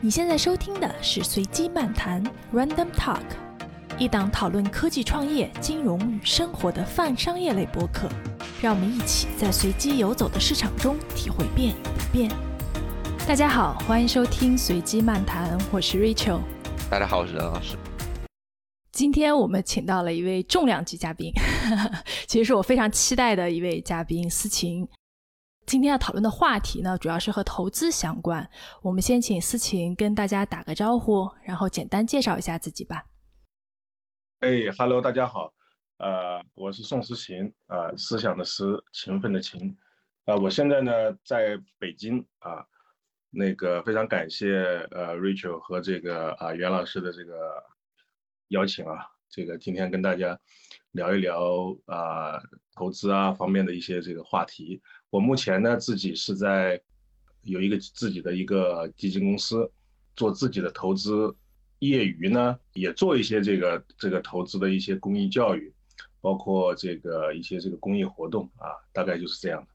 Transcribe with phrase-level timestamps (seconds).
[0.00, 2.22] 你现在收听的是随机漫谈
[2.54, 3.24] （Random Talk），
[3.98, 8.08] 一档讨论科技创业、金融与生活的泛商业类播客。
[8.62, 12.30] 让我们一起在随机游走的市场中体会变与不变。
[13.26, 16.42] 大家好，欢迎收听随机漫谈，我是 Rachel。
[16.88, 17.76] 大家好，我是任老师。
[18.92, 21.32] 今天我们请到了一位重量级嘉宾，
[22.28, 24.86] 其实是我非常期待的一位嘉宾思琴。
[25.68, 28.48] 今天要讨论的话题呢，主要是和投资相关。
[28.80, 33.04] 我们先请思琴跟大家打个招呼，然后简单介绍一下自己吧。
[34.40, 35.52] 哎哈喽，大家好，
[35.98, 39.76] 呃，我是宋思琴，啊，思想的思，勤奋的勤，
[40.24, 42.64] 啊，我现在呢在北京啊，
[43.28, 44.56] 那个非常感谢
[44.90, 47.62] 呃 Rachel 和这个啊袁老师的这个
[48.48, 50.40] 邀请啊，这个今天跟大家
[50.92, 52.40] 聊一聊啊
[52.72, 54.80] 投资啊方面的一些这个话题。
[55.10, 56.80] 我目前呢，自己是在
[57.42, 59.70] 有一个自己的一个基金公司，
[60.16, 61.34] 做自己的投资，
[61.78, 65.72] 业余呢也做一些这个这个投资的一些公益教育，
[66.20, 69.68] 包括这个一些这个公益活动啊，大概就是这样的。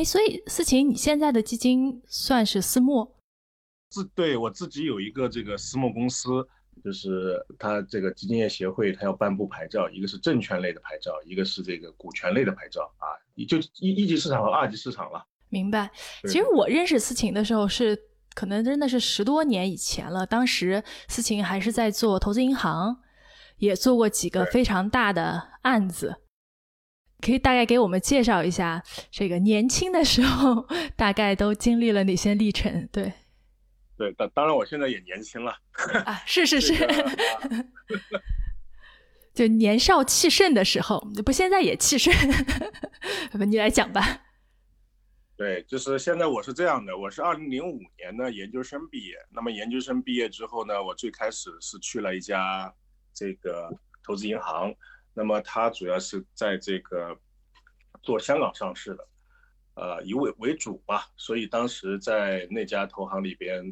[0.00, 3.14] 哎，所以思琴，你现在的基金算是私募？
[3.90, 6.46] 自对我自己有一个这个私募公司。
[6.84, 15.26] 就是它这个基金业协会，它要颁布牌照，一个是证券类的牌照，一个是这个股权类的牌照啊，就一一级市场和二级市场了。
[15.48, 15.90] 明白。
[16.22, 17.98] 其实我认识思琴的时候是
[18.34, 22.96] 可能真的是十多年以前了，当时思琴还是在做投资银行，
[23.58, 26.22] 也做过几个非常大的案子。
[27.20, 32.88] 可以大概给我们介绍一下这个年轻的时候大概都经历了哪些历程？
[32.92, 33.12] 对。
[33.96, 35.56] 对，当当然我现在也年轻了
[36.04, 36.74] 啊，是是是，
[39.36, 42.10] 就年少气盛的时候，不现在也气盛，
[43.46, 44.22] 你来讲吧。
[45.36, 52.72] 对，就是现在我是这样的，我是二零零五年的研究生毕业，那么研究生毕业之后呢，我最开始是去了一家
[53.12, 53.70] 这个
[54.02, 54.74] 投资银行，
[55.12, 57.14] 那么它主要是在这个
[58.02, 59.08] 做香港上市的。
[59.74, 63.62] 呃，以为为主吧，所以当时在那家投行里边，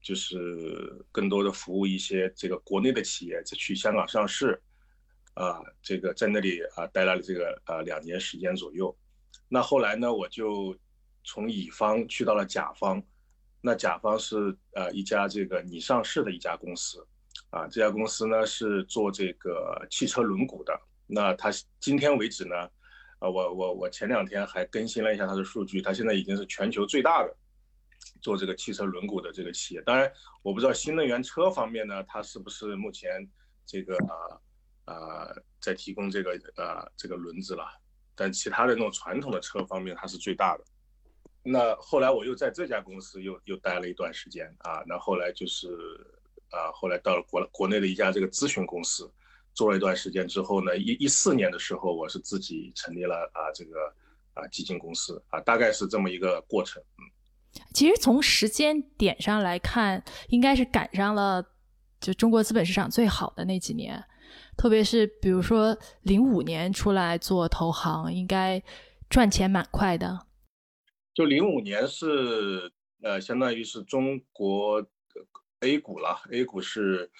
[0.00, 4.62] 就是更多的服务一些这个国内的企业去香港上市，
[5.38, 8.94] 啊，这个在那里啊待了这个呃两年时间左右。
[9.48, 10.76] 那后来呢，我就
[11.22, 13.00] 从乙方去到了甲方，
[13.60, 17.06] 那甲方是呃一家这个拟上市的一家公司，
[17.50, 20.76] 啊，这家公司呢是做这个汽车轮毂的。
[21.06, 22.56] 那它今天为止呢？
[23.20, 27.36] 啊，我我我前两天还更新了一下它的数据，它现在已经是全球最大的
[28.20, 29.82] 做这个汽车轮毂的这个企业。
[29.82, 30.12] 当然，
[30.42, 33.28] 我不知道新能源车方面呢，它是不是目前
[33.64, 34.34] 这个啊
[34.88, 37.64] 呃在提供这个呃这个轮子了。
[38.14, 40.64] 但其他的那种传统的车方面，它是最大的。
[41.42, 45.68] 那后来我又在这家公司又又待了一段时间啊，那后来就是
[46.50, 49.10] 啊后来到了国国内的一家这个咨询公司。
[49.54, 53.92] 做了一段时间之后呢，一一四年的时候，我是自己成立了啊这个
[54.34, 56.80] 啊基金公司啊，大概是这么一个过程。
[56.98, 57.02] 嗯，
[57.74, 61.44] 其实从时间点上来看，应该是赶上了
[61.98, 64.00] 就中国资本市场最好的那几年，
[64.58, 68.62] 特别是比如说零五年出来做投行，应该
[69.08, 70.26] 赚钱蛮快的。
[71.14, 72.70] 就零五年是
[73.02, 74.86] 呃，相当于是中国
[75.60, 77.10] A 股了，A 股是。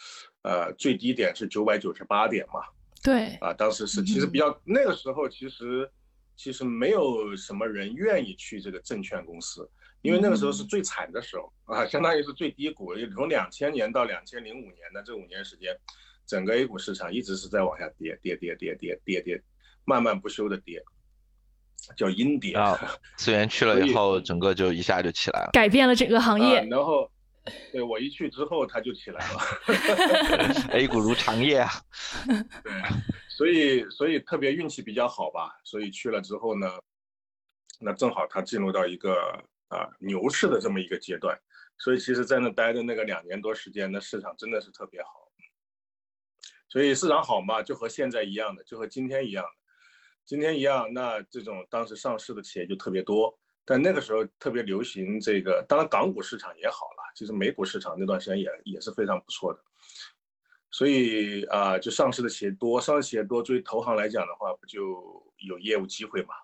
[0.43, 2.60] 呃，最低点是九百九十八点嘛？
[3.03, 5.91] 对，啊，当时是其实比较那个时候，其实
[6.37, 9.69] 其实没有什么人愿意去这个证券公司，
[10.00, 12.94] 因为那个时候是最惨的时候啊，相当于是最低谷。
[13.12, 15.76] 从两千年到两千零五年的这五年时间，
[16.28, 19.43] 整个 A 股市场一直是在往下跌，跌跌跌跌跌跌，
[19.84, 20.81] 慢慢不休的跌，
[21.97, 22.53] 叫阴跌。
[22.53, 22.78] 啊，
[23.16, 26.62] 资源去了以后，整个就一下就起来了，改变了整个行业。
[26.71, 27.11] 然后。
[27.72, 29.41] 对我一去之后，它就起来了。
[30.71, 31.71] A 股如长夜啊。
[32.62, 32.72] 对，
[33.31, 35.59] 所以所以特别运气比较好吧。
[35.65, 36.71] 所以去了之后呢，
[37.81, 41.34] 那正好它进入到一个啊牛市的这么一个阶段。
[41.78, 45.27] 所以其实，在那待的那个两年多时间，那市场真的是特别好。
[46.69, 49.50] 所以市场好嘛，就和现在一样的，就和今天一样的。
[50.26, 53.38] 今天一样，那这种当时上市的企业就特别多。
[53.65, 59.61] 但那个时候特别流行这个，当然港股市场也好了，其实美股市场那段时间也也是非常不错的，
[60.70, 64.81] 所以啊，就上市的企业多，上市企业多，对于投行来讲的话，不就
[65.47, 66.35] 有业务机会嘛？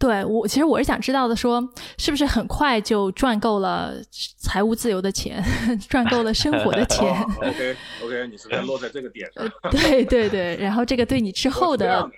[0.00, 1.62] 对我，其实我是想知道的，说
[1.98, 3.94] 是不是很快就赚够了
[4.38, 5.44] 财务自由的钱，
[5.90, 7.14] 赚够了生活的钱？
[7.38, 9.46] OK OK，你是在落在这个点上？
[9.70, 12.10] 对对对，然后这个对你之后的啊，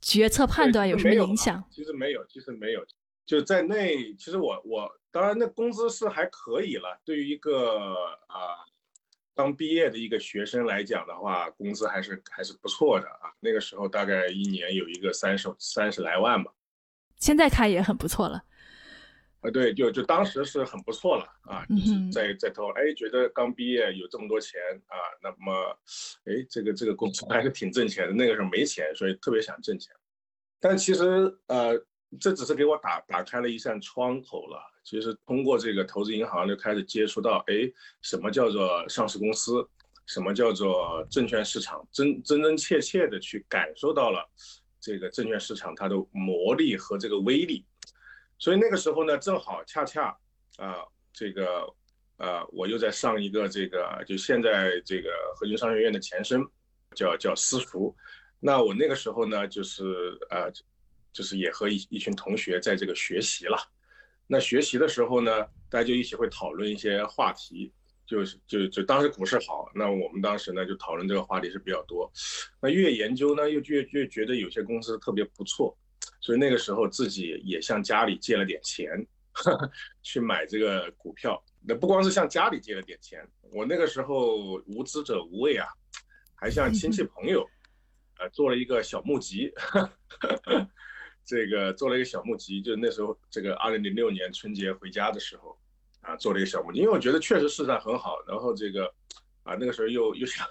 [0.00, 1.62] 决策判断有什么影响？
[1.70, 2.84] 其实没有，其实没有。
[3.24, 7.94] 就在那，其实我我当然那工资是还可以了，对于一个
[8.26, 8.66] 啊
[9.36, 13.32] 刚毕业的一个学生来讲的话，工资还是还是不错的啊。
[13.40, 16.52] 那个时候大概一年有一个三十三十来万吧，
[17.24, 18.44] 现在看也很不错了。
[19.40, 25.78] 啊，对，就就当时是很不错了啊，就是在在投，哎，觉得刚毕业有这么多钱啊，那么，
[26.26, 28.12] 哎，这个这个工作还是挺挣钱的。
[28.12, 29.90] 那个时候没钱，所以特别想挣钱。
[30.60, 31.72] 但其实呃，
[32.20, 34.60] 这只是给我打打开了一扇窗口了。
[34.84, 37.54] 其实通过这个投资银行就开始接触到，哎，
[38.02, 39.66] 什么叫做上市公司，
[40.04, 44.30] 什么叫做证券市场，真真真切切的去感受到了
[44.84, 47.64] 这个证券市场它的魔力和这个威力。
[48.38, 50.14] 所以那个时候呢，正好恰恰
[50.58, 51.66] 啊，这个
[52.18, 56.44] 呃，我又在上一个这个，就现在这个河津商学院的前身，
[56.94, 57.96] 叫叫私塾。
[58.40, 59.84] 那我那个时候呢，就是
[60.28, 60.52] 呃，
[61.12, 63.56] 就是也和一一群同学在这个学习了。
[64.26, 65.30] 那学习的时候呢，
[65.70, 67.72] 大家就一起会讨论一些话题，
[68.06, 72.10] 就是就就当时股市好，那我们当时呢就讨论这个话题是比较多。
[72.60, 75.76] 那越研究呢，又越越觉得有些公司特别不错。
[76.20, 78.88] 所以那个时候自己也向家里借了点钱，
[80.02, 81.42] 去买这个股票。
[81.66, 85.66] 那不光是向家里借了点钱，我那个时候无知者无畏啊，
[86.34, 87.46] 还向亲戚朋友，
[88.18, 89.52] 呃，做了一个小募集。
[91.26, 95.58] 这个做了一个小募集，就那时候这个二零零六年春节回家的时候，
[96.04, 98.18] 啊，做了一个小募集，因为我觉得确实市场很好。
[98.28, 98.86] 然后这个，
[99.42, 100.46] 啊，那个时候又又想，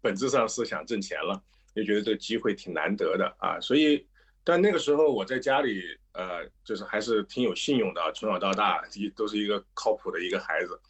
[0.00, 1.42] 本质上是想挣钱了，
[1.74, 4.06] 又觉得这个机会挺难得的啊，所以。
[4.44, 5.84] 但那个时候我在家里，
[6.14, 10.80] 呃，就是还是挺有信用的，从小到大一都是一个靠谱的一个孩子，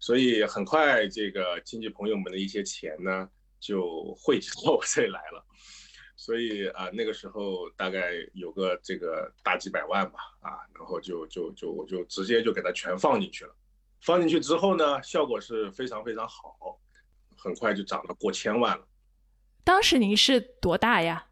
[0.00, 3.30] 所以很快这个亲戚朋友们的一些钱呢
[3.60, 5.46] 就汇集到我这里来了，
[6.20, 13.54] 所以啊那个时候大概有个这个大几百万吧，啊，然后就就就我就直接就给它全放进去了，
[14.02, 16.78] 放进去之后呢，效果是非常非常好，
[17.38, 18.86] 很快就涨到过千万了。
[19.64, 21.26] 当时您是多大呀？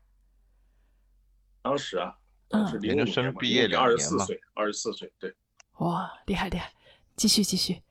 [1.61, 2.17] 当时啊，
[2.49, 5.35] 当时研究生毕业二十四岁，二十四岁，对，
[5.81, 6.73] 哇，厉害厉害，
[7.14, 7.82] 继续继续，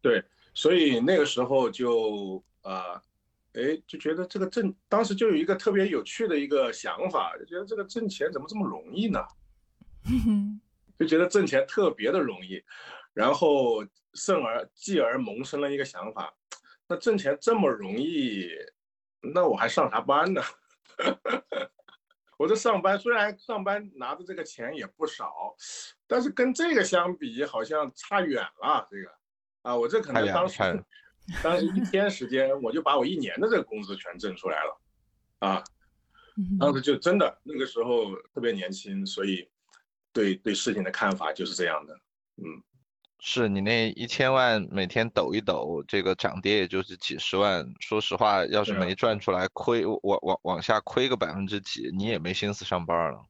[0.00, 0.22] 对，
[0.54, 3.02] 所以那个时候就啊，
[3.54, 9.20] 哎，就觉得这个挣，当时就有一个特别有趣的一个想法，就觉得这个挣钱怎么这么容易呢？
[10.98, 12.62] 就觉得挣钱特别的容易，
[13.12, 13.84] 然后
[14.14, 16.32] 甚而继而萌生了一个想法，
[16.88, 18.48] 那挣钱这么容易，
[19.20, 20.42] 那我还上啥班呢？
[22.38, 25.54] 我这上班虽然上班拿的这个钱也不少，
[26.08, 28.88] 但是跟这个相比好像差远了。
[28.90, 29.12] 这个
[29.62, 30.84] 啊，我这可能当时
[31.42, 34.80] 当时一天时间我就把我一年的这个工资全挣出来了，
[35.38, 35.64] 啊，
[36.58, 39.48] 当时就真的那个时候特别年轻，所以
[40.12, 41.94] 对对事情的看法就是这样的，
[42.36, 42.62] 嗯。
[43.24, 47.64] 是你那一千万每天抖一抖，这个涨跌也就是几十万。
[47.78, 53.24] 说实话，要是没赚出来，亏往往往下亏个百分之几，你也没心思上班了。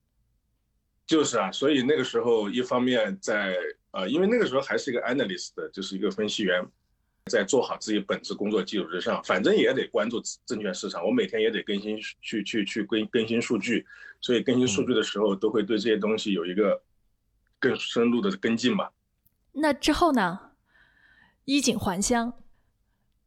[1.07, 3.55] 就是啊，所以那个时候一方面在
[3.91, 6.67] 呃，因为那个时候还是一个 analyst，就是一个分析员，
[7.31, 13.87] 在做好自己本职工作基础之上，反正也得关注证券市场，我每天也得更新去去去更更新数据，
[14.21, 16.83] 所以更新数据的时候都会对这些东西有一个
[17.61, 18.93] 更深入的跟进吧。
[19.53, 20.53] 那之后呢？
[21.45, 22.33] 衣锦还乡。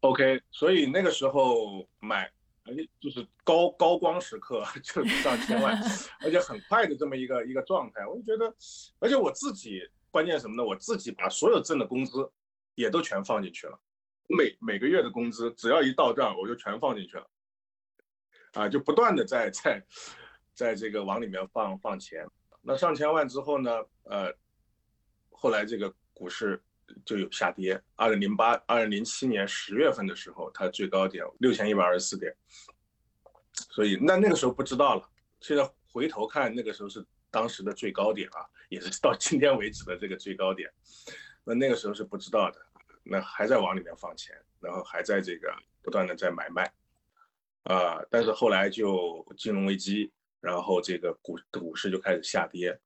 [0.02, 2.32] OK，所以那个时候买，
[2.64, 5.78] 哎，就是高高光时刻， 就上千万，
[6.22, 8.54] 而且很快的这么一个一个状态，我就觉得，
[9.00, 10.64] 而且我自己关键什么呢？
[10.64, 12.30] 我自己把所有挣的工资
[12.76, 13.78] 也都全放进去了，
[14.28, 17.30] 每每个月的工资只要一到账，我就全放进去了，
[18.54, 19.86] 啊，就不断的在在
[20.54, 22.28] 在这个往里面放放钱。
[22.62, 23.72] 那上千万之后呢？
[24.04, 24.34] 呃，
[25.30, 25.94] 后来这个。
[26.18, 26.64] 股市
[27.04, 27.78] 就有下跌。
[27.98, 32.34] 二零零八、二零零七年十月份的时候，它最高点六千一百二十四点。
[33.70, 35.10] 所以那那个时候不知道了。
[35.42, 40.72] 现在回头看，那个时候是当时的最高点啊，也是到今天为止的这个最高点。
[41.44, 42.66] 那那个时候是不知道的，
[43.06, 46.64] 那还在往里面放钱，然后还在这个不断的在买卖。
[47.64, 52.80] 啊，但是后来就金融危机，然后这个股股市就开始下跌。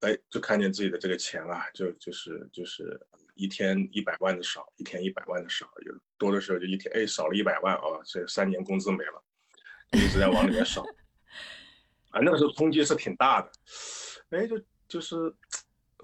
[0.00, 3.00] 哎，就看见自己的这个钱啊，就就是就是
[3.34, 9.22] 一天一百万的少，一天一百万的少，有多的时候就一天哎少了一百万啊，这三年工资没了，
[9.92, 10.82] 一直在往里面少，
[12.10, 13.50] 啊，那个时候冲击是挺大的，
[14.30, 15.32] 哎，就就是，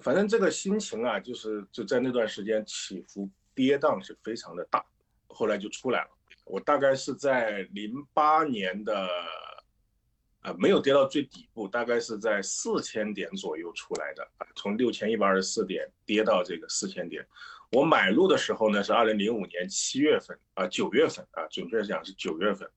[0.00, 4.84] 反正这个心情啊，就是就在那段时间起伏跌宕是非常的大，
[5.26, 6.10] 后来就出来了，
[6.44, 9.08] 我大概是在零八年的
[10.42, 17.26] 呃，没有跌到最底部，大概是在四千点左右出来的啊，从六千一百二十四点跌到这个四千点。
[17.72, 22.70] 我买入的时候呢是二零零五年七月份啊，九月份啊，准确讲是九月份，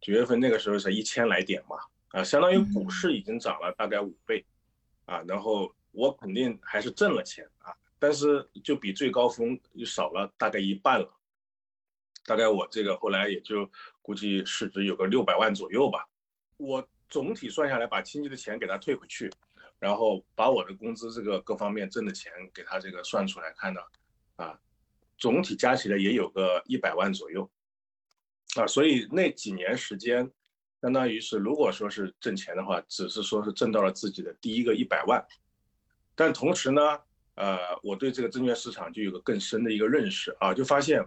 [0.00, 1.76] 九月份那个时候是一千来点嘛
[2.08, 4.44] 啊，相当于股市已经涨了大概五倍
[5.04, 11.08] 啊，然后我肯定还是挣了钱啊，但是就比最高峰又少了大概一半了，
[12.26, 13.70] 大概我这个后来也就
[14.02, 16.06] 估计市值有个六百万左右吧，
[16.58, 16.86] 我。
[17.10, 19.30] 总体算下来，把亲戚的钱给他退回去，
[19.78, 23.80] 然后把我的工资这个各方面挣的钱给他这个算出来看呢，
[24.34, 24.58] 啊，
[25.16, 27.48] 总体加起来也有个一百万左右，
[28.56, 30.28] 啊，所以那几年时间，
[30.80, 35.24] 相当于是如果说是挣钱的话，只是说是挣到了自己的第一个一百万，
[36.14, 36.80] 但同时呢，
[37.34, 41.04] 呃，我对这个证券市场就有个更深的一个认识啊，就发现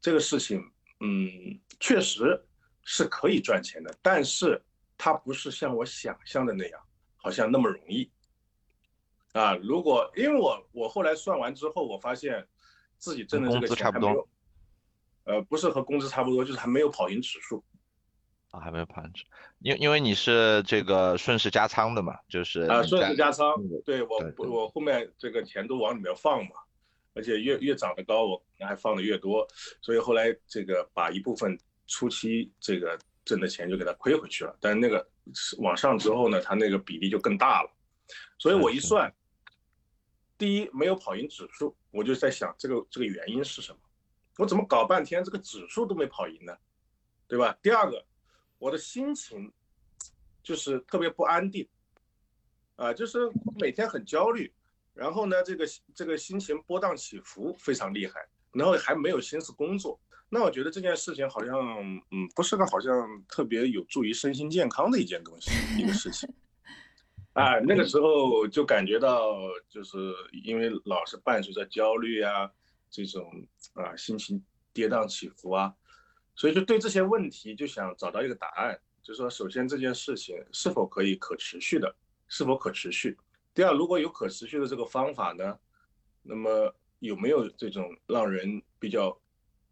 [0.00, 0.60] 这个事情，
[1.00, 2.40] 嗯，确实
[2.82, 4.62] 是可以赚钱的，但是。
[4.96, 6.80] 它不是像我想象的那样，
[7.16, 8.08] 好像那么容易，
[9.32, 9.56] 啊！
[9.56, 12.46] 如果因为我我后来算完之后，我发现
[12.96, 14.28] 自己挣的这个钱还没有，
[15.24, 17.62] 呃，不是和工资差不多，就是还没有跑赢指数，
[18.54, 19.12] 啊，还没有跑赢，
[19.60, 26.50] 因因为你是这个顺势加仓的嘛，就是啊，顺势加仓，对我我后面这个钱都往里面放嘛，
[27.14, 29.46] 而且越越涨得高，我还放的越多，
[29.80, 32.98] 所以后来这个把一部分初期这个。
[33.26, 35.02] 挣的钱就给它亏回去了，但是那个
[35.56, 37.70] 往上之后呢，它那个比例就更大了，
[38.38, 39.10] 所以我一算，
[40.36, 43.78] 第一没有跑赢指数，我就在想这个这个原因是什么？
[44.36, 46.54] 我怎么搞半天这个指数都没跑赢呢？
[47.26, 47.56] 对吧？
[47.62, 48.04] 第二个，
[48.64, 49.52] 我的心情
[50.42, 51.68] 就是特别不安定，
[52.76, 53.18] 啊，就是
[53.60, 54.50] 每天很焦虑，
[54.94, 60.00] 然后呢，这个这个心情波荡起伏非常厉害，然后还没有心思工作。
[60.30, 61.54] 那我觉得这件事情好像，
[62.10, 66.26] 嗯，不是个好像特别有助于身心健康的一件东西，一个事情。
[67.34, 69.36] 啊，那个时候就感觉到，
[69.68, 69.98] 就是
[70.42, 72.50] 因为老是伴随着焦虑啊，
[72.88, 73.30] 这种
[73.74, 74.42] 啊心情
[74.72, 75.74] 跌宕起伏啊，
[76.34, 81.94] 所以就对这些问题就想找到一个答案，就是说，首先这件事情是否可以可持续的，
[82.28, 83.16] 是否可持续？
[83.54, 85.58] 第二，如果有可持续的这个方法呢，
[86.22, 89.18] 那么有没有这种让人比较？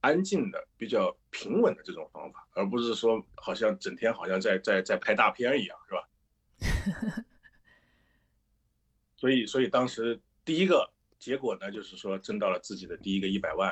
[0.04, 6.08] 安静的、比较平稳的这种方法，而不是说好像整天好像在在在拍大片一样，是吧？
[9.16, 13.70] 所以，所以当时第一个结果呢，就是说挣到了自己的第一个一百万，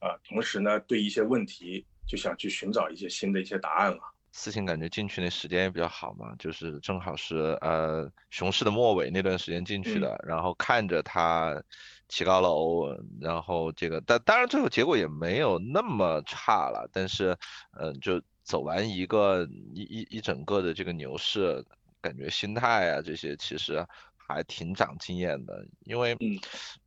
[0.00, 3.98] 啊，同时呢，对一些问题就想去寻找一些新的一些答案了。
[4.32, 11.62] 事情感觉进去那时间也比较好嘛，就是正好是呃熊市的末尾那段时间进去的，然后看着它。
[12.06, 17.36] 起高楼，然后这个，但当然最后结果也没有那么差了，但是，
[17.80, 21.64] 嗯，就走完一个一一一整个的这个牛市，
[22.02, 23.84] 感觉心态啊这些其实
[24.26, 26.16] 还挺长经验的，因为，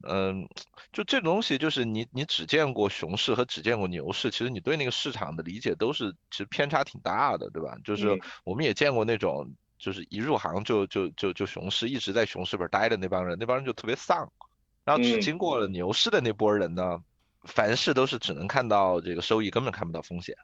[0.07, 0.47] 嗯，
[0.91, 7.77] 就这东西就是你你只见过熊市和只见过牛市，其实你对那个市场的理解都是其实偏差挺大的，对吧？
[7.83, 14.31] 就是我们也见过那种就是一入行就就就就熊市一直在熊市边待的那帮人，那帮人就特别丧。
[14.83, 17.03] 然后只经过了牛市的那波人呢，
[17.43, 20.35] 凡事都是只能看到这个收益，根本看不到风险。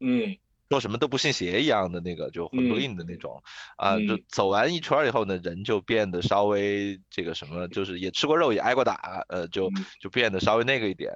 [0.00, 0.36] 嗯，
[0.68, 3.42] 说什么都不信邪一样的那个，就混不吝的那种
[3.76, 3.98] 啊。
[3.98, 9.70] 就走完一圈以后呢，人就变得稍微这个什么，就是也吃过肉，也挨过打，呃，就
[10.00, 11.12] 就变得稍微那个一点。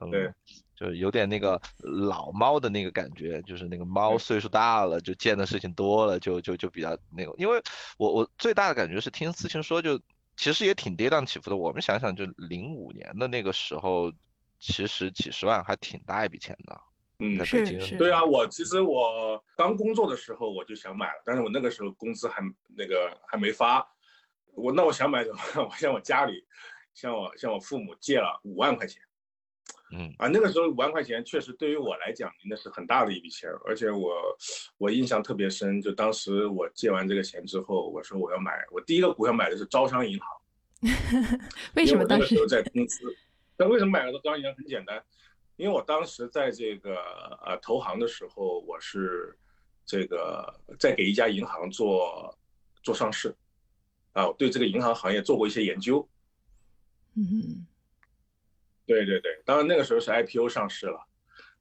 [0.00, 0.32] 嗯，对，
[0.76, 7.34] 就有点那个老猫的那个感觉，就是那个猫岁数大了，就见的事情多了，就就就比较那个。
[7.38, 7.62] 因为
[7.98, 10.00] 我我最大的感觉是听思清说就。
[10.34, 11.56] 其实也挺跌宕起伏的。
[11.56, 14.10] 我们想想，就零五年的那个时候，
[14.58, 16.80] 其实几十万还挺大一笔钱的。
[17.22, 17.38] 嗯。
[17.96, 22.42] 对啊，我其实我刚工作的时候我就想买了，但是我那个时候工资还
[22.76, 23.86] 那个还没发。
[24.54, 25.38] 我那我想买什么？
[25.64, 26.44] 我向我家里，
[26.92, 29.00] 向我向我父母借了五万块钱。
[29.94, 34.36] 嗯啊，那个时候五万块钱确实对于我来讲，那是很大的一笔钱，而且我
[34.78, 40.28] 我印象特别深，就当时我借完这个钱之后，我说我要买，我第一个股票买的是招商银行。
[41.76, 43.04] 为什么当时在公司？
[43.56, 44.54] 但为什么买了招商银行？
[44.56, 45.02] 很简单，
[45.62, 46.96] 因为我当时在这个
[47.46, 49.38] 呃投行的时候，我是
[49.86, 52.36] 这个在给一家银行做
[52.82, 53.32] 做上市，
[54.12, 56.06] 啊，我对这个银行行业做过一些研究。
[57.14, 57.64] 嗯。
[58.84, 61.06] 对对对，当然那个时候是 IPO 上市了，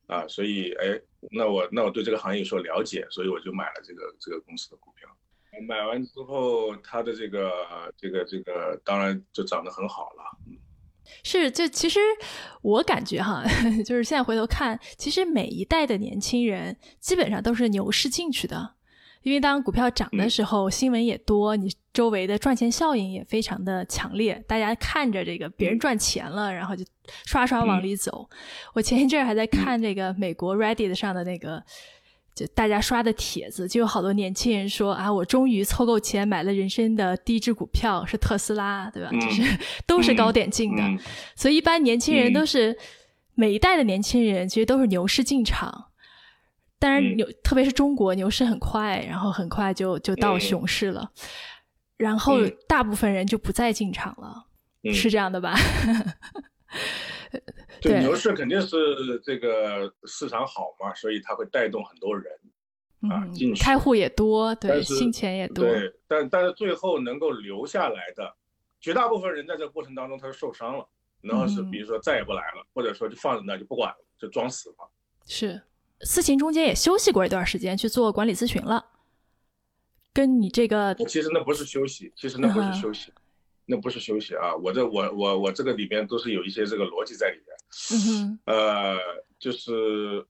[0.07, 5.07] 啊，所以哎，那我那我对这个行业有所了解，所以我就买了这个这个公司的股票。
[5.67, 10.23] 买完之后，它的这个这个这个当然就涨得很好了。
[11.23, 11.99] 是，就其实
[12.61, 13.43] 我感觉哈，
[13.85, 18.75] 就是现在回头看，其实每一代的年轻人基本上都是牛市进去的。
[19.23, 26.83] 因为当股票涨的时候，新闻也多，你周围的赚钱效应也非常的强烈，大家看着这个别人赚钱了，然后就
[27.25, 28.27] 刷刷往里走。
[28.73, 31.63] 我前一阵还在看这个美国 Reddit 上的那个，
[32.33, 39.09] 就大家刷的帖子，就有好多年轻人说啊，我终于凑够钱买了人生的第一只股票，是特斯拉，对吧？
[39.11, 39.43] 就是
[39.85, 40.83] 都是高点进的，
[41.35, 42.77] 所以一般年轻人都是
[43.35, 45.87] 每一代的年轻人其实都是牛市进场。
[46.79, 51.11] 当然牛，特别是中国牛市很快，然后很快就就到熊市了，
[51.97, 54.47] 然后大部分人就不再进场了，
[54.91, 55.53] 是这样的吧？
[57.81, 58.77] 对，牛市肯定是
[59.23, 62.25] 这个市场好嘛，所以它会带动很多人
[63.09, 65.65] 啊进去，开户也多，对，新钱也多。
[65.65, 68.35] 对，但但是最后能够留下来的
[68.79, 70.87] 绝大部分人，在这个过程当中他是受伤了，
[71.21, 74.89] 然后是比如说再也不来了，或者说就放在那就不管了，就装死了。
[75.25, 75.61] 是。
[76.03, 78.83] 思琴中间也休息过一段时间去做管理咨询了，
[80.11, 83.13] 跟你这个其实那不是休息，其实那不是休息，
[83.71, 84.53] 那不是休息啊！
[84.53, 87.55] 我这我我我这个里边都是有一些这个逻辑在里面。
[87.93, 88.97] 嗯呃，
[89.39, 90.25] 就是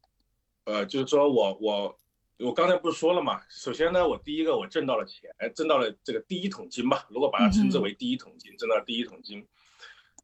[0.66, 1.98] 呃，就是说我我
[2.38, 3.42] 我刚才不是说了嘛？
[3.50, 9.44] 首先呢，我第一个我挣到了钱，挣到了这个第一桶金吧，如果把它称之为第一桶金，挣到第一桶金。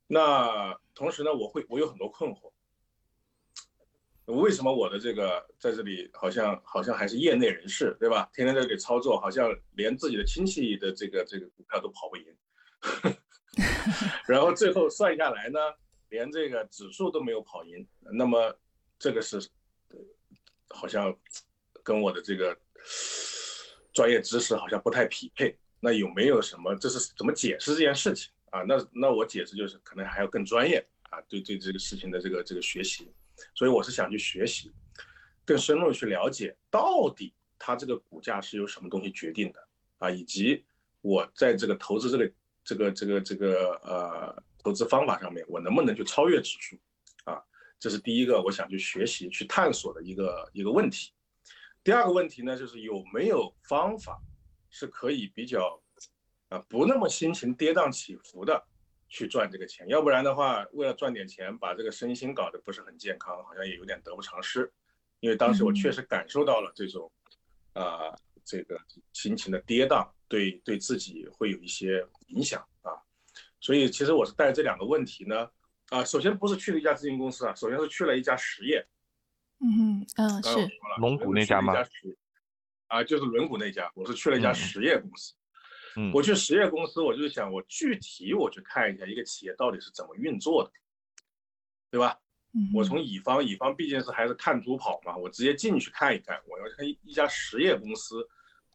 [0.05, 2.51] 那同时呢，我会我有很多困惑。
[4.25, 8.29] 为什么我的这个在这里好像好像还是业内人士，对吧？
[8.31, 12.25] 天天在这里操作，好像连自己的亲戚的这个这个股票都跑不赢，
[14.27, 15.59] 然后最后算下来呢，
[16.09, 17.87] 连这个指数都没有跑赢。
[18.13, 18.57] 那么
[18.99, 19.39] 这个是
[20.69, 21.15] 好像
[21.83, 22.57] 跟我的这个
[23.93, 25.57] 专业知识好像不太匹配。
[25.79, 26.75] 那有没有什么？
[26.75, 28.61] 这是怎么解释这件事情啊？
[28.63, 33.11] 那那我解释就是可能还要更专业啊，对对这个事情的这个这个学习。
[33.53, 34.73] 所以我是想去学习，
[35.45, 39.67] 更深入去了解到底它这个股价是由什么东西决定的
[39.99, 40.65] 啊，以及
[41.01, 42.31] 我在这个投资这个
[42.67, 46.77] 这个这个这个呃投资方法上面，我能不能去超越指数
[47.23, 47.41] 啊？
[47.79, 51.13] 这是第一个我想去学习去探索的一个一个问题。
[51.83, 54.21] 第二个问题呢，就是有没有方法
[54.69, 55.81] 是可以比较
[56.49, 58.61] 啊不那么心情跌宕起伏的。
[59.09, 64.69] 去赚这个钱，要不然的话，为了赚点钱，把这个身心搞得不是很健康，好像也有点得不偿失。
[65.21, 67.09] 因为当时我确实感受到了这种，
[67.71, 68.13] 啊，
[68.47, 68.79] 这个
[69.11, 72.95] 心情的跌宕，对对自己会有一些影响啊。
[73.59, 75.51] 所以其实我是带着这两个问题呢，
[75.89, 78.87] 啊，首先不是去了一家咨询公司啊，首先是去了一家实业。
[79.59, 80.49] 嗯嗯，是
[80.99, 81.73] 龙骨那家吗？
[82.87, 85.33] 啊，就是轮毂那家，我是去了一家实业公司。
[86.13, 90.71] 我去实业公司，我就想，我具体我去看一下一个企业到底是怎么运作的，
[91.89, 92.17] 对吧？
[92.73, 98.27] 我从乙方，乙方毕竟是还是看猪跑嘛，我直接进去看一看，我要看一家实业公司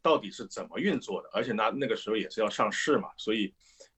[0.03, 3.51] 到底是怎么运作的，而且那那个时候也是要上市嘛，所以，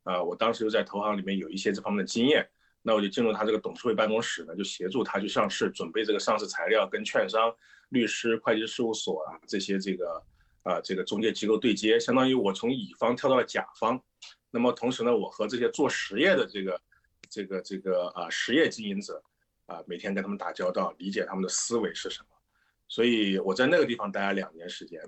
[0.04, 2.48] 呃，我当时又在投行里面有一些这方面的经验，
[2.82, 7.54] 那我就进入他这个董事会办公室呢，就协助他去上市，准备这个上市材料，跟券商、
[7.90, 10.24] 律师、会计事务所啊这些这个。
[10.66, 14.04] 啊，这个中介机构对接，相当于我从乙方跳到了甲方，
[14.50, 16.82] 那么同时呢，我和这些做实业的这个、
[17.30, 19.22] 这个、这个啊实业经营者，
[19.68, 22.30] 啊每天跟他们打交道，理解他们的思维是什么，
[22.88, 25.00] 所以我在那个地方待了两年时间，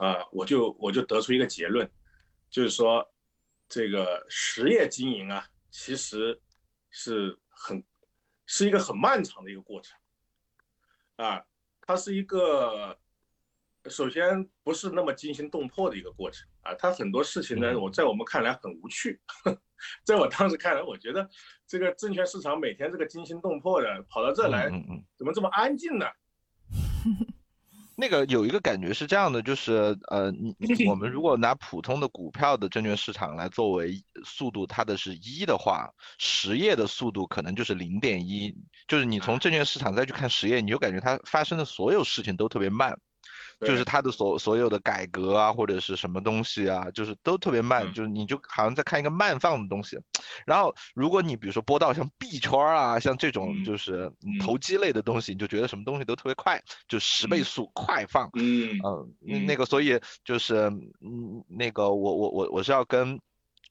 [0.00, 1.88] 啊，我就我就得出一个结论，
[2.48, 3.06] 就是说，
[3.68, 6.40] 这个实业经营啊，其实
[6.88, 7.84] 是很
[8.46, 9.98] 是一个很漫长的一个过程，
[11.16, 11.44] 啊，
[11.82, 12.98] 它是一个。
[13.88, 19.18] 首先不是那么惊心动魄的一个过程啊，它很多事情呢，我在我们看来很无趣，
[20.04, 21.26] 在我当时看来，我觉得
[21.66, 24.68] 这个证券市场每天这个惊心动魄的跑到这来，
[25.16, 26.04] 怎么这么安静呢？
[28.00, 30.56] 那个有一个感觉是这样的，就是呃，你
[30.88, 38.56] 我们如果拿普通的股票的证券市场来作为速度，它的是一的话，实业的速度可能就是零点一，
[38.88, 42.98] 就是你从证券市场再去看实业，你就感觉它发生的所有事情都特别慢。
[43.60, 49.98] 就是它的所所有的改革啊，或者是什么东西啊，就是都特别慢，就是你就好像在看一个慢放的东西。
[50.46, 58.30] 然后，如果你比如说播到像币圈啊，像这种就是投机类的东西，你就觉得什么东西都特别快，就十倍速快放。
[58.34, 58.78] 嗯
[59.26, 60.54] 嗯，那个，所以就是
[61.00, 63.20] 嗯，那个我我我我是要跟。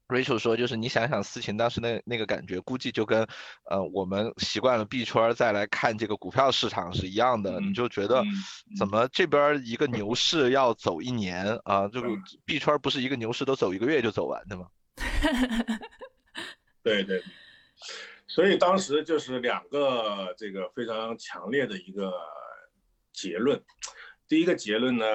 [0.10, 3.26] Rachel 说，就是你想想思琴当时那那个感觉，估计就跟，
[3.69, 7.62] 呃，我们习惯了币圈再来看这个股票市场是一样的。
[7.62, 8.24] 你就觉得，
[8.76, 11.88] 怎么这边一个牛市要走一年啊？
[11.88, 12.08] 这个
[12.43, 14.65] 币圈不是一个牛市都走一个月就走完的吗？
[16.82, 17.24] 对对。
[18.28, 22.12] 所以当时就是两个这个非常强烈的一个
[23.12, 23.62] 结论。
[24.28, 25.06] 第一个结论呢，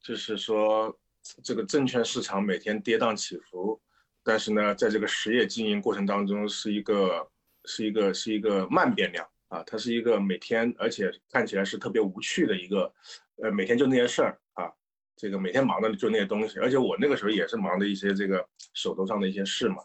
[0.00, 0.98] 就是说
[1.44, 3.80] 这个证券市场每天跌宕起伏，
[4.26, 7.24] 但是呢，在这个实业经营过程当中是一个
[7.64, 12.92] 是一个是一个慢变量啊，它是一个每天而且看起来是特别无趣的一个，
[13.40, 14.68] 呃，每天就那些事儿啊，
[15.16, 19.76] 这个每天忙的就那些东西，而且我那个时候也是忙的一些这个手头上的一些事嘛，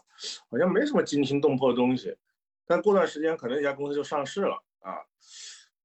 [0.50, 2.12] 好像没什么惊心动魄的东西，
[2.66, 4.98] 但过段时间可能一家公司就上市了啊。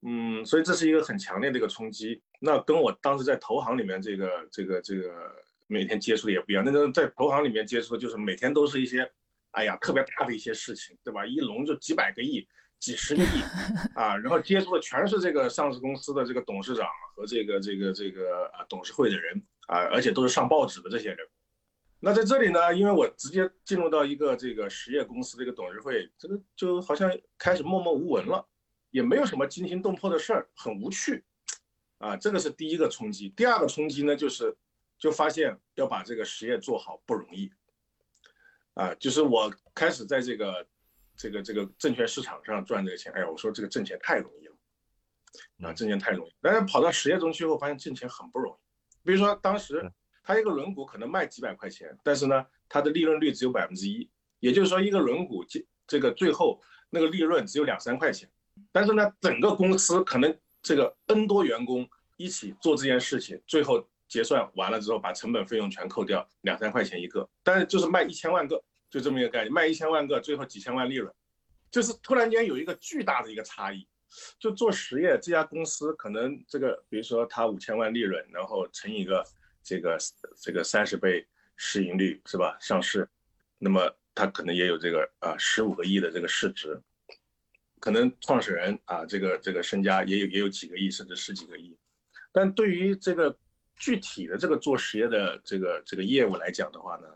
[0.02, 2.22] 嗯，所以这是一个很强烈的一个冲击。
[2.40, 5.36] 那跟我当时在投行里面这个这个这个
[5.68, 6.64] 每天接触的也不一样。
[6.66, 9.10] 那个在投行里面接触的就是每天都是一些，
[9.52, 11.26] 哎呀，特别大的一些事情，对吧？
[11.26, 12.48] 一笼就几百个亿、
[12.80, 13.42] 几十个亿
[13.96, 21.18] 啊，然后接触的全是这个上市公司的这个董事长和这个这个这个啊董事会的人啊，而且都是上报纸的这些人。
[22.00, 28.48] 那在这里呢，因为我直接进入到一个这个实业公司的一个董事会，这个就好像开始默默无闻了。
[28.92, 31.24] 也没有什么惊心动魄的事儿，很无趣，
[31.98, 33.28] 啊，这个是第一个冲击。
[33.30, 34.56] 第二个冲击呢，就是
[34.98, 37.52] 就发现要把这个实业做好不容易，
[38.74, 40.68] 啊，就是我开始在这个
[41.16, 46.34] 这个这个证券市场上赚这个钱，哎呀，我说这个挣钱太容易了，啊，挣钱太容易。
[46.42, 48.58] 但是跑到实业中去后，发现挣钱很不容易。
[49.06, 49.90] 比如说当时
[50.24, 58.30] 他一个轮毂可能卖几百块钱，但是呢，它的利润率只有百分之一，也就是说一个轮毂这这个最后那个利润只有两三块钱。
[58.72, 67.30] 但是呢，整个公司可能这个 N 多员工一起做这件事情，最后结算完了之后，把成本费用全扣掉，两三块钱一个。
[67.44, 71.14] 但是就是卖一千万个，就这么一个概念，卖一千万个，最后几千万利润，
[71.70, 73.88] 就是突然间有一个巨大的一个差异。
[74.40, 79.22] 就做实业，这家公司可能这个，比如说它五千万利润，然后乘一个
[79.62, 79.98] 这个
[80.42, 82.58] 这个三十倍市盈率是吧？
[82.62, 83.08] 上市，
[83.58, 86.82] 那么它可能也有这个啊十五个亿的这个市值。
[87.82, 91.78] 可能创始人啊，这个这个身家也有也有几个亿，甚至十几个亿。
[92.32, 93.38] 但对于这个
[93.78, 97.08] 具体的这个做实业的这个这个业务来讲的话呢，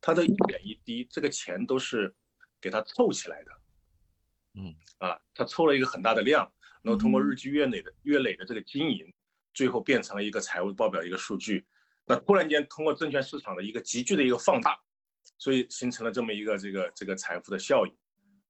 [0.00, 2.14] 它的一点一滴，这个钱都是
[2.60, 3.52] 给他凑起来的。
[4.54, 6.50] 嗯，啊，他凑了一个很大的量，
[6.82, 9.12] 然后通过日积月累的月累的这个经营，
[9.52, 11.66] 最后变成了一个财务报表一个数据。
[12.06, 14.78] 那突然间通过证券市场的一个急剧的一个放大，
[15.36, 17.94] 所以形成了这么一个这个这个财富的效应。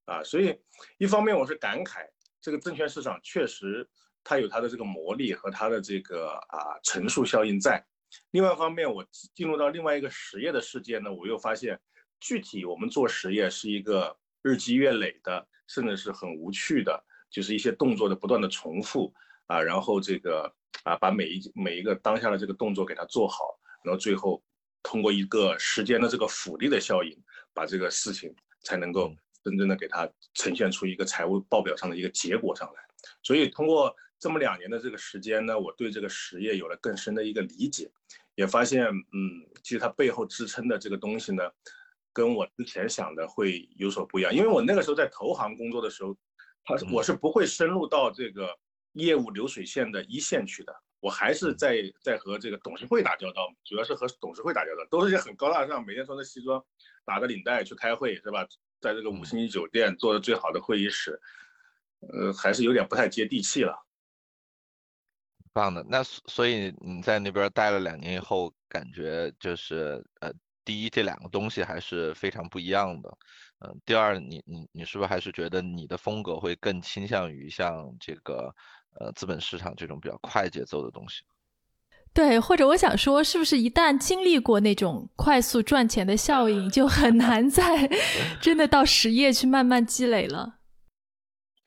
[0.05, 0.57] 啊，所以
[0.99, 2.07] 一方面我是感慨，
[2.41, 3.89] 这个证券市场确实
[4.29, 7.79] 它有它的这个魔力和它的这个啊乘数效应在；
[8.33, 11.79] 另外一方面，我进入到另外一个实业的世界呢，我又发现，
[12.19, 19.15] 具体我们做实业是一个日积月累的，甚至是很无趣的，就是一些动作的不断的重复
[19.47, 24.43] 啊，然后这个啊把每一每一个当下的这个动作给它做好，然后最后
[24.83, 27.17] 通过一个时间的这个复利的效应，
[27.55, 28.35] 把这个事情
[28.65, 29.15] 才能够。
[29.45, 32.83] 真正的给它呈现出一个财务报表上的一个结果上来，
[33.23, 37.91] 所以通过这么两年的这个时间呢，我对这个实业有了更深的一个理解，
[38.35, 41.43] 也发现，嗯，其实它背后支撑的这个东西呢，
[42.13, 44.35] 跟我之前想的会有所不一样。
[44.35, 46.17] 因为我那个时候在投行工作的时候，
[46.65, 48.49] 他我是不会深入到这个
[48.93, 56.65] 业务流水线的一线去的，我还是在在和这个董事会打交道，主要是和董事会打交道，都是些很高大上，每天穿着西装，
[57.05, 58.47] 打着领带去开会，是吧？
[58.81, 61.21] 在这个五星级酒店做的最好的会议室，
[62.01, 63.86] 呃，还是有点不太接地气了。
[65.57, 70.31] 棒的，那所以你在那边待了两年以后，感觉就是呃，
[70.67, 73.09] 第一这两个东西还是非常不一样的，
[73.61, 78.55] 嗯，第二你你你是不是还是觉得你的风格会更倾向于像这个
[79.01, 81.23] 呃资本市场这种比较快节奏的东西？
[82.13, 87.89] 对，或者我想说，是不是一旦经历过那种快速赚钱的效应，就很难再
[88.43, 90.61] 真的到实业去慢慢积累了？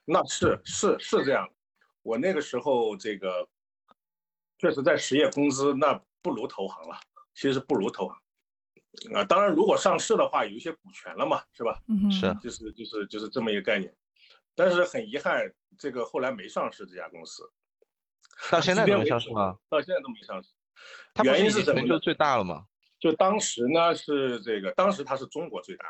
[0.05, 1.47] 那是是是这样，
[2.03, 3.47] 我那个时候这个
[4.59, 6.99] 确实在实业工资那不如投行了，
[7.33, 9.23] 其实不如投行啊。
[9.23, 11.81] 当然，如果上市的话，有一些股权了嘛，是吧？
[11.87, 13.91] 嗯，是，就是就是就是这么一个概念。
[14.53, 17.49] 但是很遗憾，这个后来没上市这家公司。
[18.51, 19.57] 到现在都没上市吗？
[19.69, 20.49] 到现在都没上市，
[21.23, 21.87] 原因是什么？
[21.87, 22.65] 就最大了嘛？
[22.99, 25.85] 就当时呢是这个，当时它是中国最大，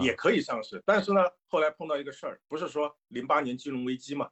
[0.00, 0.82] 也可以上市。
[0.84, 4.30] 但是呢，后来碰到一个事儿，不是说零八年金融危机嘛，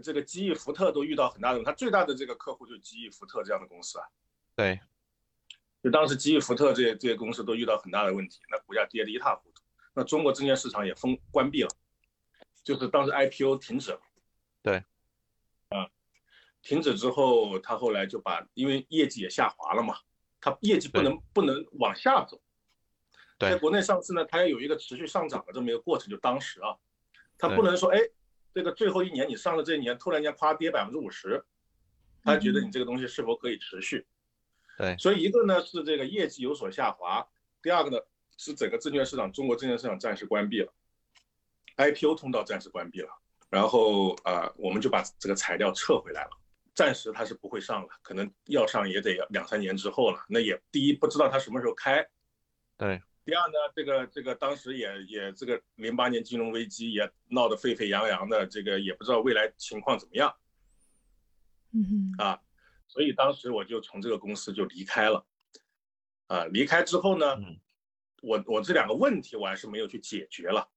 [0.00, 4.04] 这个基翼福特都遇到很大的，他最大的这个客户就是基翼福特这样的公司啊。
[4.54, 4.80] 对，
[5.82, 9.62] 就当时基翼福特这些这些公司都遇到很大的问题，那股价跌得一塌糊涂，
[9.94, 11.68] 那中国证券市场也封关闭了，
[12.62, 14.00] 就是当时 IPO 停止了。
[14.62, 14.76] 对。
[15.68, 15.88] 啊
[16.62, 19.96] 停止之后，他后来就把，因为业绩也下滑了嘛，
[20.40, 22.40] 他业绩不能不能往下走。
[23.36, 26.08] 在国内上市呢，它要有一个持续上涨的这么一个过程。
[26.08, 26.78] 就当时啊，
[27.36, 27.98] 他不能说，哎，
[28.54, 31.42] 这个最后一年你上了这一年突然间夸跌百分之五十，
[32.22, 34.06] 他觉得你这个东西是否可以持续？
[34.78, 37.26] 对，所以一个呢是这个业绩有所下滑，
[37.62, 37.98] 第二个呢
[38.36, 40.72] 是整个证券市场，中国证券市场暂时关闭了
[41.76, 43.08] ，IPO 通道暂时关闭了，
[43.50, 46.30] 然后啊，我们就把这个材料撤回来了，
[46.74, 50.24] 暂时它是不会上了，可能要上也得两三年之后了。
[50.28, 52.06] 那也第一不知道它什么时候开，
[52.76, 53.02] 对。
[53.24, 60.34] 第二呢，这个这个当时也也这个零八年金融危机也闹得沸沸扬扬的，这个也不知道未来情况怎么样。
[61.72, 62.38] 嗯啊，
[62.88, 65.24] 所以当时我就从这个公司就离开了。
[66.26, 67.36] 啊，离开之后呢，
[68.22, 70.68] 我我这两个问题我还是没有去解决了，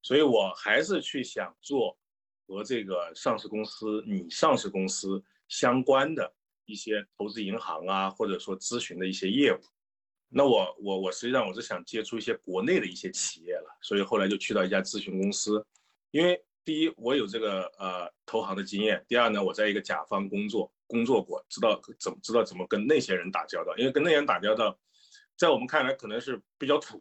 [0.00, 1.98] 所以我还是去想做
[2.46, 9.60] 和这个上市公司、拟上市公司相关的一些投资银行啊，或者说咨询的一些业务。
[10.34, 15.62] 那我我我实际上我是想接触一些国内的一些企业了，所以后来就去到一家咨询公司，
[16.10, 24.78] 因为第一我有这个呃投行的经验，第二呢我在一个甲方工作工作过，知道怎么知道怎么跟那些人打交道，因为跟那些人打交道，
[25.36, 26.98] 在我们看来可能是比较土，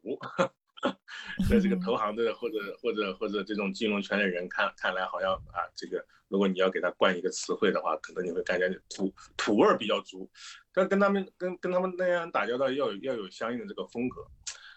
[1.49, 6.05] 在这个投行的或者或者或者这种金融圈的人看看来好像啊这个。
[6.27, 10.31] 如果你要给他冠一个词汇的话，可能你会感觉土土味儿比较足，
[10.71, 14.25] 但跟他们跟跟他们那样打交道要有要有相应的这个风格，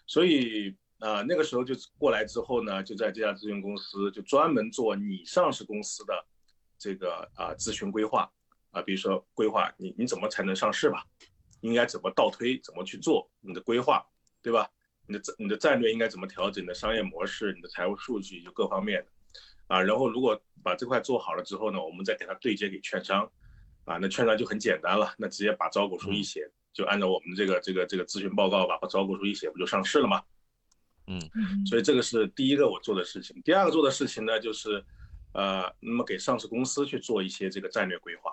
[0.04, 6.26] 所以啊那个时候就过来之后呢，就在这家咨询公司就专门做拟上市公司的
[6.76, 8.28] 这个啊咨询规划
[8.72, 11.06] 啊，比如说规划你你怎么才能上市吧，
[11.60, 14.04] 应该怎么倒推，怎么去做你的规划，
[14.42, 14.68] 对吧？
[15.06, 16.62] 你的战你的战略应该怎么调整？
[16.62, 19.06] 你的商业模式、你的财务数据就各方面的。
[19.66, 23.30] 啊，然后如果把这块做好了之后呢，我们再给它对接给券商，
[23.84, 30.22] 啊，那券商就很简单了，那直接把招股书一写，就按照我们这个这个这个咨询报告吧，把招股书一写，不就上市了吗？
[31.06, 31.20] 嗯，
[31.66, 33.40] 所以这个是第一个我做的事情。
[33.42, 34.84] 第二个做的事情呢，就是，
[35.32, 38.32] 呃，那么给上市公司去做一些这个战略规划，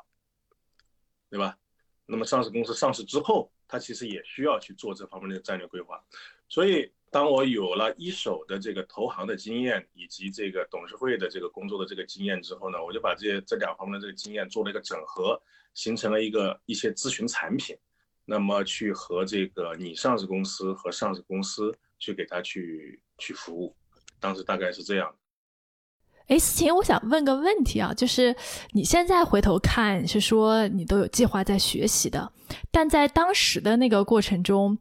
[1.29, 1.57] 对吧？
[2.05, 6.03] 那么上市公司上市之后，它其实也需要去做这方面的战略规划，
[6.51, 6.91] 所以。
[7.13, 15.37] 当我有了一手的这个投行的经验，以及这个董事会的这个工作的这个经验之后呢，我就把这这两方面的这个经验做了一个整合，
[15.73, 17.75] 形成了一个一些咨询产品，
[18.23, 23.75] 那么去和这个拟上市公司和上市公司去给他去去服务，
[24.17, 25.13] 当时大概是这样。
[26.27, 28.33] 哎，思琴，我想问个问题啊，就是
[28.71, 32.31] 你现在回头看，是说你都有计划在学习的，
[32.71, 34.77] 但在当时的那个过程中。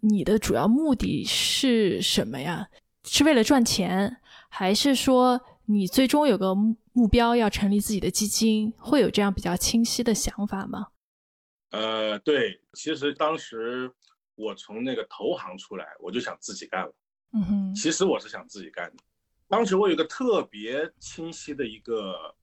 [0.00, 2.68] 你的主要目的是什么呀？
[3.04, 8.72] 是为了赚钱，还是说你最终有个目标要成立自己的基金？
[8.76, 10.88] 会有这样比较清晰的想法吗？
[11.70, 13.90] 呃，对，其实当时
[14.36, 16.94] 我从那个投行出来，我就想自己干了。
[17.32, 19.02] 嗯哼，其实我是想自己干的。
[19.48, 22.34] 当时我有个特别清晰的一个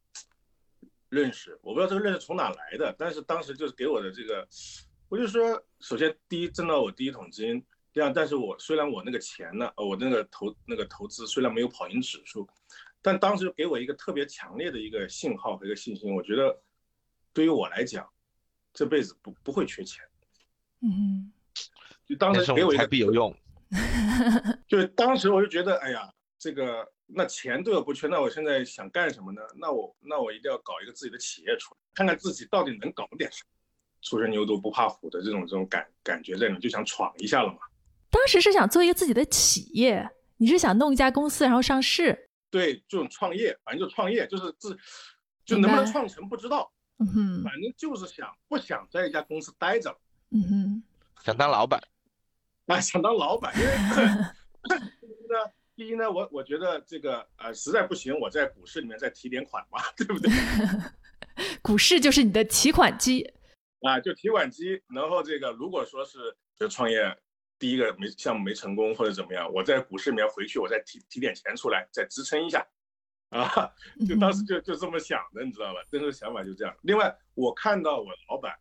[1.09, 4.45] 认识，我不知道这个认识从哪来的，但是当时就是给我的这个。
[5.07, 7.63] 我就说，首先第一挣到我第一桶金，
[7.93, 12.47] 第二，但是我虽然我那个钱呢，呃，我那个投那个投资虽然没有跑赢指数，
[13.01, 16.59] 但当时给我一个特别强烈的一个信号和一个信心，我觉得
[17.33, 18.09] 对于我来讲，
[18.73, 20.03] 这辈子不不会缺钱。
[20.81, 21.31] 嗯，
[22.05, 23.35] 就当时给我一个必有用。
[24.67, 29.41] 就当时我就觉得，哎呀，这个那钱对我不缺，那我现在想干什么呢？
[29.55, 33.49] 那我那我一定要搞一个自己的企业出来，看看自己到底能搞点什么。
[34.05, 37.57] 初生牛犊不怕虎的这种这种感感觉在里面，就想闯一下了嘛。
[38.11, 42.29] 当时是想做一个自己的企业，你是想弄一家公司然后上市？
[42.51, 44.77] 对，这种创业，反正就创业，就是自，
[45.43, 46.71] 就能不能创成不知道。
[46.99, 49.93] 嗯哼，反正就是想不想在一家公司待着。
[50.29, 50.83] 嗯哼，
[51.25, 51.81] 想当老板。
[52.67, 53.71] 啊，想当老板，因为
[55.01, 60.31] 第一呢，第一呢，我我觉得这个呃实在不行，我在股市里面再提点款嘛，对不对？
[61.61, 63.33] 股市就是你的提款机。
[63.85, 67.15] 啊，就提款机，然后这个如果说是就创业
[67.59, 72.65] 第一个没项目没成功或者怎么样，我在股市里面回去，我再提提点钱出来，再支撑一下，
[73.29, 73.71] 啊，
[74.07, 75.79] 就当时就就这么想的，你知道吧？
[75.91, 76.75] 真实想法就这样。
[76.81, 78.53] 另外，我看到我老板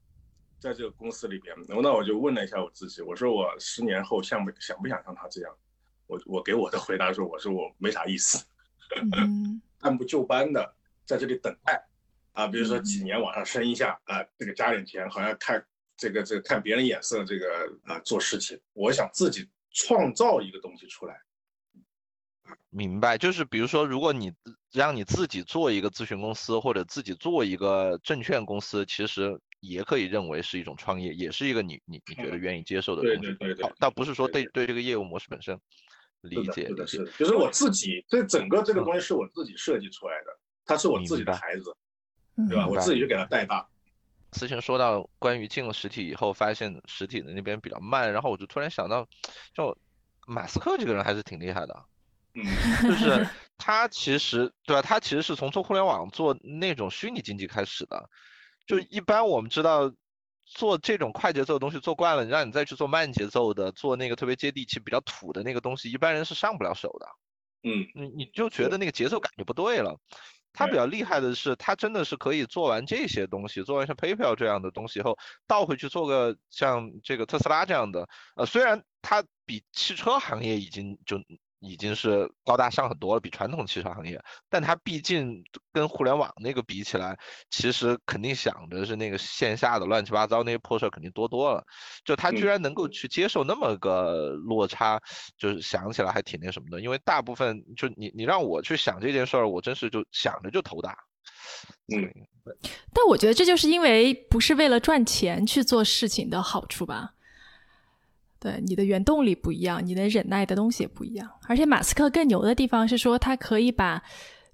[0.60, 5.56] 在这个公司里边，那我就问了一下我自己，我说我十年后像不想不想像他这样？
[6.06, 8.44] 我我给我的回答说，我说我没啥意思，
[9.80, 10.74] 按部就班的
[11.06, 11.82] 在这里等待。
[12.34, 15.64] 啊，比如说几年往上升一下啊，这个加点钱，好像看
[15.96, 17.46] 这个这个看别人眼色，这个
[17.84, 21.16] 啊做事情，我想自己创造一个东西出来。
[22.70, 24.32] 明白，就是比如说，如果你
[24.72, 33.20] 让你自己做一个咨询公司，或者自己做一个证券公司，其实也可以认为是一种创业，也是一个你你你觉得愿意接受的东西。
[33.20, 35.58] 对对对对，倒不是说对对这个业务模式本身
[36.22, 41.74] 理解是的，是的，就是我自己这整个这个东西是我自己设计出来的，它是我自己的孩子。
[42.48, 42.66] 对吧？
[42.66, 43.66] 我自己就给他带大，
[44.32, 49.06] 思晴说到关于进了实体以后，发现实体的那边比较慢，然后我就突然想到，
[49.54, 49.76] 就
[50.26, 51.84] 马斯克这个人还是挺厉害的，
[52.34, 52.42] 嗯，
[52.82, 54.82] 就是他其实对吧？
[54.82, 58.10] 他其实是从做互联网做那种虚拟经济开始的，
[58.66, 59.92] 就一般我们知道
[60.44, 67.06] 做这种快节奏的东西做惯了，让你再去做慢节奏的，做那个特别接地气、比较土的那个东西，一般人是上不了手的。
[67.66, 69.98] 嗯，你你就觉得那个节奏感就不对了。
[70.54, 78.08] 他比较厉害的是，他真的是可以做完这些东西，做完像 PayPal 这样的东西后，倒回去做个像这个特斯拉这样的。
[78.36, 81.20] 呃，虽然它比汽车行业已经就。
[81.64, 87.18] 已经是高大上很多了，比传统汽车行业，但它毕竟跟互联网那个比起来，
[87.50, 91.64] 其实肯定想着是那个线下的乱七八糟那些破事儿肯定多多了。
[92.04, 95.00] 就他居然能够去接受那么个落差，
[95.38, 96.80] 就是想起来还挺那什么的。
[96.80, 100.96] 因为大部分就你你让我去想这件事儿，我真是就想着就头大。
[101.94, 102.12] 嗯，
[102.92, 107.13] 但我觉得这就是因为不是为了赚钱去做事情的好处吧。
[108.44, 111.26] 对你的原动力不一样，你能忍耐的东西也不一样。
[111.48, 114.02] 而且马斯克更牛的地方是说，他可以把，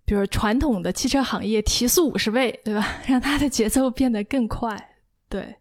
[0.04, 2.86] 比如传统的汽车行业提速五十倍，对吧？
[3.08, 4.94] 让它的节奏变得更快。
[5.28, 5.56] 对，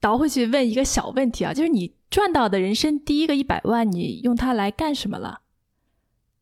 [0.00, 5.42] 倒回去问一个小问题啊，就是你赚到的人生第一个一百万，你用它来干什么了？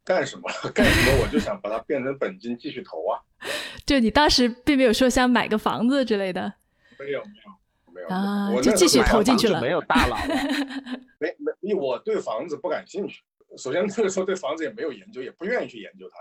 [0.03, 0.51] 干什么？
[0.73, 1.23] 干什么？
[1.23, 3.21] 我就想把它变成本金继续投啊。
[3.85, 6.55] 就你当时并没有说想买个房子之类的。
[6.99, 7.62] 没有，没有。
[8.09, 9.61] 啊，我就继续投进去了。
[9.61, 10.17] 没有大佬，
[11.19, 13.23] 没没，因为我对房子不感兴趣。
[13.57, 16.19] 首先那个时候对房子也没有研究，也不愿意去研究它。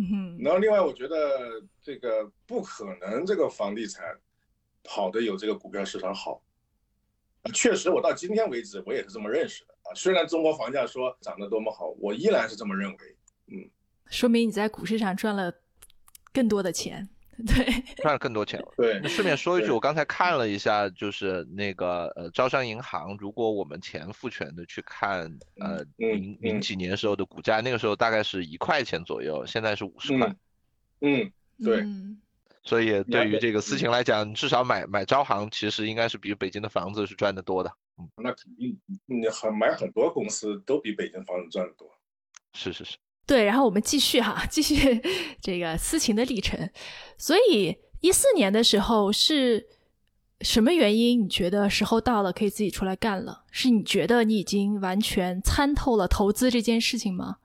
[0.00, 0.38] 嗯哼。
[0.42, 4.04] 然后另外，我觉得这个不可能，这个房地产
[4.82, 6.42] 跑的有这个股票市场好。
[7.52, 9.94] 确实，我到今天为止，我也是这么认识的啊。
[9.94, 12.98] 虽然中国房价说涨得多么好，我依然是这么认为。
[13.48, 13.70] 嗯，
[14.06, 15.52] 说明你在股市上赚了
[16.32, 17.08] 更多的钱。
[17.46, 17.64] 对，
[17.96, 18.62] 赚了更多钱。
[18.76, 30.34] 对，顺便说一句，我刚才看了一下，就是那个呃，招商银行，如果我们前复权的去看，呃，零零几年时候的股价，那个时候大概是一块钱左右，现在是五十块。
[31.00, 31.84] 嗯，对。
[32.64, 37.72] 所以对于这个私情来讲，至少买买招行，其实应该是比北京的房子是赚得多的。
[37.98, 41.90] 嗯，那肯定，你很买很多公司都比北京房子赚得多。
[42.54, 42.96] 是是是。
[43.24, 45.00] 对，然后我们继续哈， 继续
[45.40, 46.68] 这个私情的历程。
[47.16, 49.68] 所以一四年的时候是
[50.40, 51.22] 什么原因？
[51.22, 53.44] 你觉得时候到了，可以自己出来干了？
[53.52, 57.38] 是你觉得你已经完全参透了投资这件事情吗？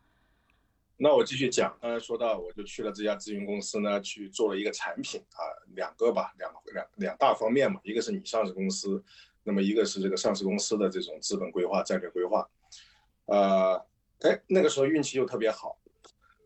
[0.98, 1.78] 那我继续讲。
[1.80, 7.80] 刚才说到，我就去了这家咨询公司呢，去做了一个产品啊，两个吧，两两两大方面嘛。
[7.84, 9.02] 一个是你上市公司，
[9.44, 12.50] 那么一个是这个上市公司的这种资本规划、战略规划，
[13.28, 13.86] 呃。
[14.22, 15.78] 哎，那个时候运气又特别好，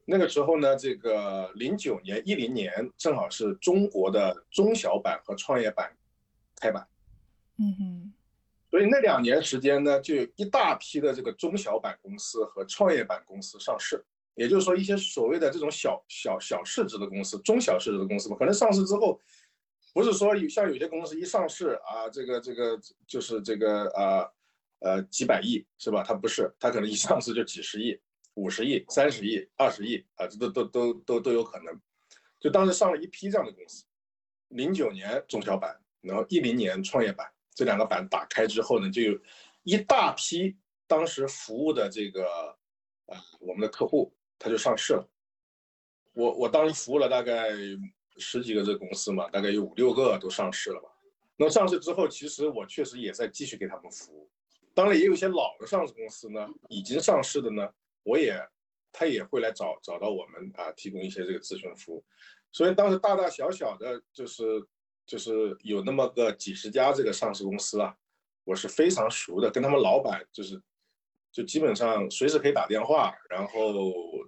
[0.04, 5.90] 那个时候呢，这个零九年、一零年正好是中国的中小板和创业板
[6.60, 6.86] 开板，
[7.58, 8.14] 嗯哼，
[8.70, 14.04] 所以那两年时间呢，就有一大批的这个中小板公司和创业板公司上市，
[14.36, 19.18] 也就是说，一些所谓的这种小小小市值的公司、中小市值的公司嘛，可能上市之后，
[19.94, 24.20] 不是说有像有些公司一上市啊，这个这个就是这个啊。
[24.24, 24.32] 呃，
[24.82, 26.04] 呃几百亿是吧？
[26.06, 28.00] 它不是，它可能一上市就几十亿、
[28.36, 31.74] 五十亿、三十亿、二十亿啊，这都都都都都有可能。
[32.40, 33.86] 就当时上了一批这样的公司，
[34.50, 39.20] 零九年中小板，然后一零年创业板，这两个板打开之后呢，就有
[39.62, 42.26] 一大批当时服务的这个
[43.06, 45.08] 啊，我们的客户他就上市了。
[46.14, 47.52] 我我当时服务了大概
[48.18, 50.90] 十几个这公司嘛，大概有五六个都上市了吧。
[51.38, 54.31] 那上市之后，其实我确实也在继续给他们服务。
[54.74, 57.70] 当然也有一些老的上市公司呢，已经上市的呢，
[58.04, 58.42] 我也
[58.92, 62.04] 他也会来找找到我们啊，提供一些这个咨询服务。
[62.52, 64.44] 所以当时大大小小的，就是
[65.06, 67.96] 就是有那么个几十家这个上市公司啊，
[68.46, 70.62] 我是非常熟的，跟他们老板就是
[71.32, 73.74] 就基本上随时可以打电话，然后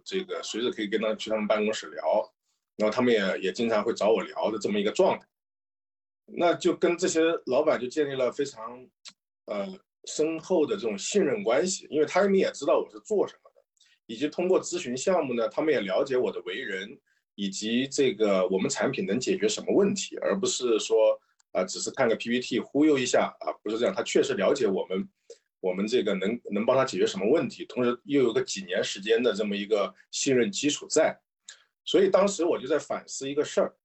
[0.03, 2.34] 这个随时可以跟他去他们办公室聊，
[2.75, 5.25] 然后他们也也经常会找我聊的这么一个状态。
[6.25, 8.86] 那就跟这些老板就建立了非常
[9.45, 9.79] 呃。
[10.06, 13.62] 深厚的这种信任关系，因为他们也知道我是做什么的，
[14.06, 17.00] 以及通过咨询项目呢，他们也了解我的为人，
[17.36, 21.19] 以及这个我们产品能解决什么问题，而不是说
[21.52, 25.08] 啊，只是看个 PPT 忽悠一下啊，不是这样，他确实了解我们，
[25.60, 31.17] 我们这个能能帮他解决什么问题，同时又有个几年时间的这么一个信任基础在，
[31.86, 33.75] 所以当时我就在反思一个事儿。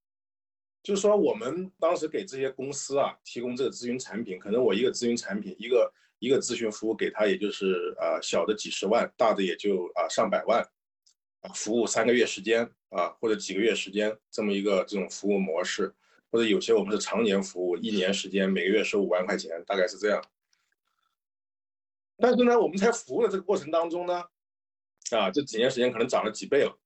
[0.80, 10.62] 就是说，我们当时给这些公司啊提供这个咨询产品，可能我一个咨询产品，一个一个咨询服务给他，也就是啊小的几十万，大的也就啊上百万，
[11.40, 15.94] 啊服务三个月时间啊或者几个月时间这么一个这种服务模式。
[16.30, 20.22] 或者有些我们是常年服务，一年时间每个月收五万块钱，大概是这样。
[22.18, 24.22] 但是呢，我们在服务的这个过程当中呢，
[25.10, 26.78] 啊，这几年时间可能涨了几倍了。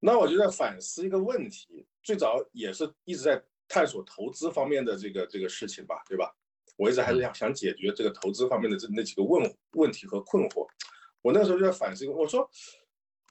[0.00, 6.34] 那我就在反思一个问题，最早也是一直在探索投资方面的这个这个事情吧，对吧？
[6.78, 10.64] 我一直还是想想解决这个投资方面的这那几个问问题和困惑。
[11.22, 12.48] 我那时候就在反思，我说，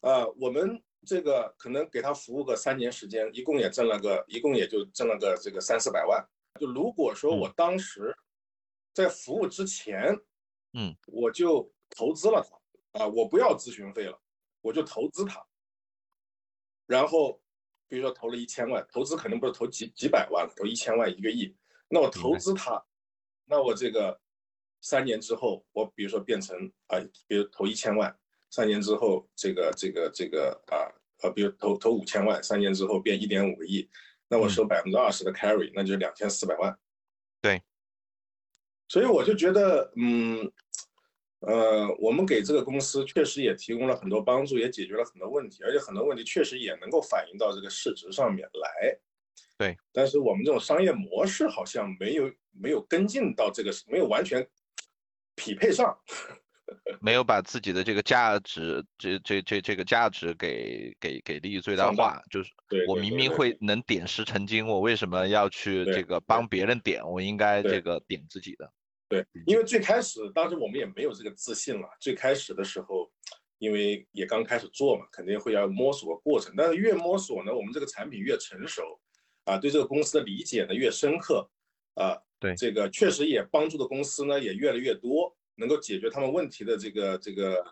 [0.01, 6.21] 呃，我们这个可能给他服务个三年时间，一共也挣了个，一共也就挣了个这个三四百万。
[6.59, 8.13] 就如果说我当时
[8.93, 10.13] 在服务之前，
[10.73, 12.45] 嗯，我就投资了
[12.91, 14.19] 他，啊，我不要咨询费了，
[14.59, 15.41] 我就投资他。
[16.85, 17.41] 然后，
[17.87, 21.55] 比如说投了一千万，投资肯定不是投几几百万，投一千万一个亿，
[21.87, 22.83] 那我投资他。
[23.49, 24.19] 那我这个
[24.81, 26.55] 三年之后，我比如说变成
[26.87, 28.15] 啊，比如投一千万，
[28.49, 30.85] 三年之后这个这个这个啊
[31.23, 33.89] 呃，比如投投五千万，三年之后变一点五个亿，
[34.27, 36.77] 那我收百分之二十的 carry，那就是两千四百万。
[37.41, 37.61] 对。
[38.89, 40.51] 所以我就觉得，嗯，
[41.39, 48.99] 呃，我们给这个公司确实也提供了很多帮助，也解决了很多问题，而且很多问题确实也能够反映到这个市值上面来。
[49.57, 54.47] 对，但是我们这种商业模式好像没有没有跟进到这个，没有完全
[55.35, 55.97] 匹配上，
[57.01, 62.21] 没有把自己的这个价值，这这这这个价值给给给利益最大化。
[62.29, 62.51] 就是
[62.87, 67.03] 我明明会能点石成金，我为什么要去这个帮别人点？
[67.03, 68.71] 我应该这个点自己的。
[69.09, 71.87] 对，因为最开始当时我们也没有这个自信了。
[71.99, 73.09] 最开始的时候，
[73.57, 76.53] 因为也刚开始做嘛，肯定会要摸索过程。
[76.55, 78.83] 但是越摸索呢，我们这个产品越成熟。
[79.47, 81.49] 啊，对这个公司的理解呢越深刻，
[81.93, 87.65] 啊，对这个确实也帮助的公司呢也越来越多，能够解决他们问题的这个这个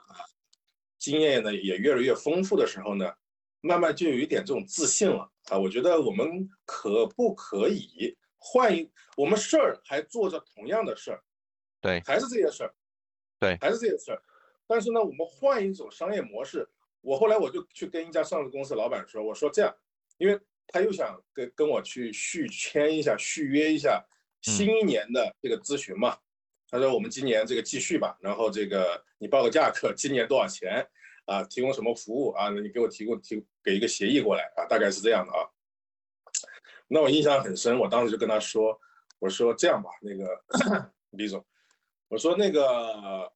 [0.98, 3.14] 经验呢也越来越丰富的时候呢，
[3.60, 5.60] 慢慢就有一点这种自信了啊。
[5.60, 11.22] 我觉得我们可不可以换一，我们事儿还做着同样的事儿，
[11.82, 12.74] 对，还是这些事儿，
[13.38, 14.24] 对，还是这些事儿，
[14.66, 16.66] 但是呢，我们换一种商业模式。
[17.02, 19.76] 我后来我就去跟一家上市公司老板说，我说这样，
[20.18, 20.40] 因为。
[20.68, 24.04] 他又想跟跟我去续签一下、续约一下
[24.42, 26.18] 新一年的这个咨询嘛？
[26.68, 30.86] 他说我们今年这个继续吧，然后这个你报个价格，今年多少钱
[31.26, 31.44] 啊？
[31.44, 32.50] 提供什么服务啊？
[32.50, 34.66] 你给我提供提给一个协议过来啊？
[34.66, 35.48] 大概是这样的啊。
[36.88, 38.78] 那我印象很深，我当时就跟他说，
[39.20, 41.46] 我说这样吧，那个 李总，
[42.10, 43.32] 我说那个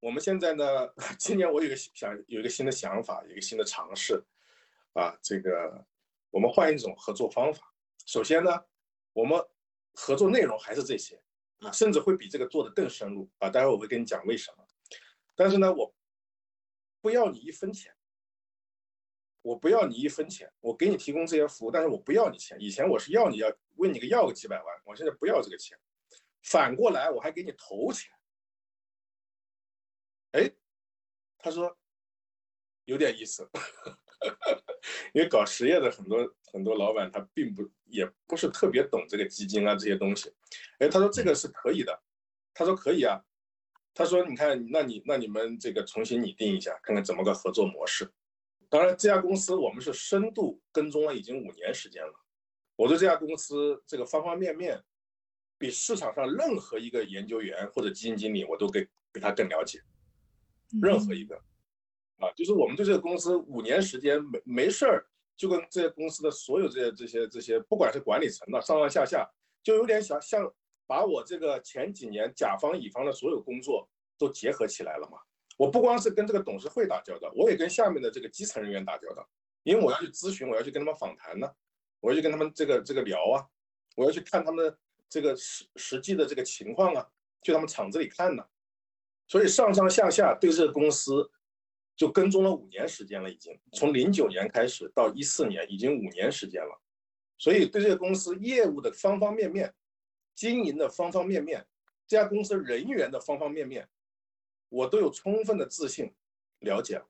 [0.00, 4.24] 我们现在呢，今年我有个想有一个新的想法，有一个新的尝试
[4.94, 5.86] 啊，这个。
[6.32, 7.72] 我们换一种合作方法。
[8.06, 8.50] 首先呢，
[9.12, 9.38] 我们
[9.92, 11.22] 合作内容还是这些
[11.58, 13.48] 啊，甚至会比这个做的更深入啊。
[13.48, 14.66] 待会我会跟你讲为什么。
[15.36, 15.94] 但是呢，我
[17.00, 17.94] 不要你一分钱，
[19.42, 22.56] 我不要你一分钱，我给你提供这些服务，但是我不要你钱。
[22.58, 25.78] 以前我是要你要问你个要个几百万，我现在不要这个钱。
[26.42, 28.10] 反过来我还给你投钱。
[30.32, 30.50] 哎，
[31.38, 31.78] 他说
[32.86, 33.48] 有点意思。
[35.14, 40.32] 因为搞实业的很多很多老板，他并不也不是特别懂这个基金啊这些东西。
[40.78, 42.02] 哎，他说这个是可以的，
[42.54, 43.20] 他说可以啊，
[43.94, 48.10] 他说你看，那你那你们这个重新拟定一下，看看怎么个合作模式。
[48.68, 52.14] 当然，这家公司我们是深度跟踪了已经五年时间了，
[52.76, 54.82] 我对这家公司这个方方面面，
[55.58, 59.80] 比市场上任何一个研究员或者基金经理我都给比他更了解，
[60.80, 61.38] 任何一个。
[62.22, 65.04] 啊，就是我们对这个公司五年时间没没事儿，
[65.36, 69.28] 就跟这些公司的所有这些这些这些，不管是管理层的上上下下，
[69.60, 70.48] 就有点想像
[70.86, 75.18] 把我这个前几年甲方乙方的所有工作都结合起来了嘛。
[75.56, 79.28] 我不光是跟这个董事会打交道，我也跟下面的这个基层人员打交道，
[79.64, 81.50] 因为我要去咨询，我要去跟他们访谈呢，
[81.98, 83.42] 我要去跟他们这个这个聊啊，
[83.96, 87.04] 我要去看他们的这个实实际的这个情况啊，
[87.42, 88.44] 去他们厂子里看呢。
[89.26, 91.28] 所以上上下下对这个公司。
[92.02, 96.82] 就跟踪了五年时间了，已经从零九年开始到一四年，已经五年时间了。
[97.38, 99.72] 所以对这个公司业务的方方面面、
[100.34, 101.64] 经营的方方面面、
[102.08, 103.88] 这家公司人员的方方面面，
[104.68, 106.12] 我都有充分的自信
[106.58, 107.08] 了解了。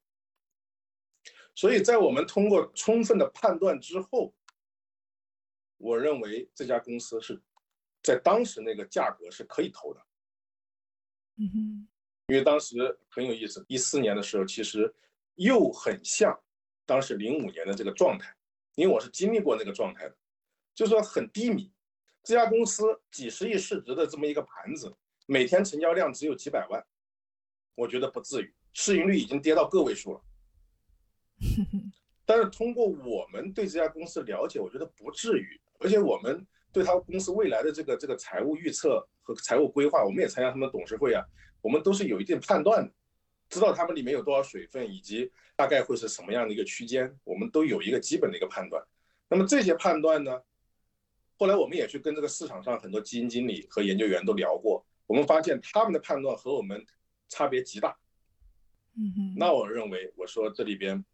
[1.54, 4.34] 所以在我们通过充分的判断之后，
[5.78, 7.40] 我认为这家公司是
[8.02, 10.06] 在当时那个价格是可以投的。
[11.36, 11.88] 嗯哼。
[12.26, 14.92] 因为当时很有意思，一四年的时候，其实
[15.34, 16.38] 又很像
[16.86, 18.34] 当时零五年的这个状态，
[18.74, 20.16] 因为我是经历过那个状态的，
[20.74, 21.70] 就说很低迷。
[22.22, 24.94] 这家公司几十亿市值的这么一个盘子，
[25.26, 26.84] 每天成交量只有几百万，
[27.74, 30.22] 我觉得不至于，市盈率已经跌到个位数了。
[32.24, 41.22] 但是通过我们对这家公司了解，我觉得不至于，而且我们对他公司未来的这个这个财务预测和财务规划，我们也参加他们董事会啊，
[41.60, 42.92] 我们都是有一定判断的，
[43.48, 48.82] 知道他们里面有多少水分，以及大概会是什么样的一个区间，我们都有一个基本的一个判断。
[49.28, 50.42] 那么这些判断呢，
[51.38, 56.84] 后来我们也去跟这个市场上很多基金经理和研究员都聊过，我们发现他们的判断和我们
[57.28, 57.96] 差别极大。
[58.94, 61.04] 嗯哼，那我认为，我说这里边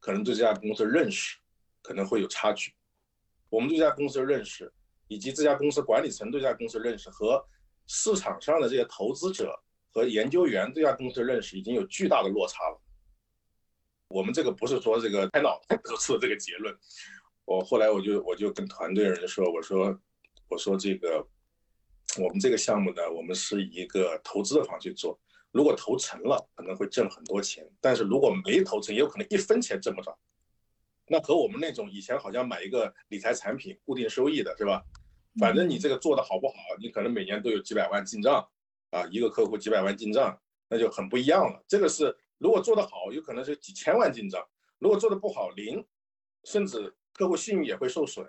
[0.00, 1.36] 可能对这家公司认识
[1.82, 2.72] 可能会有差距。
[3.48, 4.72] 我们对这家公司的认识，
[5.08, 7.44] 以及这家公司管理层对这家公司认识，和
[7.86, 9.58] 市场上的这些投资者
[9.90, 12.80] 和研究员对这家公司的认识已经有巨大的落差了。
[14.08, 16.74] 我们这个不是说这个开脑袋得出的这个结论。
[17.44, 19.98] 我后来我就我就跟团队人说，我说
[20.48, 21.26] 我说这个
[22.18, 25.18] 我们这个项目呢，我们是一个投资的方式去做。
[25.50, 30.16] 如果投成了，可能会挣很多钱；但是如果没投成，也有可能一分钱挣不着。
[31.08, 34.82] 那和我们那种以前好像买一个理财产品固定收益的是吧？
[35.38, 38.48] 反正你这个做的好不好，你可能每年都有几百万进账
[38.90, 40.36] 啊，一个客户几百万进账，
[40.68, 41.64] 那就很不一样了。
[41.68, 44.40] 这个是如果做得好，有可能是几千万进账；
[44.78, 45.86] 如果做的不好，零，
[46.44, 48.26] 甚至客户信誉也会受损。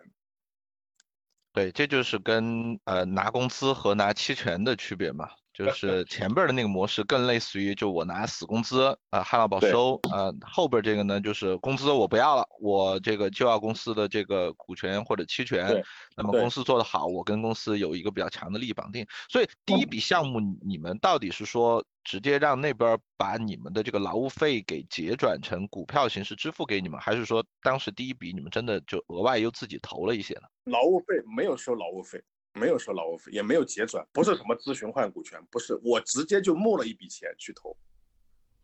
[1.52, 5.32] 对，这就是跟呃拿工资和拿期权的区别嘛。
[5.60, 15.84] 就是前边的那个模式更类似于，就我拿死工资啊，旱涝保收啊，后边这个呢，就是工资我不要了，我这个就要公司的这个股权或者期权。
[16.16, 19.06] 那么公司做得好，我跟公司有一个比较强的利益绑定。
[19.28, 30.44] 所以第一笔项目，你们到底是说直接让那边把你们的这个劳务费给结转成股票形式支付给你们，还是说当时第一笔你们真的就额外又自己投了一些呢？
[30.64, 32.24] 劳务费没有收劳务费。
[32.54, 37.76] 没有收劳务费，也没有结转，不是什么咨询换股权，不是，我直接就募了一笔钱去投，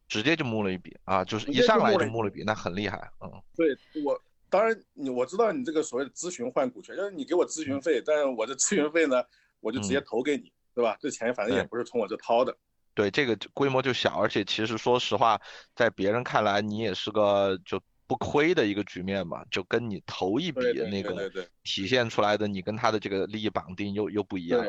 [0.08, 4.20] 直接就募了一笔啊，就是一上来就募了一笔，那很厉害，嗯，对我，
[4.50, 9.24] 当然你我知道你这个所谓的咨询换股权，就是你给我咨询费，但是我的咨询费呢，
[9.60, 10.98] 我就直接投给你，对吧？
[11.00, 12.58] 这钱反正也不是从我这掏的，
[12.94, 15.40] 对，这个规模就小，而且其实说实话，
[15.76, 17.82] 在别人看来你也是个就。
[18.08, 21.32] 不亏的一个局面嘛，就跟你头一笔那个
[21.64, 24.64] 体现出来的，你跟他的这个利益绑定又又不一样。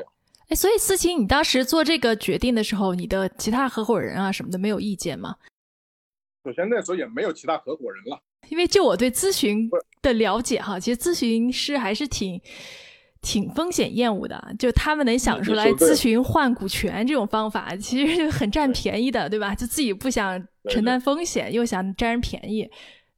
[0.48, 5.36] 哎，所以思琴，你当时做这个决定的时候，你的其他合伙人啊什么的没有意见吗？
[6.44, 9.68] 首先那时候也没有其他合伙人了，因为就我对咨询
[10.00, 12.40] 的了解哈，其实咨询师还是挺
[13.20, 19.52] 挺风险厌恶的，就他们能想出来咨询换股权这种方法，其实很占便宜的，对吧？
[19.52, 22.70] 就自己不想承担风险，又想占人便宜。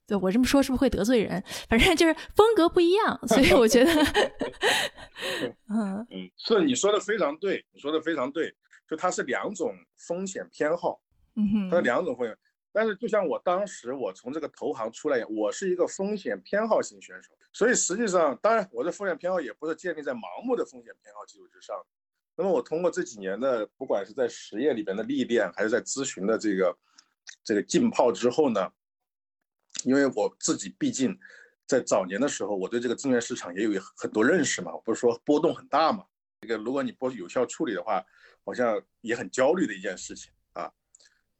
[0.09, 1.45] 对我这么说是不是会得罪人？
[1.69, 3.93] 反正就是风格不一样，所以我觉得，
[5.69, 8.51] 嗯嗯，是你说的非常对，你说的非常对，
[8.89, 10.99] 就它是两种风险偏好，
[11.37, 12.35] 嗯哼，它是两种风险。
[12.73, 21.77] 但是就像我当时我从这个投行出来，我是一个风险偏好型选手，所以实际上，当然我的风险偏好也不是建立在盲目的风险偏好基础之上。
[22.35, 26.79] 那么我通过这几年的，不管是在实业里边的历练，还是在咨询的这个
[27.45, 28.71] 这个浸泡之后呢？
[29.85, 31.16] 因为我自己毕竟
[31.66, 36.05] 在早年的时候，我对这个资源市场也有很多认识嘛，不是说波动很大嘛。
[36.41, 38.05] 这个如果你不有效处理的话，
[38.45, 40.70] 好像也很焦虑的一件事情啊。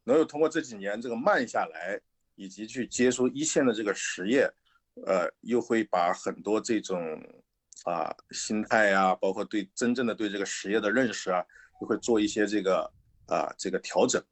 [0.05, 2.01] 能够通过这几年这个慢下来，
[2.37, 4.49] 以及去接触一线的这个实业，
[5.07, 6.99] 呃，又会把很多这种
[7.85, 11.45] 啊心态呀，包括对真正的对这个实业的认识啊，
[11.81, 12.93] 又会做一些这个
[13.27, 14.23] 啊这个调整，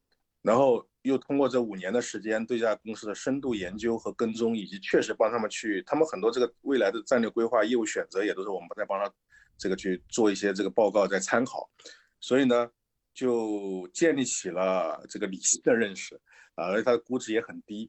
[0.43, 0.87] 然后。
[1.07, 9.13] 又通过这五年的时间，对这家公司的深度研究和跟踪，以及确实帮他们去，他们很多这个未来的战略规划、业务选择，也都是我们在帮他
[9.57, 11.71] 这个去做一些这个报告，在参考。
[12.19, 12.69] 所以呢，
[13.15, 16.21] 就建立起了这个理性的认识
[16.57, 17.89] 啊，而且它的估值也很低。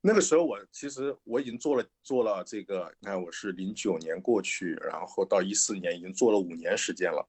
[0.00, 7.28] 那个时候我其实我已经做了做了这个，你看我是零九年过去，然后到一四年已经做了五年时间了。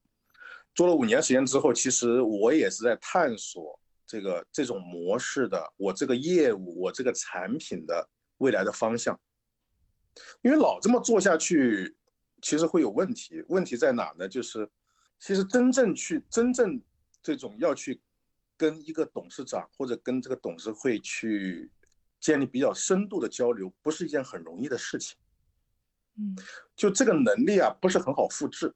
[0.75, 3.79] 做了五年时间之后，其实我也是在探索。
[4.07, 9.19] 这个这种模式的，我这个业务，我这个产品的未来的方向，
[10.41, 11.95] 因为老这么做下去，
[12.41, 13.43] 其实会有问题。
[13.49, 14.27] 问题在哪呢？
[14.27, 14.67] 就是
[15.19, 16.81] 其实真正去真正
[17.21, 17.99] 这种要去
[18.55, 21.69] 跟一个董事长或者跟这个董事会去
[22.19, 25.17] 建立比较深度的交流，不是一件很容易的事情。
[26.15, 26.35] 嗯，
[26.75, 28.73] 就这个能力啊，不是很好复制。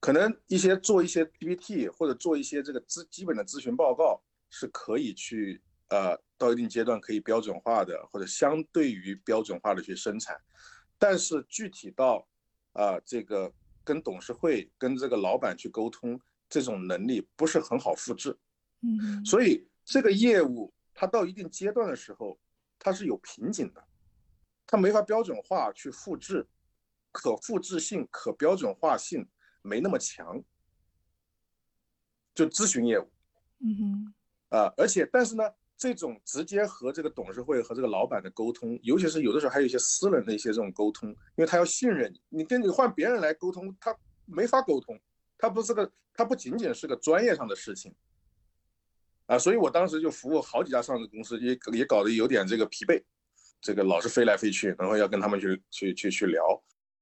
[0.00, 10.40] 可能一些做一些 PPT 或者做一些这个咨基本的咨询报告是可以去呃到一定阶段可以标准化的或者相对于标准化的去生产，
[10.98, 12.26] 但是具体到
[12.72, 18.38] 啊这个跟董事会跟这个老板去沟通这种能力不是很好复制，
[18.82, 22.38] 嗯，所以这个业务它到一定阶段的时候
[22.78, 23.84] 它是有瓶颈的，
[24.66, 26.46] 它没法标准化去复制，
[27.10, 29.26] 可复制性、可标准化性
[29.62, 30.42] 没那么强，
[32.34, 33.10] 就咨询业务。
[33.60, 34.14] 嗯哼。
[34.50, 35.44] 啊，而且但是呢，
[35.76, 43.94] 这种直接和这个董事会和这个老板的沟通，尤其是有的时候还有一些私人的一些这种沟通，因为他要信任你，你跟你换别人来沟通，他
[44.24, 44.98] 没法沟通，
[45.36, 47.94] 他不是个，他不仅仅是个专业上的事情。
[49.26, 53.04] 啊，所以我当时就服务好几家上市公司，也也搞得有点这个疲惫，
[53.60, 56.42] 这个老是飞来飞去，然后要跟他们去去去去聊，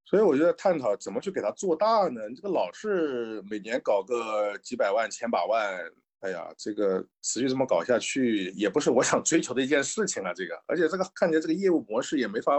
[0.07, 2.23] 所以我就在探讨怎么去给它做大呢？
[2.35, 5.79] 这个老是每年搞个几百万、千把万，
[6.21, 10.33] 哎呀，这个持续这么搞下去，也不是我想追求的一件事情啊。
[10.33, 12.53] 这个，而且这个看起来这个业务模式也没法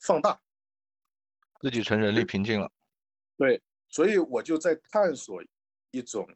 [0.00, 0.40] 放大，
[1.60, 2.68] 自己成人力瓶颈了。
[3.36, 5.40] 对，所以我就在探索。
[5.90, 6.26] 一种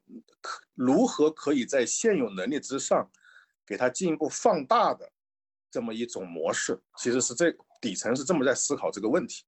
[0.40, 3.10] 可如何可以在现有能力之上，
[3.66, 5.10] 给它进一步放大的
[5.68, 9.42] 这么一种模式，其实是这底层是这么在思考这个问题。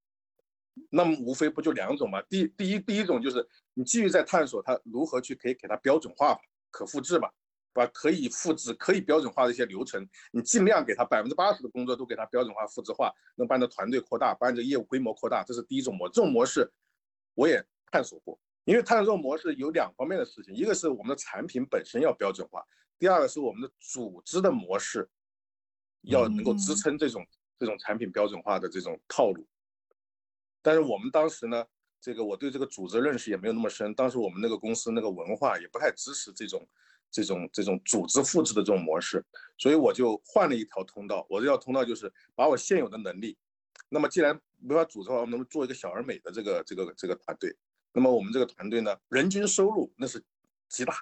[0.89, 2.21] 那么无非不就两种嘛？
[2.23, 7.31] 第第一第一种就是你继续在探索它如何去可以给它标准化、可复制吧，
[7.73, 16.07] 把可以复制、可以标准化的一些流程，你尽量给它百分之八十的工作都给它标准化、复制化，能把你的团队扩大，把你的业务规模扩大，这是第一种模。
[16.07, 16.69] 这种模式
[17.33, 18.39] 我也探索过。
[18.65, 22.63] 因为探索这种模式有两方面的事情，一个是我们的产品本身要标准化，
[22.99, 25.09] 第二个是我们的组织的模式
[26.03, 27.25] 要能够支撑这种
[27.57, 29.45] 这种产品标准化的这种套路。
[30.61, 31.65] 但是我们当时呢，
[31.99, 36.67] 这个我对这个组织认识也没有那么深，当时我们那个公司那个文化也不太支持这种
[37.09, 39.23] 这种这种组织复制的这种模式，
[39.57, 41.25] 所以我就换了一条通道。
[41.29, 43.37] 我这条通道就是把我现有的能力，
[43.89, 47.55] 那么既然没法组织的话，我们做一个小而美的这个这个这个团队。
[47.93, 50.23] 那么我们这个团队呢，人均收入那是
[50.69, 50.95] 极大，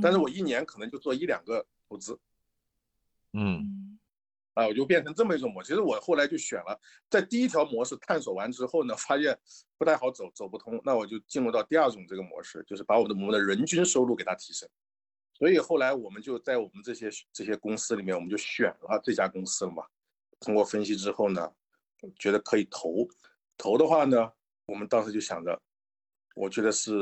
[0.00, 2.18] 但是我一年可能就做一两个投资，
[3.34, 3.83] 嗯，
[4.54, 5.68] 啊，我就变成这么一种模式。
[5.68, 6.80] 其实我后来就选了，
[7.10, 9.38] 在第一条模式探索完之后呢，发现
[9.76, 14.68] 不太好走，走不通，那我就进入到第二种这个模式，就是把我的我们的人均收入给它提升。
[15.34, 19.84] 所以后来我们就在我们这些这些公司里面，我们就选了这家公司了嘛。
[20.40, 21.52] 通过分析之后呢，
[22.18, 23.08] 觉得可以投，
[23.56, 24.32] 投的话呢，
[24.66, 25.60] 我们当时就想着。
[26.36, 26.92] 我觉得是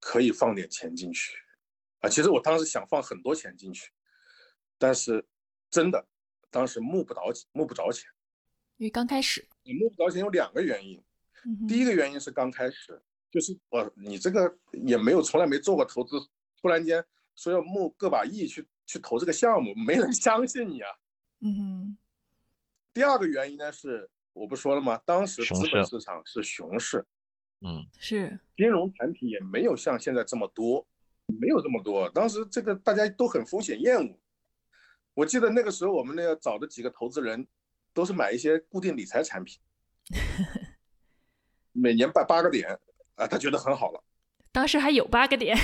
[0.00, 1.36] 可以放点钱进去
[2.00, 2.08] 啊！
[2.08, 3.92] 其实我当时想放很多钱进去，
[4.78, 5.22] 但是
[5.70, 6.06] 真的
[6.50, 8.08] 当时募不着募不着钱。
[8.76, 11.02] 因为刚开始，你募不着钱有两个原因。
[11.66, 13.00] 第一个原因是刚开始
[13.30, 16.18] 就是我你这个也没有从来没做过投资，
[16.60, 17.04] 突然间
[17.34, 20.90] 说要募个把亿去去投这个项目，没人 相信你啊。
[21.40, 21.98] 嗯哼。
[22.92, 25.00] 第二个原因呢是我不说了吗？
[25.04, 27.04] 当时资本市场是熊市。
[27.60, 30.86] 嗯，是金融产品也没有像现在这么多，
[31.40, 32.06] 没有这么多。
[32.10, 34.18] 当时这个大家都很风险厌恶。
[35.16, 37.46] 我记得那个时候我们那个找的几个投资人，
[37.94, 39.58] 都是买一些固定理财产品，
[41.72, 42.78] 每年八八个点
[43.14, 44.04] 啊，他觉得很好了。
[44.52, 45.56] 当时还有八个点，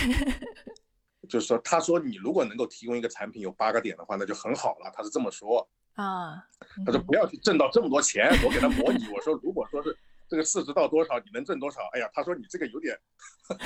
[1.28, 4.90] 就是说，他说你如果能够提供一个产品有八个点的话，那就很好了。
[4.96, 6.42] 他是这么说啊，
[6.86, 8.30] 他说不要去挣到这么多钱。
[8.42, 9.94] 我给他模拟，我说如果说是。
[10.28, 11.82] 这个市值到多少，你能挣多少？
[11.92, 12.98] 哎呀，他说你这个有点，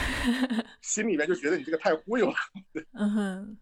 [0.82, 2.34] 心里面就觉得你这个太忽悠了。
[2.94, 3.58] 嗯哼。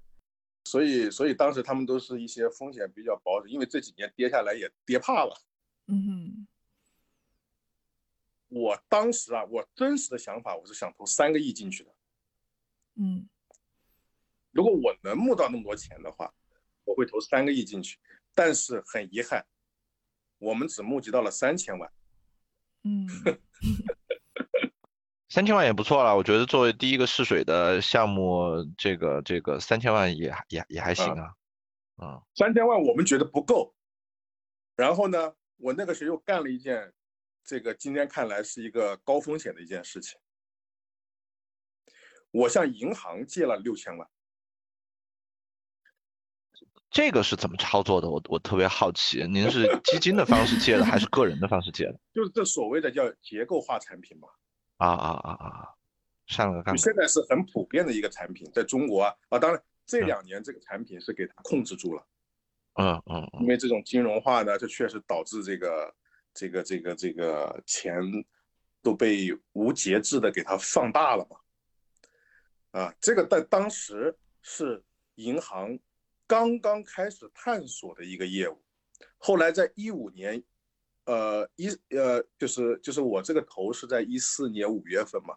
[0.65, 5.41] 所以，所以当时他们都是一些风险比较保守，因为这几年跌下来也跌怕了。
[5.87, 6.47] 嗯哼。
[8.49, 11.95] 我当时啊，我真实的想法，我是想投三个亿进去的。
[12.95, 13.29] 嗯。
[14.53, 16.33] 如果我能募到那么多钱的话，
[16.85, 17.99] 我会投三个亿进去。
[18.35, 19.45] 但是很遗憾，
[20.39, 21.93] 我们只募集到了三千万。
[22.85, 23.07] 嗯，
[25.35, 31.35] 三千万也不错了，我觉得作为第一个试水的项目，这个这个三千万也也也还行啊，
[31.97, 33.74] 啊，三千万我们觉得不够，
[34.76, 36.93] 然后呢，我那个时候又干了一件，
[37.45, 40.16] 这个今天看来是一个高风险的一件事情，
[42.30, 44.09] 我向银行借了六千万。
[46.93, 48.09] 这个是怎么操作的？
[48.09, 51.99] 我我特别好奇，您是基金的方式借的，还是个人的方式借的？
[52.14, 54.28] 就是这所谓的叫结构化产品嘛。
[54.77, 55.68] 啊啊啊啊！
[56.27, 56.79] 上了杠杆。
[56.79, 62.07] 现在是很普遍的一个产品，在中国啊啊，当然这两年这个产品是给它控制住了。
[62.75, 63.29] 嗯嗯。
[63.41, 65.95] 因为这种金融化呢，这确实导致这个
[66.33, 68.01] 这个这个这个钱
[68.83, 72.81] 都被无节制的给它放大了嘛。
[72.81, 74.83] 啊，这个在当时是
[75.14, 75.79] 银行。
[76.27, 78.64] 刚刚开始探索的一个业务，
[79.18, 80.43] 后来在一五年，
[81.05, 85.35] 呃一呃就是就是我这个头是在一四年五月份嘛，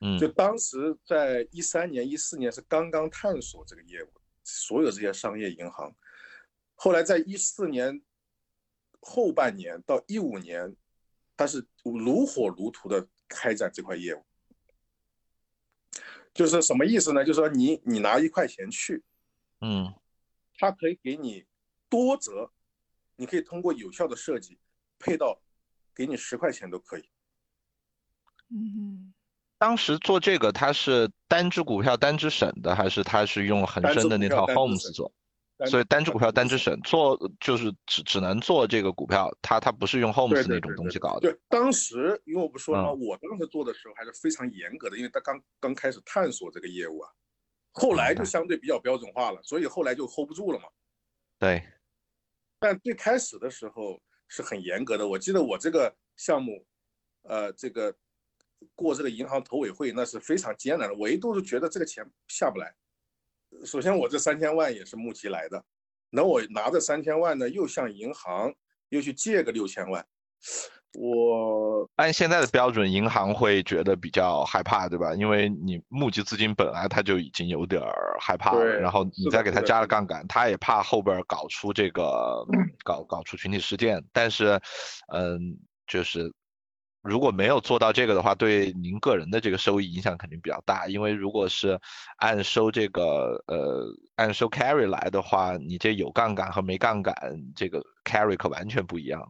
[0.00, 4.08] 嗯，就当时在一三年一四年是刚刚探索这个业务，
[4.44, 5.94] 所有这些商业银行，
[6.74, 8.02] 后来在一四年
[9.00, 10.74] 后半年到一五年，
[11.36, 14.24] 他是如火如荼的开展这块业务。
[16.34, 17.22] 就是什么意思呢？
[17.22, 19.02] 就是说你你拿一块钱去，
[19.60, 19.92] 嗯，
[20.54, 21.44] 它可以给你
[21.90, 22.50] 多折，
[23.16, 24.58] 你可以通过有效的设计
[25.02, 25.36] 配到
[25.94, 27.02] 给你十块钱都可以。
[28.54, 29.12] 嗯
[29.58, 35.12] 当时做这个，他是单只股票单只审的，还是他是用恒生的那套单只股票单只 Homes 做？
[35.56, 41.20] 单所以单只股票单只只审做就是只只能做这个股票，他他不是用对那种东西搞的。
[41.20, 42.90] 对，当时因为我不说了吗？
[42.90, 47.08] 嗯我当时做的时候还是非常严格的，因为他刚刚开始探索这个业务啊，
[47.70, 50.64] 后来就相对比较标准化了，所以后来就 hold 不住了嘛。
[51.38, 51.62] 对，
[52.58, 54.02] 但最开始的时候
[54.34, 56.64] 是很严格的，我记得我这个项目，
[57.24, 57.94] 呃，这个
[58.74, 62.74] 过这个银行投委会那是非常艰难的，我一度是觉得这个钱下不来。
[63.66, 65.62] 首先我这三千万也是募集来的，
[66.08, 68.50] 那我拿着三千万呢，又向银行
[68.88, 70.02] 又去借个六千万，
[70.94, 75.14] 我按现在的标准，银行会觉得比较害怕，对吧？
[75.14, 82.46] 因为你募集资金本来他就已经有点儿害怕了，然后你再给他加了杠杆，他也怕后边儿搞出这个
[82.84, 84.04] 搞搞出群体事件。
[84.12, 84.60] 但是，
[85.12, 86.30] 嗯，就是
[87.02, 90.86] 如果没有做到这个的话，对您个人的这个收益影响肯定比较大。
[90.88, 91.80] 因为如果是
[92.18, 93.86] 按收这个呃
[94.16, 97.14] 按收 carry 来的话，你这有杠杆和没杠杆，
[97.56, 99.26] 这个 carry 可完全不一样。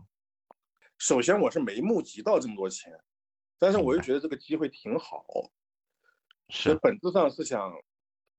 [1.02, 2.96] 首先我是没募集到这么多钱，
[3.58, 5.24] 但是我又觉得这个机会挺好，
[6.48, 7.72] 是本质上是想，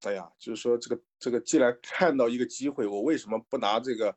[0.04, 4.16] 哎呀，就是说这个这个，既然看到一个机会，我为什么不拿这个？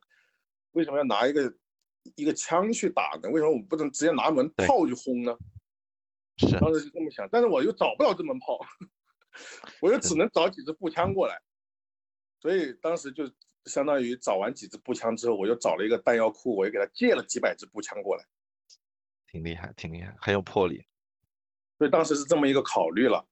[0.71, 1.53] 为什么要拿一个
[2.15, 3.29] 一个枪去打呢？
[3.31, 5.37] 为什么我不能直接拿门炮去轰呢？
[6.37, 8.57] 是，当时就这么想，但是我又找不到这门炮，
[9.81, 11.37] 我又只能找几支步枪过来，
[12.39, 13.29] 所以当时就
[13.65, 18.23] 相当于找完几支步枪之后，我又找了一个弹药库，我又给他借了几百支步枪过来。
[19.37, 20.83] 挺厉害，挺厉害，很有魄力。
[21.77, 23.23] 所以当时是这么一个考虑了。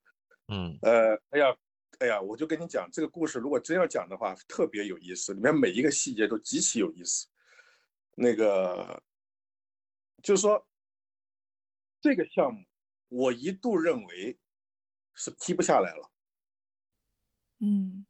[0.48, 1.56] 嗯，呃，哎呀，
[1.98, 7.26] 哎呀，我就跟你讲，这个故事如果真要讲的话，特别有意思，里面每一个细节都极其有意思。
[8.14, 9.02] 那个，
[10.22, 10.64] 就是说，
[12.00, 12.64] 这个项目
[13.08, 14.38] 我一度认为
[15.14, 16.10] 是批不下来了。
[17.58, 18.06] 嗯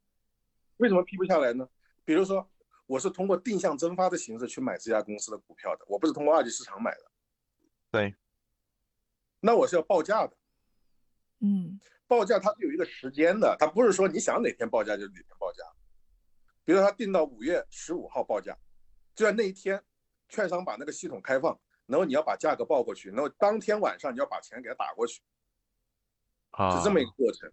[0.77, 1.67] 为什么批不下来呢？
[2.05, 2.47] 比如说，
[2.85, 7.11] 我是通过定向增发的形式去买这家公司的股票的，我不是通过二级市场买的。
[7.91, 8.15] 对，
[9.39, 10.35] 那我是要报价的。
[11.39, 15.63] 嗯报价它是有一个时间的，它不是说你想哪天报价就哪天报价。
[16.63, 18.57] 比如说他定到五月十五号报价，
[19.15, 19.81] 就在那一天，
[20.27, 25.21] 券商把那个系统开放，然后你要把价格报过去，然后当天晚上你要把钱给他打过去，
[26.51, 27.51] 啊，是这么一个过程。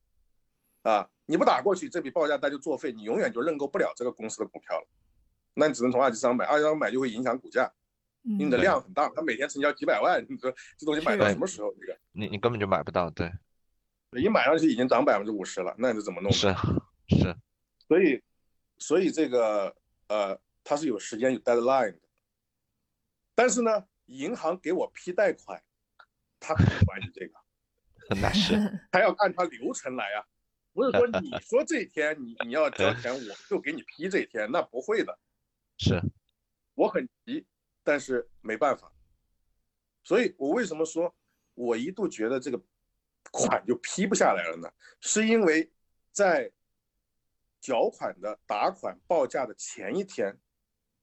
[0.82, 4.86] 啊，你不打过去，这笔报价单就作废，你永远就认购不了这个公司的股票了。
[5.54, 7.72] 那你只能从二级市场买，二级市场买就会影响股价，
[8.26, 11.72] 你的嗯量很大，它每天成交几百万，你说这东西买到什么时候？
[11.74, 13.30] 这个你你根本就买不到，对，
[14.12, 16.32] 一买上去已经涨百分之五十了，那你是怎么弄？
[16.32, 16.48] 是
[17.08, 17.36] 是，
[17.86, 18.22] 所以，
[18.78, 19.76] 所以这个
[20.08, 22.00] 呃，它是有时间有 deadline 的。
[23.34, 25.62] 但是呢，银行给我批贷款，
[26.40, 27.34] 他不管你这个，
[28.22, 28.54] 那是
[28.90, 30.24] 他要按他流程来啊，
[30.72, 33.20] 不是说你说这一天你你要交钱，我
[33.50, 35.18] 就给你批这一天，那不会的。
[35.78, 36.00] 是，
[36.74, 37.44] 我很急，
[37.84, 38.90] 但是没办法。
[40.02, 41.14] 所以我为什么说
[41.54, 42.60] 我一度觉得这个
[43.30, 44.68] 款就批不下来了呢？
[45.00, 45.70] 是因为
[46.10, 46.50] 在
[47.60, 50.36] 缴款的打款报价的前一天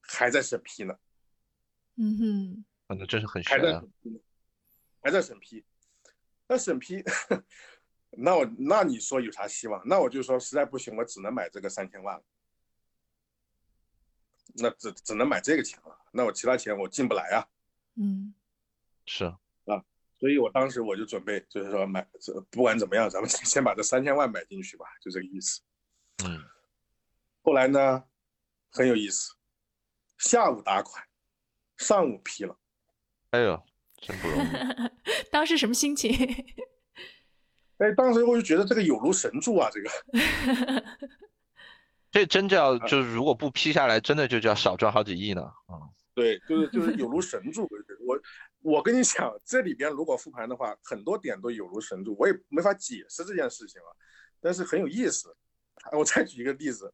[0.00, 0.98] 还在审批呢，
[1.96, 3.84] 嗯哼可能真是很还在悬啊。
[5.00, 5.64] 还在审批。
[6.46, 7.02] 那审批，
[8.10, 9.82] 那我那你说有啥希望？
[9.86, 12.24] 那我就说实在不行，我只能买这个三千万了。
[14.54, 17.46] 那只只能买这个钱了，那我其他钱我进不来啊。
[17.96, 18.32] 嗯
[19.04, 19.24] 是
[19.66, 19.84] 啊，
[20.18, 25.60] 所以我当时我就准备，就是说买，这不管怎么样，咱们先把这三千万买进去吧，就这个意思。
[26.24, 26.42] 嗯，
[27.42, 28.04] 后来呢，
[28.70, 29.34] 很有意思，
[30.18, 31.04] 下午打款，
[31.76, 32.56] 上午批了。
[33.30, 33.62] 哎呦，
[33.96, 34.48] 真不容易。
[35.30, 36.12] 当时什么心情？
[37.78, 39.90] 哎，当时我就觉得这个有如神助啊，这个
[42.12, 45.50] 这真叫啊就是如果不批下来，真的就叫少赚好几亿呢。
[45.68, 45.80] 嗯，
[46.14, 47.66] 对，就是就是有如神助。
[48.06, 48.20] 我
[48.60, 53.96] 我跟你讲，这里边如果复盘的话，很多点都有如神助，我也没法解释这件事情了，
[54.40, 55.34] 但是很有意思。
[55.90, 56.92] 我再举一个例子，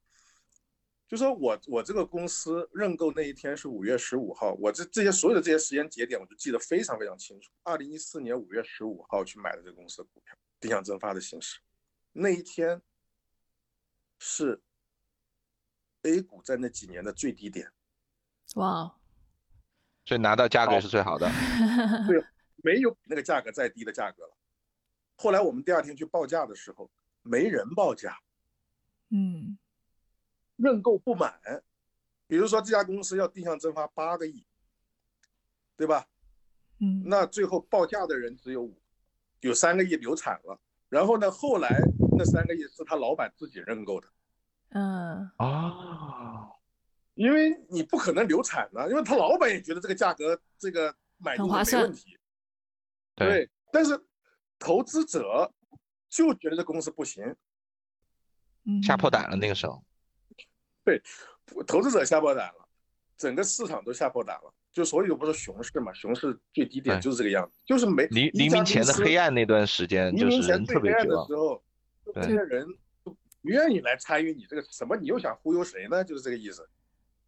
[1.08, 7.50] 就说我我这个公司认购那一天是五月十五号，我这这些所有的这些时间节点我就记得非常非常清楚。
[7.64, 11.58] 二零一四年五月十五号去买的这个公司的股票，定向增发的形式，
[12.12, 12.80] 那一天
[14.20, 14.62] 是
[16.08, 17.70] A 股在那几年的最低点。
[18.56, 18.94] 哇哦，
[20.06, 21.28] 所以拿到价格也是最好的。
[22.08, 22.24] 对
[22.64, 24.36] 没有比那个价格再低的价格了。
[25.16, 26.90] 后来我们第二天去报价的时候，
[27.22, 28.18] 没人报价，
[29.10, 29.58] 嗯
[30.56, 31.40] 认购不满。
[32.26, 34.44] 比如说这家公司要定向增发八个亿，
[35.76, 36.06] 对吧？
[36.80, 38.80] 嗯，那最后报价的人只有五，
[39.40, 40.60] 有三个亿流产了。
[40.88, 41.80] 然后呢，后来
[42.16, 44.08] 那三个亿是他老板自己认购的，
[44.70, 46.48] 嗯啊，
[47.14, 52.18] 因为你不可能流产呢，因为他老板也觉得这个价格这个买入没很划算问题。
[53.14, 53.98] 对，对，但是
[54.58, 55.52] 投资者
[56.08, 57.34] 就觉得这公司不行，
[58.64, 59.82] 嗯，吓破胆了那个时候。
[60.84, 61.02] 对
[61.66, 62.68] 投资者吓破胆了，
[63.16, 64.54] 整个市场都吓破胆了。
[64.70, 71.22] 就所以不是熊市嘛，熊市最低点就是这个样子，就是没黎黎明前的黑暗那段时间，黎就是人明前最黑暗特别绝望。
[71.22, 71.62] 的时候，
[72.14, 72.68] 这些人
[73.42, 76.02] 愿意来参与你这个什么，你又想忽悠谁呢？
[76.04, 76.68] 就是这个意思。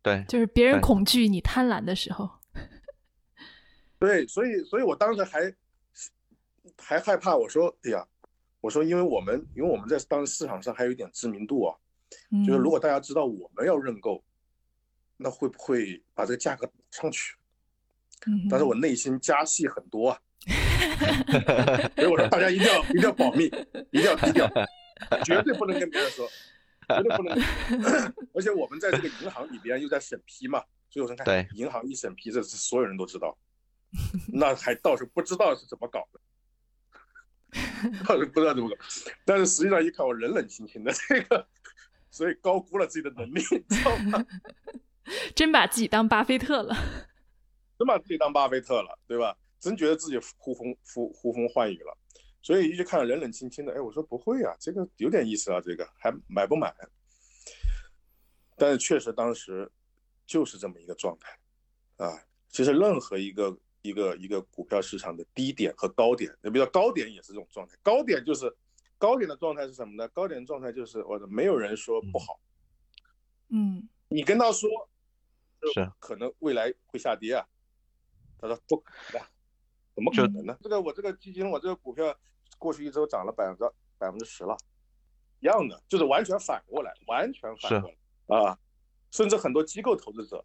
[0.02, 2.30] 对，就是别人恐惧你贪婪的时候，
[4.00, 5.54] 对，所以所以我当时还
[6.78, 8.06] 还害怕，我说，哎呀，
[8.60, 11.76] 我说，因为我们因为我们在当时市场上还有一点知名度啊，
[12.46, 12.70] 就是如嗯。
[12.70, 14.24] 果大家知道我们要认购，
[15.18, 17.36] 那会不会把这个价格打上去？
[18.26, 18.48] 嗯？
[18.48, 20.18] 但是我内心加戏很多啊，
[21.96, 23.44] 所以我说大家一定要一定要保密，
[23.90, 24.50] 一定要低调，
[25.24, 26.28] 绝对不能跟别人说，
[26.88, 27.38] 绝对不能。
[28.34, 33.36] 而且我们在这个银行里边又在审批嘛，所以我说看对银行一审批，这是所有人都知道，
[34.32, 36.20] 那还倒是不知道是怎么搞的。
[38.06, 38.76] 倒是不知道怎么搞，
[39.24, 41.46] 但是实际上一看我冷冷清清的这个，
[42.10, 44.24] 所以高估了自己的能力，你知道吗？
[45.34, 46.76] 真把自己当巴菲特了。
[47.78, 49.36] 真把自己当巴菲特了，对吧？
[49.58, 51.96] 真觉得自己呼风呼呼风唤雨了，
[52.42, 56.74] 所以一直看着冷冷清清的，哎，我说不会啊，这个有点意思啊，这个还买不买？
[58.56, 59.70] 但是确实当时
[60.26, 62.22] 就是这么一个状态啊。
[62.48, 68.52] 其实任何一个一个一个股票市场的低点和高点，那比如说高点也是这种状态，高点就是
[68.98, 70.08] 高点的状态是什么呢？
[70.08, 72.40] 高点的状态就是我的没有人说不好，
[73.48, 74.68] 嗯你跟他说，
[75.72, 77.46] 是可能未来会下跌啊，
[78.38, 79.28] 他说不可能的，
[79.94, 80.56] 怎么可能呢？
[80.62, 82.16] 这个我这个基金，我这个股票
[82.58, 83.64] 过去一周涨了百分之
[83.98, 84.56] 百分之十了，
[85.40, 88.58] 一样的，就是完全反过来，完全反过来啊，
[89.10, 90.44] 甚至很多机构投资者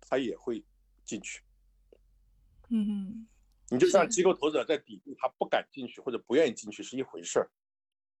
[0.00, 0.64] 他也会
[1.04, 1.42] 进去。
[2.70, 3.26] 嗯
[3.70, 7.50] 你就像机构投资者在底部，他不敢进去或者不愿意进去是一回事儿，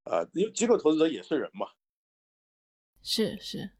[0.04, 1.68] 啊，因为机构投资者也是人嘛，
[3.02, 3.70] 是是，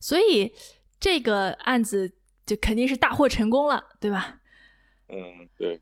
[0.00, 0.54] 所以
[0.98, 2.16] 这个案子
[2.46, 4.40] 就肯定是大获成功了，对吧？
[5.08, 5.80] 嗯，对。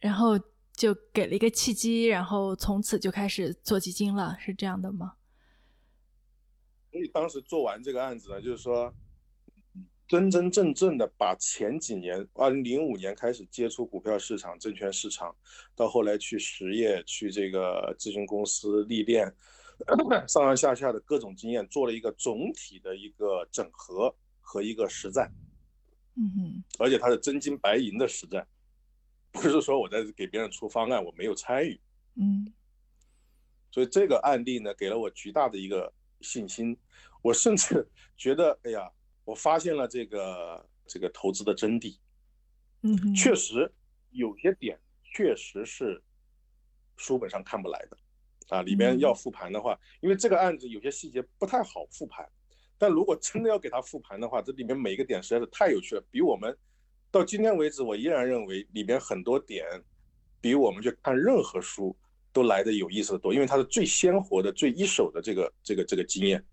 [0.00, 0.38] 然后
[0.72, 5.14] 就给了一个契机，然后从此就开始做基金了，是这样的吗？
[6.90, 8.94] 所以当时做完这个案子呢，就是说，
[10.06, 15.36] 真真正正的把前几年，二零零五年开始接触股票市场、证券市场，
[15.76, 19.30] 到后来去实业、去这个咨询公司历练，
[20.26, 25.30] 上上下下的各种经验，做了一个总体的一个整合和一个实战，
[26.16, 28.46] 嗯哼，而且它是真金白银的实战，
[29.38, 31.80] 不是说我在给别人出方案，我没有参与。
[32.16, 32.52] 嗯
[33.70, 36.76] 所以这个案例呢，给了我巨大的一个信心。
[37.22, 37.86] 我甚至
[38.16, 38.90] 觉得，哎呀，
[39.24, 41.96] 我发现了这个这个投资的真谛。
[42.82, 43.70] 嗯，确实
[44.10, 46.02] 有些点确实是
[46.96, 47.98] 书本上看不来的，
[48.48, 52.26] 啊，里边嗯要复盘的话，因为这个案子有些细节不太好复盘，
[52.78, 56.56] 但如果真的要给他复盘的话，这里面每一个点实在是太有趣了，比我们
[57.10, 59.66] 到今天为止，我依然认为里边很多点
[60.40, 61.96] 比我们去看任何书
[62.32, 66.44] 都来的有意思的多，因为它是最鲜活的、最一手的这个这个这个经验，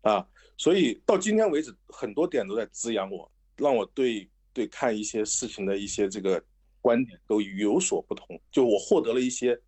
[0.00, 0.26] 啊，
[0.56, 6.42] 所以到今天为止，很多点都在滋养我，让我对对看一些事情的一些这个
[6.80, 9.60] 观点都有所不同，就我获得了一些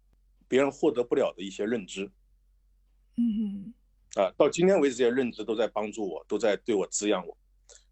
[0.49, 2.11] 别人获得不了的一些认知。
[3.16, 3.72] 嗯
[4.16, 7.37] 啊，到今天为止，这些认知都在帮助我，都在对我滋养我，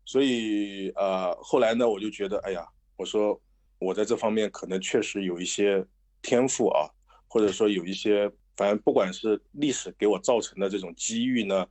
[0.05, 3.41] 所以呃，后来呢，我就觉得，哎呀，我说
[3.79, 5.85] 我在这方面可能确实有一些
[6.21, 6.91] 天赋啊，
[7.29, 11.67] 或者说有一些，反正不管是历史给我造成的这种机遇呢，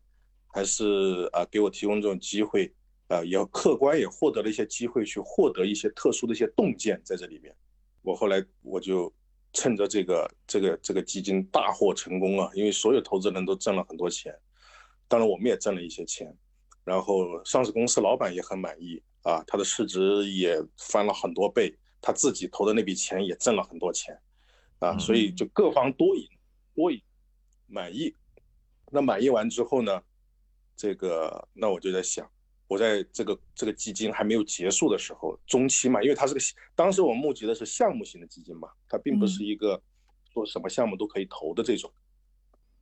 [0.47, 2.73] 还是啊给我提供这种机会，
[3.09, 7.53] 呃也客观也获得了一些机会去获得一些特殊的一些洞见在这里面。
[8.01, 9.13] 我后来我就
[9.53, 14.34] 趁着这个这个这个基金大获成功啊，因为所有投资人都挣了很多钱，
[15.07, 16.34] 当然我们也挣了一些钱，
[16.84, 24.19] 然后上市公司老板也很满意啊，他的市值也翻了很多倍，他自己投的那笔钱也挣了很多钱，
[24.79, 26.27] 啊，所以就各方多赢，
[26.73, 27.01] 多赢，
[27.67, 28.15] 满意。
[28.91, 30.01] 那满意完之后呢，
[30.75, 32.29] 这个那我就在想，
[32.67, 36.39] 我在这个这个基金还没有结束的时候，中期嘛，因为它是个
[36.75, 39.82] 当时我募集的是项目型的基金嘛，它并不是一个
[40.34, 41.91] 说什么项目都可以投的这种。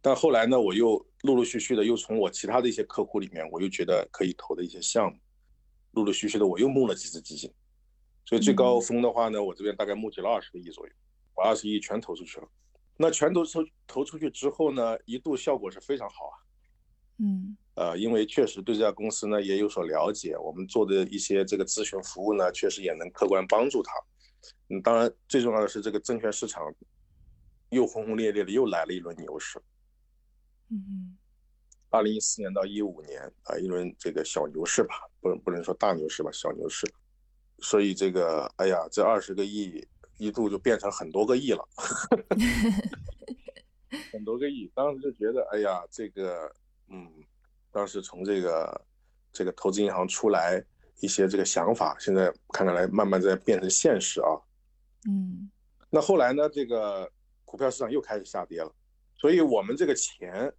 [0.01, 5.19] 但后来呢，我又陆陆续续的又从我其他的一些客户里面，我又觉得可以投的一些项目，
[5.91, 7.53] 陆陆续续的我又募了几只基金，
[8.25, 10.93] 所以最高峰的话呢，我这边大概募集了二十个亿左右，
[11.35, 12.47] 把二十亿全投出去了。
[12.95, 16.35] 那全投出投出去之后呢，一度效果是非常好啊。
[17.17, 23.91] 嗯，呃，因为确实对这家公司呢也有所了解，我们做的一些这个咨询服务呢，确实也能客观帮助他。
[24.69, 26.63] 嗯，当然最重要的是这个证券市场
[27.71, 29.61] 又轰轰烈烈的又来了一轮牛市。
[30.69, 31.17] 嗯，
[31.89, 36.85] 二零一四年到一五年啊，一轮这个小牛市吧，不不能说大牛市吧，小牛市。
[37.59, 39.85] 所以这个，哎呀，这二十个亿
[40.17, 41.67] 一度就变成很多个亿了，
[44.11, 44.71] 很多个亿。
[44.73, 46.51] 当时就觉得，哎呀，这个。
[46.91, 47.07] 嗯，
[47.71, 48.85] 当时从这个
[49.31, 50.59] 这个投资银行出来
[51.01, 54.33] 一些这个想法，现在看看来慢慢在变成现实啊。
[55.07, 55.51] 嗯，
[55.91, 57.07] 那后来呢，这个
[57.45, 58.73] 股票市场又开始下跌了，
[59.19, 60.51] 所以我们这个钱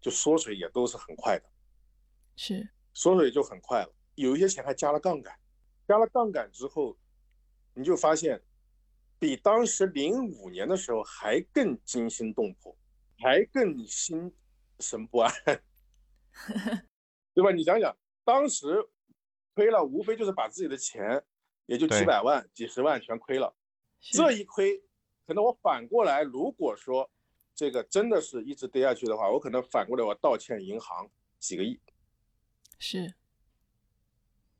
[0.00, 1.48] 就缩水也都是很快的，
[2.36, 3.94] 是缩水就很快了。
[4.16, 5.32] 有一些钱还加了杠杆，
[5.86, 6.98] 加了杠杆之后，
[7.74, 8.42] 你就发现
[9.20, 12.76] 比当时零五年的时候还更惊心动魄，
[13.18, 14.34] 还更心
[14.80, 15.32] 神不安。
[17.34, 17.52] 对吧？
[17.52, 18.84] 你想想，当时
[19.54, 21.24] 亏了，无非就是把自己的钱，
[21.66, 23.56] 也就几百万、几十万全亏了。
[24.00, 24.82] 这一亏，
[25.24, 27.08] 可能我反过来，如果说
[27.58, 31.76] 这个真的是一直跌下去的话，我可能反过来我倒欠银行几个亿。
[32.78, 33.12] 是。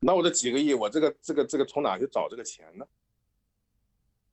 [0.01, 2.85] 那我这几个亿，我这个这个这个从哪去找这个钱呢？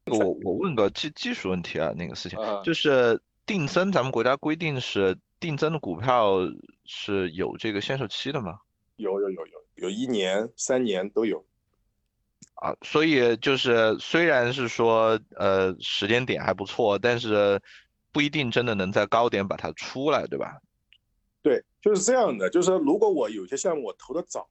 [0.07, 5.17] 我我问个技技术问题啊，那个事情就是定增，咱们国家规定是。
[5.39, 6.39] 定增的股票
[6.87, 8.59] 是有这个限售期的吗？
[8.97, 11.45] 有有有有有一年、三年都有
[12.55, 17.61] 啊，所以就是虽然是说呃时间点还不错，但是
[18.17, 20.59] 不一定真的能在高点把它出来，对吧？
[21.43, 22.49] 对，就是这样的。
[22.49, 24.49] 就是说，如果我有些项目我投的早，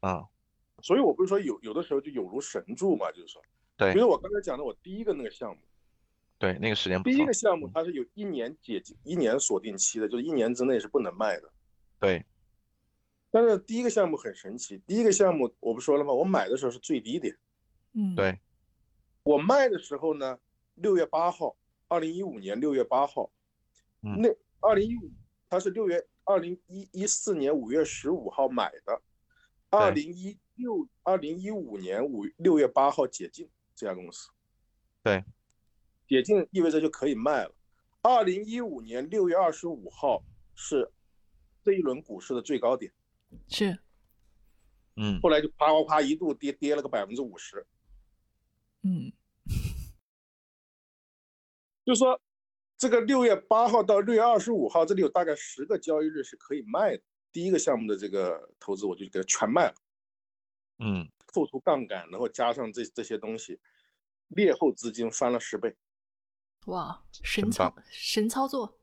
[0.00, 0.28] 啊，
[0.82, 3.40] 所以我不是说有有的时候就有如神助嘛，就是说，
[3.78, 5.62] 对，比如我刚才讲的我第一个那个项目。
[6.38, 11.50] 对，那个时间第一个项目它是有一年解一年锁定期的，就是一年之内是不能卖的。
[11.98, 12.22] 对。
[13.30, 16.12] 但是第一个项目很神奇，第一个项目我不说了吗？
[16.12, 17.34] 我买的时候是最低点。
[17.94, 18.14] 嗯。
[18.14, 18.38] 对。
[19.22, 20.38] 我卖的时候呢，
[20.74, 21.56] 六月八号，
[21.88, 23.30] 二零一五年六月八号。
[24.02, 24.20] 嗯。
[24.20, 24.28] 那
[24.60, 25.10] 二零一五，
[25.48, 29.02] 他是六月二零一一四年五月十五号买的，
[29.70, 34.30] 二零一六二零一五年五六月八号解禁这家公司。
[35.02, 35.24] 对。
[36.08, 37.52] 解禁意味着就可以卖了。
[38.00, 40.22] 二零一五年六月二十五号
[40.54, 40.88] 是
[41.64, 42.92] 这一轮股市的最高点，
[43.48, 43.76] 是，
[44.94, 47.66] 嗯，后来就啪啪啪一度跌跌了个百分之五十，
[48.82, 49.12] 嗯，
[51.86, 52.20] 就说
[52.76, 57.02] 这个六月八号到六月二十五号，这里有大概十个交易日是可以卖的。
[57.32, 59.74] 第一个项目的这个投资我就给它全卖了，
[60.78, 63.60] 嗯，扣除杠杆，然后加上这这些东西，
[64.28, 65.76] 劣后资金翻了十倍。
[66.66, 68.80] 哇，神操神操作，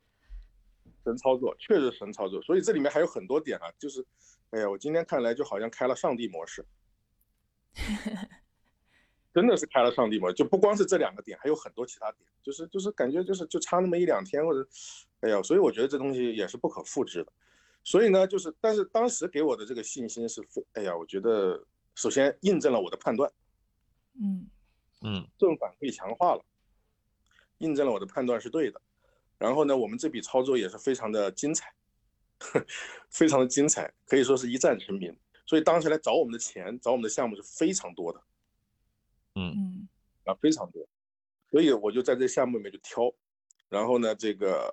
[1.04, 2.42] 神操作，确实神操作。
[2.42, 4.06] 所以这里面还有很多点啊，就是，
[4.52, 6.66] 哎呀，我今天看来就好像开了上帝模式，
[9.34, 14.68] 真的是开了上帝模式，就不光是这两个点，还有很多其他点，就是就是感觉就是就差那么一两天或者，
[15.22, 17.32] 哎呀，所以我觉得这东西也是不可复制的。
[17.84, 21.66] 所以呢，就是，但是当时给我的这个信心是非，哎呀，我觉得
[21.96, 23.30] 首先印证了我的判断，
[24.22, 24.48] 嗯
[25.02, 26.46] 嗯，正反馈强化了。
[27.58, 28.82] 印证了我的判断是对的，
[29.38, 31.74] 然后呢，我们这笔操作也是非常的精彩，
[33.10, 35.16] 非常的精彩，可以说是一战成名。
[35.46, 38.22] 所以当时来找我们的钱，找我们的项目是非常多的，
[39.36, 39.88] 嗯嗯，
[40.26, 40.88] 啊非常多，
[41.52, 43.14] 所以我就在这项目里面就挑，
[43.70, 44.70] 然后呢，这个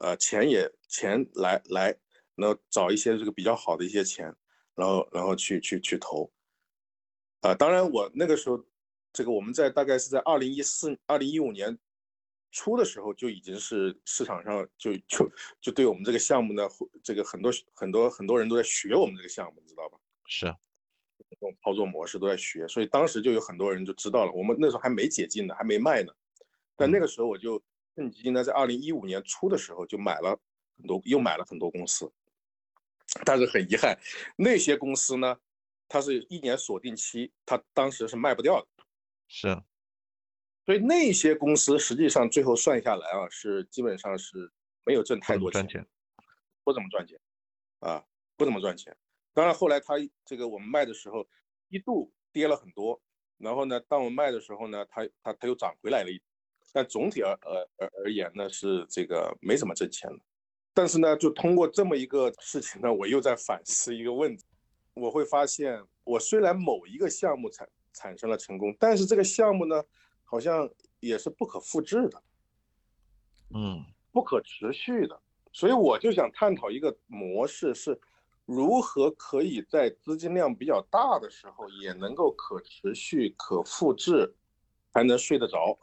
[0.00, 1.96] 呃钱也钱来来，
[2.34, 4.34] 然后找一些这个比较好的一些钱，
[4.74, 6.30] 然后然后去去去投，
[7.40, 8.64] 啊，当然我那个时候，
[9.12, 11.78] 这个我们在大概是在二零一四二零一五年。
[12.52, 15.30] 初的时候就已经是市场上就就
[15.60, 16.68] 就对我们这个项目呢，
[17.00, 19.96] 这个很多很多很多人都在学我们这个项目，你知道吧？
[20.26, 20.52] 是，
[21.40, 24.32] 这种操作模式都在学，所以当时就有很多人就知道了。
[24.32, 26.12] 我们那时候还没解禁呢，还没卖呢，
[26.76, 27.60] 但那个时候我就
[27.96, 30.38] 趁机呢，在二零一五年初的时候就买了
[30.76, 32.12] 很多，又买了很多公司。
[33.24, 33.98] 但是很遗憾，
[34.36, 35.36] 那些公司呢，
[35.88, 38.84] 它是一年锁定期，它当时是卖不掉的。
[39.26, 39.60] 是。
[40.66, 44.52] 所以那些公司实际上最后算下来啊，是基本上是
[44.84, 45.84] 没有挣太多钱，
[46.62, 47.18] 不怎么赚钱，
[47.80, 48.04] 啊，
[48.36, 48.96] 不怎么赚钱。
[49.32, 51.26] 当然后来它这个我们卖的时候
[51.68, 53.00] 一度跌了很多，
[53.38, 56.20] 然后呢，当我们卖的时候呢，它它它又涨回来了一，
[56.72, 60.18] 但总体而而而而言呢是这个没怎么挣钱的。
[60.72, 64.44] 但是呢，就通过这么一个事情呢，我又在反思一个问题，
[64.94, 69.82] 我会发现，我虽然某一个项目产产生了成功，但是这个项目呢，
[70.22, 70.70] 好像
[71.00, 72.22] 也是不可复制的，
[73.52, 75.20] 嗯，不可持续的。
[75.52, 78.00] 所以我就想探讨一个模式，是
[78.52, 84.34] 如何可以在资金量比较大的时候，也能够可持续、可复制，
[84.92, 85.78] 还能睡得着。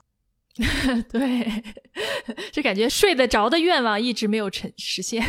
[1.10, 1.48] 对，
[2.52, 5.24] 就感觉睡得着的愿望一直没有成实现。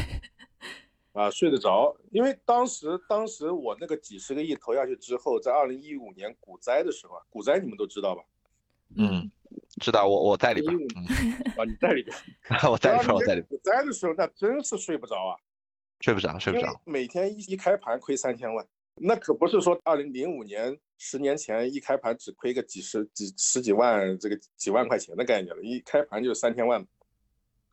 [1.13, 8.23] 啊，睡得着，因为当时当时我那个几十个亿投下去之后，在二零一五年股灾的时候啊，股灾你们都知道吧？
[8.97, 9.31] 嗯，
[9.81, 10.75] 知道，我我在里边。
[11.57, 12.17] 啊，你在里边，
[12.71, 13.49] 我在里边，我在里边。
[13.49, 15.37] 股灾的时候，那真是睡不着啊，
[16.01, 16.81] 睡不着，睡不着。
[16.85, 20.79] 每天一一开盘亏三千万，那可不是说二零零五年。
[21.01, 26.85] 十年前一开盘只亏个几十几十几万，这个几万块钱的概念了，一开盘就三千万，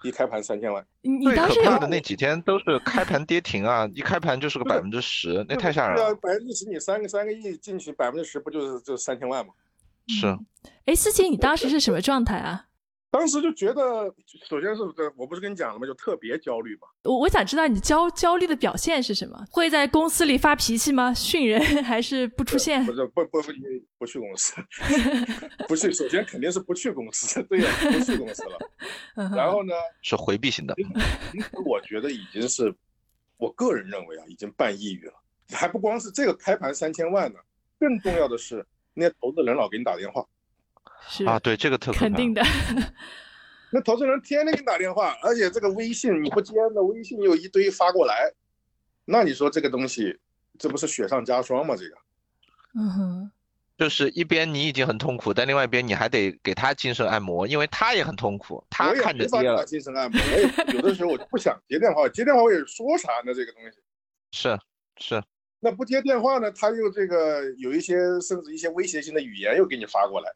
[0.03, 0.85] 一开盘三千万。
[1.01, 6.13] 最可怕的那几天都是开盘跌停啊，一开盘就是个百分之十，那太吓人了。
[6.17, 9.51] 百分之十，你三个三个亿进去，百分之十不就是就三千万吗？
[10.07, 10.37] 是。
[10.85, 12.67] 哎，思琪，你当时是什么状态啊？
[13.15, 14.13] 当时就觉得，
[14.49, 14.83] 首先是
[15.15, 15.87] 我不是跟你讲了吗？
[15.87, 16.81] 就特别焦虑嘛。
[17.03, 19.41] 我我想知道你焦焦虑的表现是什么？
[19.49, 21.13] 会在公司里发脾气吗？
[21.13, 22.85] 训人 还是不出现？
[22.85, 23.53] 不是不不不
[23.97, 24.53] 不去公司，
[25.65, 25.93] 不去。
[25.93, 28.59] 首先肯定是不去公司，对呀，不去公司了。
[29.33, 29.73] 然后呢？
[30.01, 30.75] 是回避型的。
[30.75, 32.75] 其实我觉得已经是，
[33.37, 35.13] 我个人认为啊，已经半抑郁了。
[35.51, 37.39] 还不光是这个开盘三千万呢，
[37.79, 40.25] 更重要的是那些投资人老给你打电话。
[41.07, 42.41] 是啊，对这个特肯定的。
[43.71, 48.31] 那投资人天天给你打电话，而且这个微信你不接，那微信又一堆发过来，
[49.03, 50.17] 那你说这个东西，
[50.57, 51.75] 这不是雪上加霜吗？
[51.75, 51.95] 这个，
[52.75, 53.31] 嗯哼，
[53.77, 59.65] 就是一边你已经很痛苦，但另外一边你还得给他精神按摩，因为他也很痛苦，他看着接了。
[59.65, 60.43] 精神按摩，我也
[60.75, 63.33] 有的时候我就不想接电话，接电话我也说啥呢？
[63.33, 63.77] 这个东西
[64.31, 64.57] 是
[64.97, 65.21] 是，
[65.59, 70.29] 那不接电话呢，他又这个有一些甚至一些威胁性的语言又给你发过来。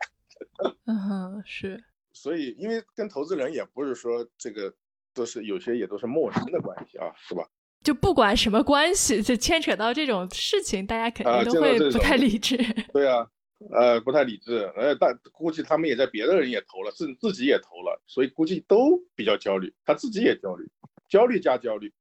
[0.85, 1.83] 嗯哼，是，
[2.13, 4.73] 所以因为跟投资人也不是说这个
[5.13, 7.47] 都是有些也都是陌生的关系啊，是吧？
[7.83, 12.57] 就不管什么关系，就牵扯到这种事情，大家肯定都会不太理智。
[12.91, 13.25] 对啊，
[13.71, 20.69] 呃，不太理智，呃，但估计他们也在别的人也投了，自自己也投了，所以估计都比较焦虑，他自己也焦虑，
[21.07, 21.93] 焦虑加焦虑，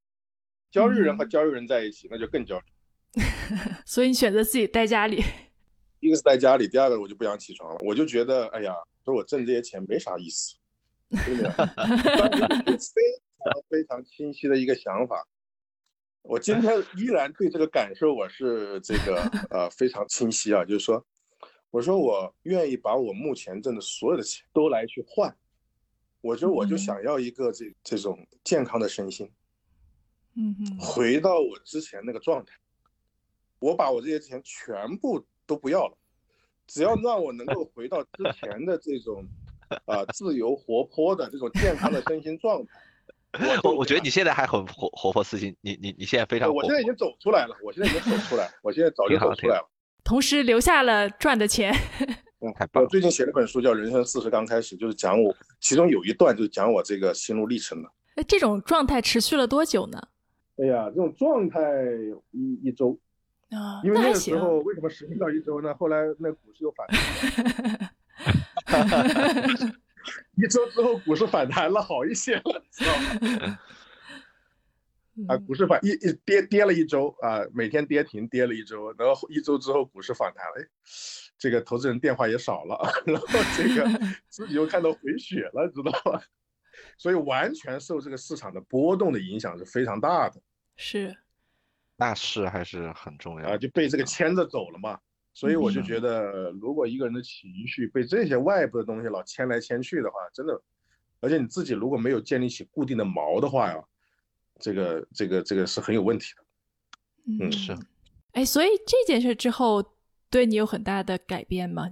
[0.73, 2.65] 焦虑人和焦虑人在一起，那就更焦虑。
[3.87, 5.23] 所以你选择自己待家里。
[6.01, 8.73] 一个是在家里，第二个我就不想起床了，我就觉得，哎呀，
[9.05, 10.57] 说我挣这些钱没啥意思，
[11.25, 13.03] 真的，非
[13.43, 15.27] 常非常清晰的一个想法。
[16.23, 19.21] 我今天依然对这个感受我是这个
[19.51, 21.05] 呃非常清晰啊，就是说，
[21.71, 25.37] 我说我愿意把我目前挣的所有的钱都来去换，
[26.21, 29.29] 我觉得我就想要一个这这种健康的身心，
[30.37, 32.53] 嗯嗯，回到我之前那个状态，
[33.59, 35.27] 我把我这些钱全部。
[35.49, 35.97] 都不要了，
[36.67, 39.25] 只要让我能够回到之前的这种，
[39.87, 42.71] 啊，自由活泼的这种健康的身心状态。
[43.65, 46.55] 我我觉得你现在还很活活泼自信，你你你现在非常。
[46.55, 49.69] 我现在已经走出来了，我现在已经走出来了，我现在早就走出来了。
[50.05, 51.75] 同时留下了赚的钱。
[52.41, 57.91] 嗯，我最近写了本书叫《人生四十刚开始》，就是讲我，其中有一段就是讲我这个心路历程的。
[58.15, 60.01] 那这种状态持续了多久呢？
[60.57, 61.59] 哎呀，这种状态
[62.33, 62.99] 一一周。
[63.51, 65.75] 啊，因为那个时候为什么持续到一周呢？
[65.75, 66.87] 后来那股市又反
[68.67, 69.49] 弹，
[70.37, 73.59] 一周之后股市反弹了好一些了，知道吗？
[75.29, 80.69] 啊，股市反一一跌跌了一周啊，每天跌停跌了一周，然后一周之后股市反弹了，
[81.37, 83.27] 这个投资人电话也少了， 然后
[83.57, 83.89] 这个
[84.29, 86.23] 自己又看到回血了，知道吧？
[86.97, 90.41] 所以完全受这个市场的波动的影响是非常大的，
[90.77, 91.17] 是。
[92.01, 95.01] 那是还是很重要啊，就被这个牵着走了嘛，
[95.35, 100.63] 所以我就觉得，如果一个人的情绪被这些外部的东西老牵来牵去的话，真的，
[101.19, 103.83] 而且你自己如果没有建立起固定的锚的话呀，
[104.61, 107.45] 这个这个这个是很有问题的。
[107.45, 107.77] 嗯，是。
[108.31, 109.85] 哎，所以这件事之后
[110.31, 111.91] 对你有很大的改变吗？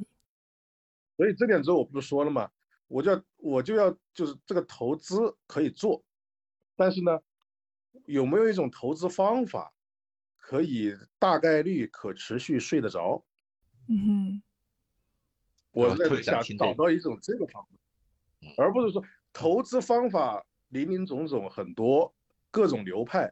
[1.16, 2.48] 所以这点之后我不是说了吗？
[2.86, 6.04] 我就要我就要就是这个投资可以做，
[6.76, 7.18] 但是呢，
[8.04, 9.72] 有没有一种投资方法？
[10.46, 13.20] 可以大概率可持续睡得着，
[13.88, 14.42] 嗯哼，
[15.72, 19.02] 我在想找到一种这个方法，而不是说
[19.32, 22.14] 投资方法林林总总很多
[22.52, 23.28] 各种流派，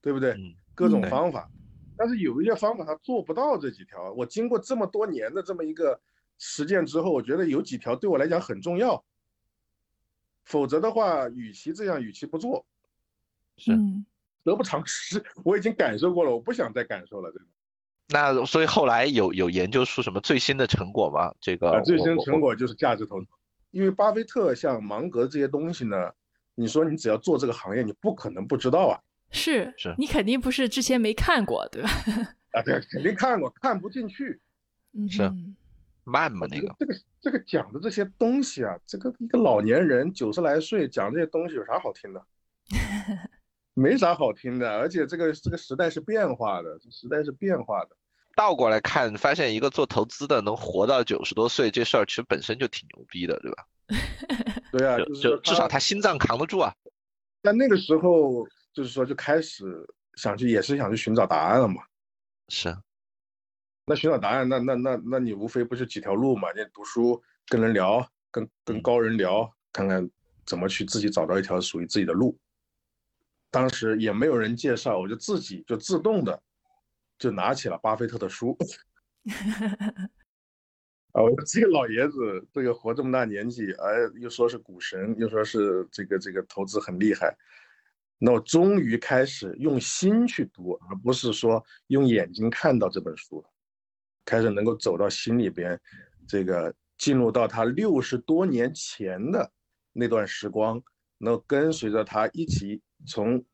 [0.00, 0.36] 对不对？
[0.72, 1.50] 各种方法，
[1.96, 4.12] 但是有一些方法他做不到这几条。
[4.12, 6.00] 我经过这么多年的这么一个
[6.38, 9.04] 实践之后，我觉得有几条对我来讲很重要。
[10.44, 12.64] 否则的话，与其这样，与其不做，
[13.56, 13.76] 是
[14.44, 15.22] 得不偿失。
[15.44, 17.30] 我已经感受过了，我不想再感受了。
[17.32, 17.44] 这个。
[18.08, 21.32] 那所以后来有有研究出什么最新的成果吗？
[21.40, 23.26] 这个最新成果就是价值投资。
[23.70, 25.96] 因为巴菲特像芒格这些东西呢，
[26.54, 29.00] 你说你只要做这个行业，你不可能不知道啊。
[29.30, 31.88] 是是，你肯定不是之前没看过，对吧？
[32.52, 34.38] 啊，对，肯定看过，看不进去。
[34.92, 35.22] 嗯是
[36.04, 36.74] 慢嘛那个。
[36.78, 42.22] 这个这个讲的这些东西啊，这个一个老年人九十来岁讲这些东西有啥好听的？
[43.74, 47.96] 没啥好听的，而且这个这个时代是变化的，这时代是变化的。
[48.34, 53.66] 倒过来看，发现一个做投资的能活到九十多岁，这事儿其实本身就挺牛逼的，对吧？
[54.72, 56.74] 对啊，就至少他心脏扛得住啊。
[57.42, 61.82] 但那个时候，就是说就开始想去，也是想去寻找答案了嘛。
[62.48, 62.74] 是。
[63.84, 66.48] 那寻找答案，那那那那你无非不是几条路嘛？
[66.52, 70.08] 你读书，跟人聊，跟跟高人聊，看看
[70.46, 72.38] 怎么去自己找到一条属于自己的路。
[73.52, 76.42] 当时也没有人介绍，我就自己就自动的。
[77.18, 78.58] 就拿起了巴菲特的书，
[81.12, 87.32] 啊，我说这个老爷子，这个活这么大年纪，哎，又说是股神，又说是这个这个投资很厉害，
[88.18, 93.44] 那我终于开始用心去读，而不是说用眼睛看到这本书，
[94.24, 95.80] 开始能够走到心里边，
[96.26, 99.48] 这个进入到他六十多年前的
[99.92, 100.82] 那段时光，
[101.18, 103.44] 能跟随着他一起从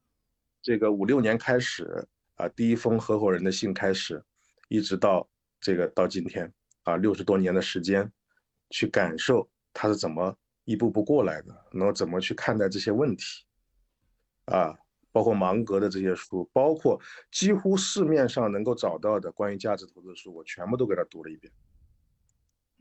[0.62, 2.07] 这个五六年开始。
[2.39, 4.25] 啊，第一封合伙人的信开始，
[4.69, 5.29] 一直到
[5.61, 6.49] 这个到今天
[6.85, 8.09] 啊，六十多年的时间，
[8.70, 13.45] 去感受他是怎么一步步过来的，然后怎么去看待这些问题，
[14.45, 14.73] 啊，
[15.11, 16.97] 包括芒格的这些书，包括
[17.33, 21.53] 几乎市面上能够找到的关于价值投资的书，我全部都给他读了一遍。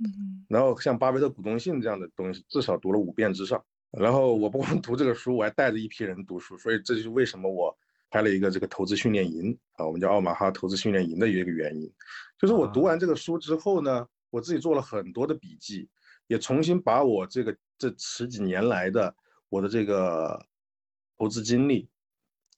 [0.05, 3.65] 嗯，然后像巴菲特股东信这样的东西，至少读了五遍之上。
[3.91, 7.77] 然后我不光 读这个书，我还带着一批人读书，所以这就是为什么我。
[8.09, 11.93] 开了一个这个投资训练营啊，我们叫奥马哈投资训练营的一个原因，
[12.39, 15.89] 就是我读完这个书之后呢，我自己做了很多的笔记，
[16.27, 19.13] 也重新把我这个这十几年来的
[19.49, 20.41] 我的这个
[21.17, 21.89] 投资经历、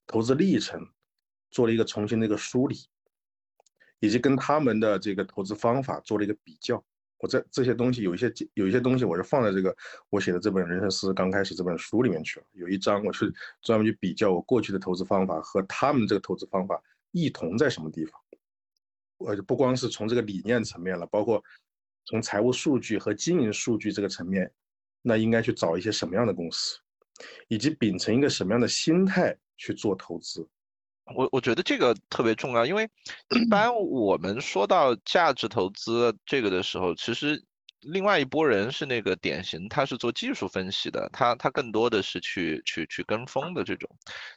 [0.06, 0.88] 投资历程
[1.50, 2.86] 做了一个重新的一个梳理，
[4.00, 6.86] 以及跟他们的这个投资方法做了一个比较。
[7.20, 9.76] 我这这些东西有一些有一些东西我是放在这个
[10.10, 12.46] 我写的这本《人生思刚开始》这本书里面去了。
[12.54, 16.82] 有一章我是专门去比较我过去的投资方法和他们这个投资方法
[17.12, 18.20] 异同在什么地方。
[19.18, 21.44] 我就不光是从这个理念层面了，包括
[22.06, 24.50] 从财务数据和经营数据这个层面，
[25.02, 26.80] 那应该去找一些什么样的公司，
[27.50, 30.48] 以及秉承一个什么样的心态去做投资。
[31.16, 32.90] 我我觉得这个特别重要，因为
[33.36, 37.44] 一般 我们说到价值投资这个的时候，其实
[37.82, 43.90] 另外一拨人是那个典型，他是做技术分析的，他他更多的是去去去跟风的这种。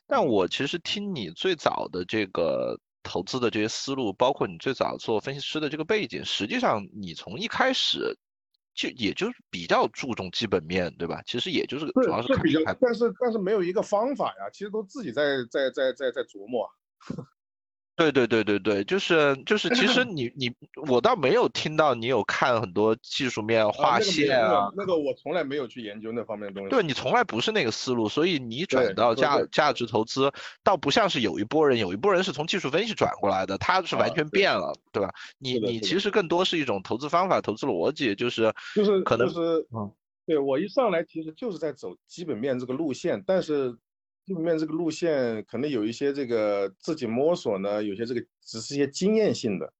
[0.06, 8.18] 但我其实听你最早的这个投资的这些思路，包括你最早做分析师的这个背景，实际上你从一开始。
[8.74, 11.22] 就也就是比较注重基本面对吧？
[11.26, 16.68] 其实也就是主要是比较，但是但是没有一个方法呀，其实都自己在在在在在琢磨。
[17.94, 20.50] 对对对对对，就是就是，其实你你
[20.88, 26.70] 我倒没有听到你有看很多技术面划线啊，那个我从来没有去研究那方面的东西。
[26.70, 30.32] 对你从来不是那个思路，所以你转到价价值投资，
[30.64, 35.12] 倒不像是有一波人，有一波人是从技术分析转过来的，他是完全变了，对吧？
[35.38, 39.92] 你你其实更多是一种投资方法、投资逻辑，就是就是可能就是嗯，
[40.26, 43.76] 对我一上来其实就是在走基本面这个路线，但是。
[44.24, 49.72] 基本面这个路线可能有一些这个自己摸索呢，有些这个只是一些经验性的，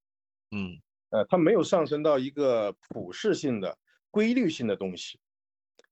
[0.51, 0.77] 嗯，
[1.11, 3.79] 呃，它没有上升到一个普适性的、
[4.11, 5.21] 规律性的东西，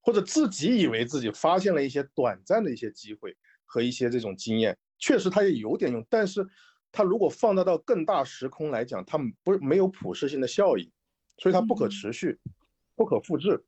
[0.01, 6.44] 或者自己以为自己发现了一些短暂的一些机会和一些这种经验，确实它也有点用，但是
[6.90, 10.90] 它如果放大到更大时空来讲，它不没有普适性的效应，
[11.39, 12.36] 所以它不可持续，
[12.97, 13.64] 不可复制。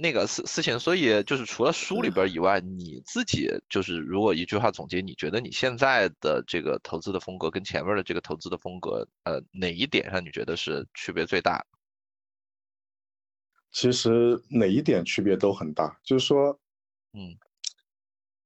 [0.00, 11.66] 那个事事情，所以就是除了书里边以外，你自己就是如果一句话总结，你觉得你现在的这个投资的风格跟前面的这个投资的风格，呃，哪一点上你觉得是区别最大？
[13.72, 16.58] 其实哪一点区别都很大，就是说，
[17.12, 17.36] 嗯，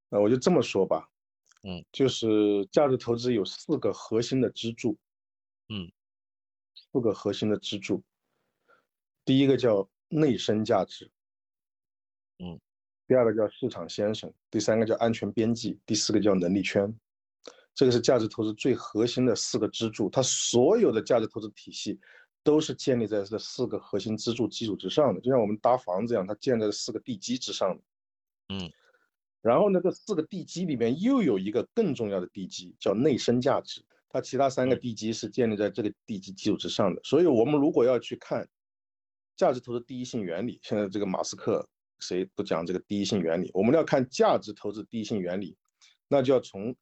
[0.09, 1.07] 那我就这么说吧，
[1.65, 4.97] 嗯，就是价值投资有四个核心的支柱，
[5.69, 5.93] 嗯，
[6.75, 8.03] 四个核心的支柱，
[9.25, 11.11] 第一个叫内生价值。
[12.43, 12.61] 嗯，
[13.07, 16.93] 第二个叫市场先生，第三个叫安全边际，第四个叫能力圈。
[17.75, 21.99] 这个是价值投资最核心的四个支柱，它所有的价值投资体系
[22.43, 27.83] 都是建立在这四个核心支柱基础之上的，就像我们搭房子一样，它建在四个地基之上的。
[28.49, 28.71] 嗯，
[29.41, 33.83] 然后呢，这四个地基里面又有一个更重要的地基，叫内生价值。
[34.11, 37.01] 它其他三个地基是建立在这个地基基础之上的。
[37.03, 38.47] 所以，我们如果要去看
[39.35, 41.67] 价值投资第一性原理，现在这个马斯克
[42.03, 43.51] 谁不讲这个第一性原理？
[43.55, 45.57] 我们要看价值投资第一性原理，
[46.09, 46.75] 那就要从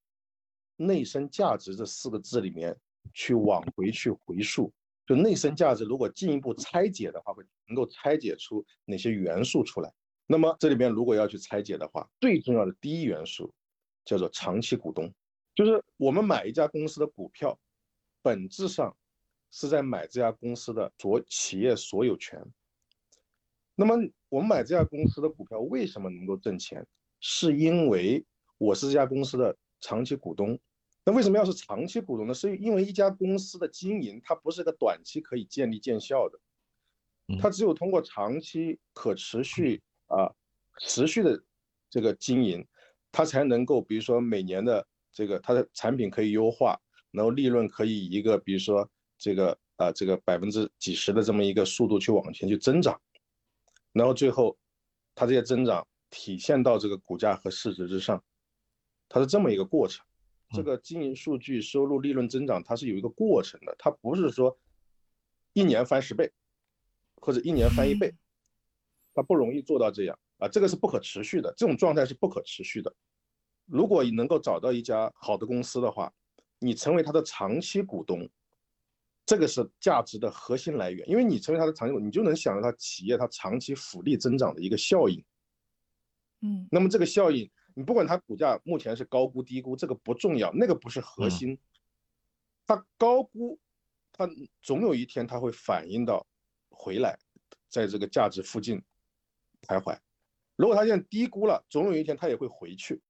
[0.77, 2.77] 内生价值这四个字里面
[3.13, 4.73] 去往回去回溯。
[5.07, 9.93] 就内生价值，如果进一步拆解的话，会能够拆解出哪些元素出来？
[10.27, 13.53] 那么这里边如果要去拆解的话，最重要的第一元素
[14.05, 15.13] 叫做长期股东，
[15.55, 17.59] 就是我们买一家公司的股票，
[18.23, 18.97] 本质上
[19.51, 22.41] 是在买这家公司的所企业所有权。
[23.81, 23.97] 那么
[24.28, 26.86] 我们买这家公司的股票为什么能够挣钱？
[27.19, 28.23] 是因为
[28.59, 30.59] 我是这家公司的长期股东。
[31.02, 32.35] 那为什么要是长期股东呢？
[32.35, 36.39] 是因为一家公司的经营它不是个短期可以建立见效的，
[37.39, 39.81] 它只有通过长期可持续。
[40.09, 40.28] 啊，
[40.81, 41.40] 持续的
[41.89, 42.66] 这个经营，
[43.11, 46.77] 它才能够，比如说每年的这个它的产品可以优化，
[47.12, 48.86] 然后利润可以一个，比如说
[49.16, 53.01] 这个啊这个百分之几十的这么一个速度去往前去增长，
[53.93, 54.57] 然后最后
[55.15, 58.23] 它这些增长体现到这个股价和市值之上，
[59.09, 60.05] 它是这么一个过程。
[60.53, 64.59] 这个经营数据、收入、利润增长，它是有一个过程的，它不是说
[65.53, 66.33] 一年翻十倍，
[67.17, 68.12] 或者一年翻一倍。
[69.15, 72.93] 它不容易做到这样啊，这个是不可持续的，这种状态是不可持续的。
[73.67, 76.12] 如果你能够找到一家好的公司的话，
[76.59, 78.29] 你成为它的长期股东，
[79.31, 85.24] 这个是价值的核心来源，因为你成为它的长期股，你就能享受它企业它长期复利增长的一个效应。
[86.40, 91.57] 嗯，那么这个效应，你不管它股价目前是高估低估，这个不重要，那个不是核心。
[92.66, 93.57] 它高估，
[94.11, 94.28] 它
[94.61, 96.27] 总有一天它会反映到
[96.69, 97.16] 回来，
[97.69, 98.82] 在这个价值附近。
[99.62, 99.97] 徘徊，
[100.57, 103.01] 如果它现在低估了，总有一天它也会回去。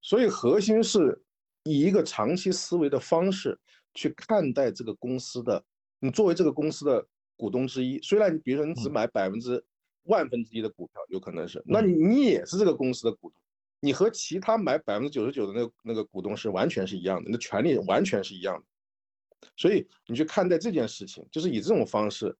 [0.00, 1.22] 所以核心是
[1.64, 3.58] 以一个长期思维的方式
[3.94, 5.62] 去看待这个公司的。
[6.00, 7.06] 你作为这个公司的
[7.36, 9.64] 股东之一，虽然你比如说你只买百分之
[10.04, 13.40] 万分之一的股票，有可能是，那你你也是这个公司的股东，
[13.80, 19.48] 你和其他买百分之九十九的那个那个股东是完全是一样的，那权利完全是一样的。
[19.56, 22.36] 所以你去看待这件事情，就是以这种方式。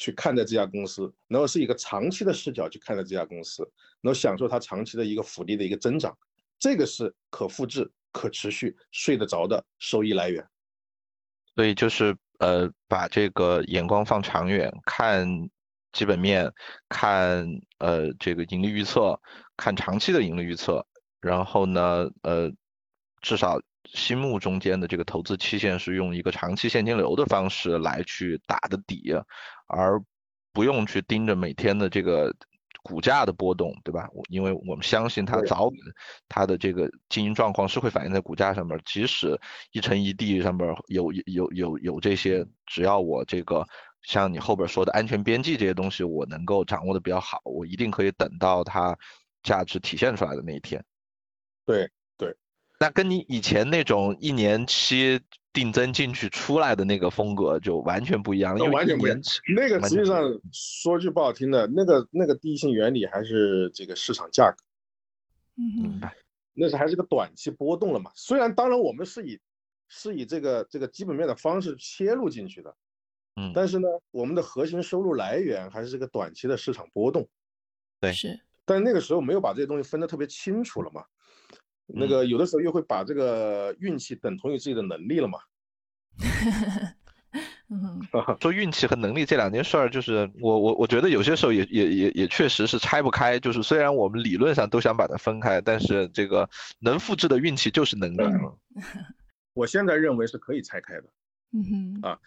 [0.00, 3.68] 去看待这家公司，然后是一个长期的视角去看待这家公司，
[4.00, 6.16] 然后享受它长期的一个福利的一个增长，
[6.56, 10.44] 这个是可复制、可持续、睡得着的收益来源。
[11.54, 15.26] 所以就是呃，把这个眼光放长远，看
[15.92, 16.52] 基本面，
[16.88, 17.46] 看
[17.78, 19.20] 呃这个盈利预测，
[19.56, 20.84] 看长期的盈利预测，
[21.20, 22.50] 然后呢，呃，
[23.22, 23.60] 至少。
[23.94, 29.14] 心目中间的这个投资期限是用一个长期现金流的方式来去打的底，
[29.66, 29.98] 而
[30.52, 32.34] 不用去盯着每天的这个
[32.88, 34.08] 股价的波动，对吧？
[34.14, 35.74] 我因为我们相信它早晚
[36.26, 39.38] 它的这个经营状况是会反映在股价上面，即使
[39.72, 43.66] 一城一地上面有有有有这些，只要我这个
[44.02, 48.96] 像你后边说的安全边际这些东西，我能够掌握的比较好，我一定可以等到它
[49.42, 50.82] 价值体现出来的那一天。
[51.66, 52.34] 对对。
[52.80, 55.20] 那跟你以前那种一年期
[55.52, 59.18] 定增进去出来的那个风格就完全不一样，因为完全不一样。
[59.56, 60.22] 那个实际上
[60.52, 64.56] 说句不好听的，那个那个第一性原理还是这个市场价格，
[65.56, 66.00] 嗯，
[66.52, 68.10] 那是还是个短期波动了嘛。
[68.14, 69.40] 虽然当然我们是以
[69.88, 72.76] 是以这个这个基本面的方式切入进去的，
[73.36, 77.26] 嗯，但是呢，我们的核心收入来源还是这个短期的市场波动，
[78.00, 78.38] 对，是。
[78.64, 81.02] 但那个时候没有把这些东西分得特别清楚了嘛。
[81.88, 85.38] 那个有的时候又会把这个运气等同于自己的能力了嘛？
[88.40, 93.38] 说运气和能力这两件事儿，就是我我我觉得有些时候也也也也确实是拆不开。
[93.38, 96.48] 就是虽然我们理论上都想把它分开，但是这个
[96.78, 98.22] 能复制的运气就是能力。
[99.52, 101.04] 我现在认为是可以拆开的。
[101.52, 102.18] 嗯哼啊，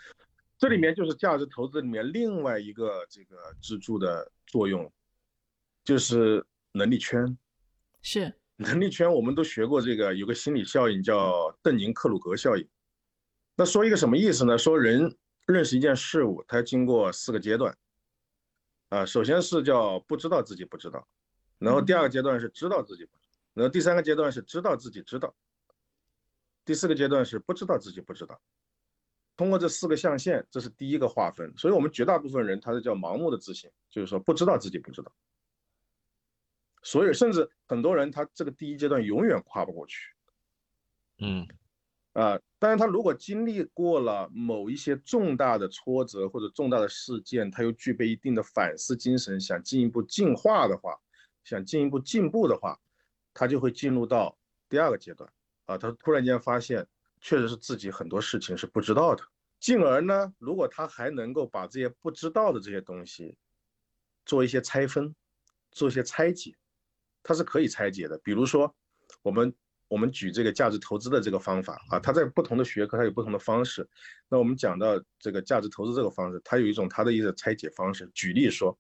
[0.60, 4.92] 这里面就是价值投资里面另外一个这个支柱的作用，
[5.84, 7.36] 就是能力圈。
[8.04, 8.32] 是。
[8.62, 12.68] 能力圈我们都学过，这个有个心理效应叫邓宁克鲁格效应。
[13.56, 14.56] 那说一个什么意思呢？
[14.56, 15.18] 说人
[15.48, 17.76] 认识一件事物，它经过四个阶段。
[18.90, 21.08] 啊，首先是叫不知道自己不知道，
[21.58, 23.08] 然后第二个阶段是知道自己，
[23.56, 25.34] 然后第三个阶段是知道自己知道，
[26.64, 28.40] 第四个阶段是不知道自己不知道。
[29.38, 31.52] 通过这四个象限，这是第一个划分。
[31.58, 35.12] 所以我们绝大部分人他是叫盲目的自信，就是说不知道自己不知道。
[36.82, 40.14] 所以甚至很多人他这个第一阶段永远跨不过去。
[41.20, 41.48] 嗯，
[42.14, 51.00] 啊，但是他如果经历过了某一些重大的挫折或者重大的事件，他又具备一定的反思精神，想进一步进化的话，
[51.44, 52.80] 想进一步进步的话，
[53.34, 54.38] 他就会进入到
[54.68, 55.32] 第二个阶段。
[55.66, 56.86] 啊，他突然间发现，
[57.22, 59.24] 确实是自己很多事情是不知道的。
[59.60, 63.38] 进而呢，如果他还能够把这些不知道的这些东西
[64.26, 65.16] 做一些拆分，
[65.70, 66.56] 做一些拆解，
[67.24, 68.18] 它是可以拆解的。
[68.24, 68.74] 比如说，
[69.22, 69.54] 我们
[69.88, 73.88] 我们举这个价值投资的这个方法啊，它在不同的学科它有不同的方式。
[74.30, 78.10] 那我们讲到这个价值投资这个方式，它有一种它的一个拆解方式。
[78.14, 78.78] 举例说，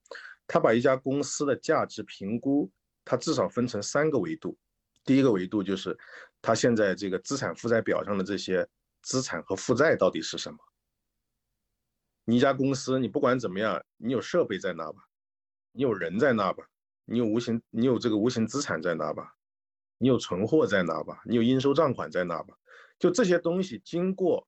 [0.48, 2.70] 他把一家公司的价值评估，
[3.06, 4.58] 它至少分成三个维度。
[5.04, 5.98] 第一个维度就是
[6.42, 8.68] 它现在这个资产负债表上的这些
[9.02, 10.58] 资产和负债到底是什么。
[12.24, 15.00] 你一家公司，你不管怎么样，你有设备在那吧，
[15.72, 16.64] 你有人在那吧，
[17.06, 19.36] 你有无形，你有这个无形资产在那吧，
[19.98, 22.56] 你有存货在那吧，你有应收账款在那吧，
[23.00, 24.48] 就这些东西经过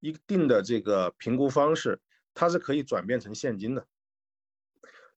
[0.00, 2.00] 一定的这个评估方式，
[2.34, 3.86] 它是可以转变成现金的。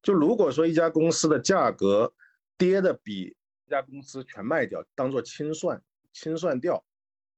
[0.01, 2.13] 就如果说一家公司的价格
[2.57, 3.35] 跌的比
[3.65, 5.81] 一家公司全卖掉，当做清算，
[6.13, 6.85] 清算掉。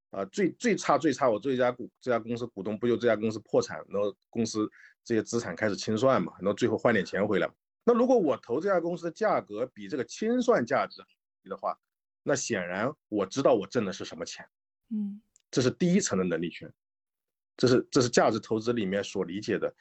[0.09, 4.71] 啊，最最差最差，我做一家股这家公司股东不就这家公司破产，然后公司
[5.03, 7.49] 这些资产开始清算嘛，然后最后换点钱回来。
[7.87, 11.01] 那如果我投这家公司的价格比这个清算价值
[11.41, 11.79] 低的话，
[12.21, 14.45] 那显然我知道我挣的是什么钱。
[14.89, 16.69] 嗯，这是第一层的能力圈，
[17.55, 19.73] 这是这是价值投资里面所理解的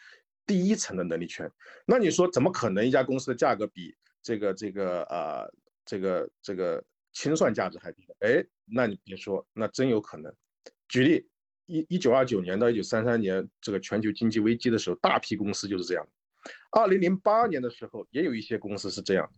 [0.46, 1.50] 第一层的能力圈。
[1.84, 5.44] 那你说怎么可能一家公司的价格比这个这个啊
[5.84, 6.80] 这个这个？
[7.12, 10.30] 清算价值还低，哎，那你别说，那真有可能。
[10.86, 11.26] 举例，
[11.64, 16.06] 一一九二九年到一九三三年这个全球经济危机的时候，大批公司就是这样。
[16.70, 19.30] 二零零八年的时候，也有一些公司是这样，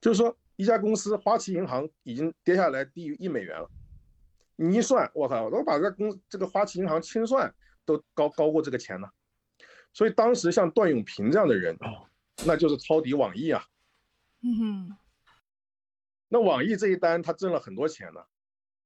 [0.00, 3.70] 就是说一家公司花旗银行已经跌下来低于一美元了，
[4.56, 7.54] 你一算，我靠，我把这公这个花旗银行清算
[7.84, 9.10] 都高高过这个钱了。
[9.92, 11.76] 所以当时像段永平这样的人，
[12.46, 13.64] 那就是抄底网易啊。
[14.42, 14.96] 嗯哼。
[16.28, 18.20] 那网易这一单他挣了很多钱呢，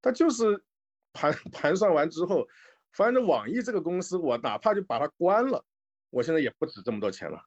[0.01, 0.65] 他就是
[1.13, 2.47] 盘盘算完之后，
[2.93, 5.65] 反正网易这个公司，我哪怕就把它关了，
[6.11, 7.45] 我现在也不止这么多钱了。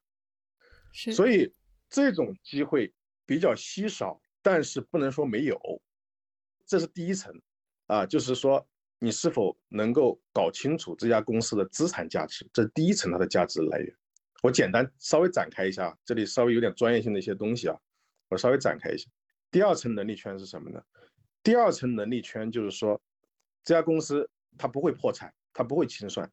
[0.92, 1.52] 所以
[1.88, 2.92] 这种机会
[3.24, 5.58] 比较稀少，但是不能说没有。
[6.66, 7.32] 这是第一层，
[7.86, 8.66] 啊，就是说
[8.98, 13.96] 你是否能够搞清楚这家公司的资产价值，这是第一层它的价值来源。
[14.42, 17.76] 我简单稍微展开一下，这里稍微有点专业性的一些东西啊，
[18.28, 19.08] 我稍微展开一下。
[19.50, 20.82] 第二层能力圈是什么呢？
[21.42, 23.00] 第二层能力圈就是说，
[23.64, 26.30] 这家公司它不会破产，它不会清算，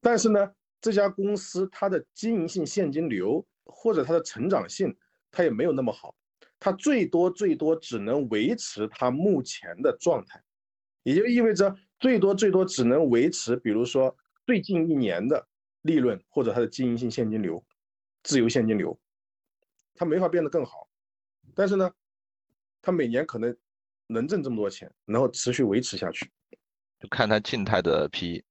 [0.00, 4.96] 但是呢，这家公司它的经营性现金流或者它的成长性，
[5.30, 6.14] 它也没有那么好，
[6.58, 10.42] 它最多最多只能维持它目前的状态，
[11.02, 14.16] 也就意味着最多最多只能维持，比如说
[14.46, 15.48] 最近一年的
[15.82, 17.64] 利润或者它的经营性现金流、
[18.22, 18.98] 自由现金流，
[19.94, 20.88] 它没法变得更好，
[21.54, 21.90] 但是呢。
[22.82, 23.54] 他每年可能
[24.06, 26.30] 能挣这么多钱，然后持续维持下去，
[26.98, 28.42] 就看他静态的 PE。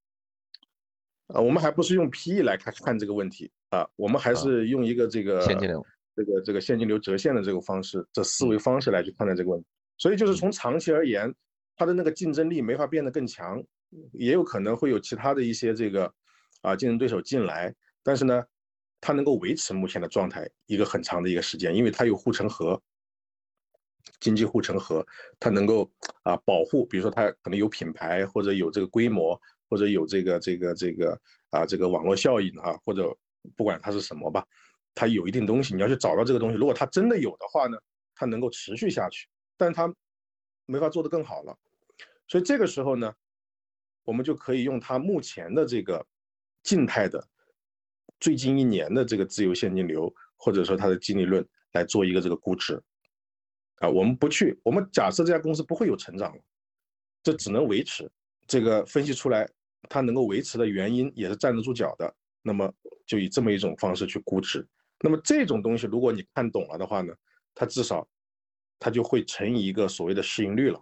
[1.34, 5.86] 啊，我们还不是用 PE 来看看这个问题啊，我们还是用一个这个现金流，
[6.16, 9.68] 这个这个现金流折现的这个方式，这思维方式来去看待这个问题。
[9.98, 11.34] 所以就是从长期而言，
[11.76, 13.64] 它的那个竞争力没法变得更强，
[14.14, 16.12] 也有可能会有其他的一些这个
[16.62, 17.74] 啊竞争对手进来，
[18.04, 18.44] 但是呢，
[19.02, 22.82] 它能够维持目前的状态一个很长的一个时间，因为它有护城河。
[24.20, 25.06] 经济护城河，
[25.40, 25.90] 它能够
[26.24, 29.40] 啊保护，比如说它可能有品牌，或者有这个规模，
[29.70, 31.18] 或者有这个这个这个
[31.52, 33.16] 啊这个网络效应啊，或者
[33.56, 34.46] 不管它是什么吧，
[34.94, 36.58] 它有一定东西，你要去找到这个东西。
[36.58, 37.78] 如果它真的有的话呢，
[38.16, 39.94] 它能够持续下去，但它
[40.66, 41.58] 没法做得更好了。
[42.28, 43.14] 所以这个时候呢，
[44.04, 46.06] 我们就可以用它目前的这个
[46.64, 47.26] 静态的
[48.20, 52.82] 最近一年的这个自由现金流，或者说它的净利润来做一个这个估值。
[53.78, 56.44] 啊，我们不去，我们假设这家公司不会有成长了，
[57.24, 58.12] 这只能维持。
[58.46, 59.50] 这个分析出来，
[59.88, 62.14] 它能够维持的原因也是站得住脚的。
[62.42, 62.74] 那么
[63.06, 64.68] 就以这么一种方式去估值。
[65.02, 67.14] 那么这种东西，如果你看懂了的话呢，
[67.56, 68.08] 它至少
[68.80, 70.82] 它就会乘以一个所谓的市盈率了。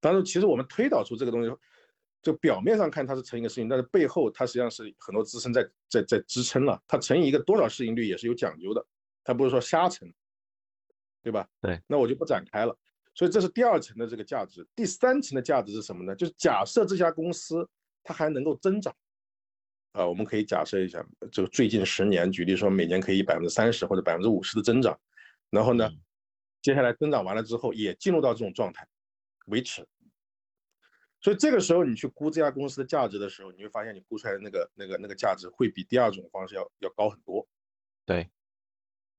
[0.00, 1.54] 当然，其实我们推导出这个东西，
[2.22, 6.82] 就表面上看它是乘一个市盈，但是背后它实际上是很多支撑在在在支撑了。
[6.86, 8.84] 它乘以一个多少市盈率也是有讲究的，
[9.22, 10.12] 它不是说瞎乘。
[11.24, 11.48] 对吧？
[11.60, 12.76] 对，那我就不展开了。
[13.14, 14.66] 所以这是第二层的这个价值。
[14.74, 16.16] 第三层的价值是什么呢？
[16.16, 17.64] 就是假设这家公司
[18.02, 18.92] 它还能够增长，
[19.92, 24.98] 啊，我们可以假设一下，就最近十年，举例说每年可以百分之三十或者百分之五十的增长。
[25.50, 25.90] 然后呢，
[26.62, 28.86] 接下来增长完了之后也进入到这种状态，
[29.46, 29.86] 维持。
[31.20, 37.46] 所以这个时候你去估这家公司的价值的时候，你会发现你估出来的那个那个那个价值会比第二种方式要要高很多。
[38.06, 38.28] 对。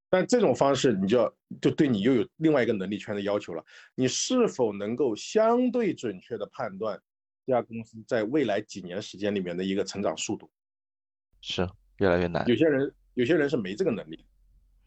[0.09, 3.63] 但这种方式你就要就对你又有另外一个能力圈的要求了，
[3.95, 7.01] 你是否能够相对准确的判断
[7.45, 10.51] 这家公司在未来几年时间里面的一个成长速度？
[11.44, 12.48] 是越来越难。
[12.48, 14.26] 有些人有些人是没这个能力，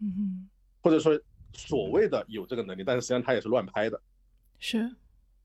[0.01, 0.49] 嗯哼，
[0.81, 1.20] 或者说
[1.53, 4.01] 所谓的有这个能力，但是实际上他也是乱拍的。
[4.59, 4.91] 是，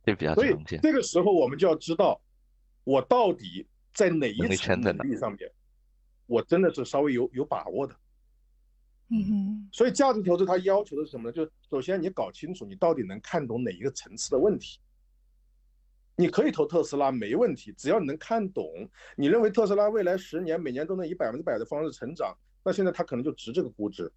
[0.05, 0.79] 这比较常见。
[0.81, 2.19] 这个时候我们就要知道，
[2.85, 5.51] 我到底在哪一层能力上面，
[6.27, 7.93] 我真的是稍微有有把握的。
[9.09, 11.33] 嗯哼，所以价值投资它要求的是什么呢？
[11.33, 14.79] 就首先你搞清楚你到底能看懂哪一个层次的问题。
[16.21, 24.11] 你可以投特斯拉没问题，只要你能看懂，你认为特斯拉未来十年每年都能以百分之百的方式成长，那现在它可能就值这个估值，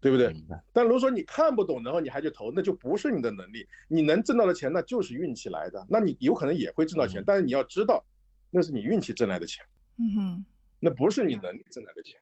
[0.00, 0.32] 对不对？
[0.72, 3.66] 但如果说你看不懂，然后你还去投，那就不是你的能力。
[3.88, 8.04] 你能挣到的钱那就是运气来的，那你有可能也会挣到钱，但是你要知道，
[8.48, 9.64] 那是你运气挣来的钱。
[9.98, 10.44] 嗯哼，
[10.78, 12.20] 那不是你能力挣来的钱。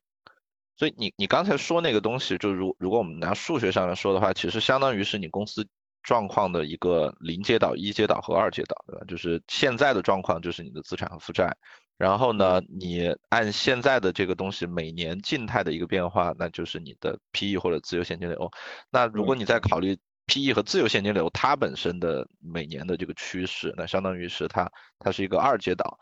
[0.76, 5.66] 所以你你刚才说那个东西，就如如果我们拿数学上来说的话，其实相当于是你公司
[6.02, 9.04] 状况的一个零阶岛、一阶岛和二阶岛，对吧？
[9.06, 11.54] 就是现在的状况就是你的资产和负债，
[11.98, 18.50] 然后呢，你按现在的这个东西每年静态的一个变化，那就是你的 PE 或者自由现金流。
[18.90, 25.98] 那如果你在考虑 PE 和自由现金流它本身的每年的这个趋势，那相当于是它它是一个二阶岛。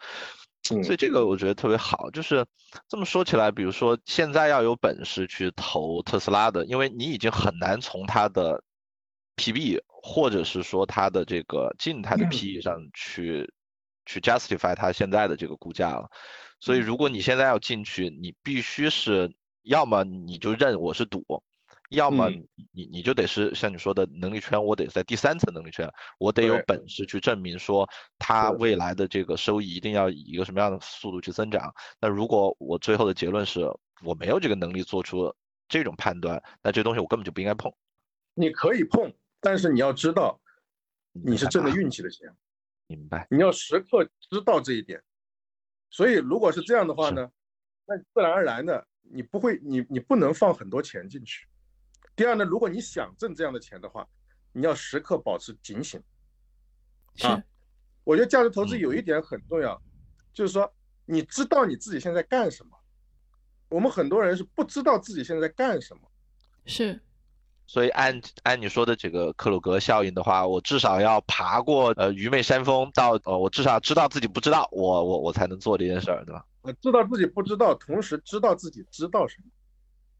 [0.62, 2.45] 所以这个我觉得特别好，就是
[2.89, 8.62] 这么说起来，比如说现在要有本事去投特斯拉的，因为你已经很难从它的
[9.37, 13.53] PB 或者是说它的这个静态的 PE 上去
[14.07, 16.09] 去 justify 它现在的这个估价了。
[16.61, 19.31] 所以如果你现在要进去，你必须是
[19.63, 21.23] 要么你就认我是赌。
[21.91, 22.29] 要么
[22.73, 31.73] 你你就得是像你说的能力圈，我得在第三层能力圈，我得有本事去证明说它未来的这个收益一定要以一个什么样的速度去增长。
[32.01, 33.61] 那如果我最后的结论是
[34.05, 35.35] 我没有这个能力做出
[35.67, 37.73] 这种判断，那这东西我根本就不应该碰。
[38.35, 40.40] 你可以碰，但是你要知道
[41.12, 42.35] 你是挣的运气的钱。
[42.89, 43.27] 明白。
[43.31, 45.02] 你要时刻知道这一点。
[45.90, 47.31] 所以如果是这样的话呢，
[47.86, 51.47] 那自然而然的你不会，你你不能放很多钱进去。
[52.16, 54.09] 第二呢，如果你想挣这样的钱的话，
[54.52, 56.02] 你要时刻保持警醒。
[57.23, 57.43] 啊，
[58.05, 59.81] 我觉得价值投资有一点很重要，
[60.32, 60.73] 就是说
[61.05, 62.70] 你知道你自己现在干什么。
[63.69, 66.02] 我们很多人是不知道自己现在干什么。
[66.65, 67.01] 是，
[67.69, 76.45] 所以按按你说的这个克鲁格效应的话，我至少要爬过呃愚昧山峰，到呃我至少知道自己不知道，我我我才能做这件事儿，对吧？
[76.62, 79.51] 呃，知道自己不知道，同时知道自己知道什么。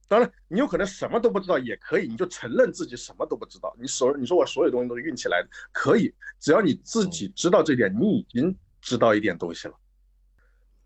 [0.09, 3.75] 当然，你有可能什么都不知道也可以，你就承认自己什么都不知道。
[3.81, 9.75] 你所你说我所有东西都是运气来的，可以，只要你自己知道这点，你已经知道一点东西了。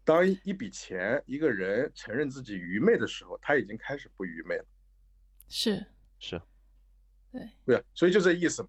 [0.05, 4.64] 当一笔钱、一个人承认自己愚昧的时候，他已经开始不愚昧了。
[5.48, 5.86] 是
[6.18, 6.40] 是，
[7.32, 8.68] 对对，所以就这意思嘛。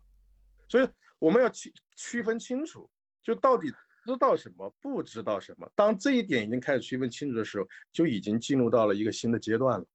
[0.68, 2.90] 所以我们要区区分清楚，
[3.22, 3.70] 就到底
[4.06, 5.70] 知道什么，不知道什么。
[5.76, 9.86] 当这一点已经开始区分清楚的时候，就已经进入到了一个新的阶段了。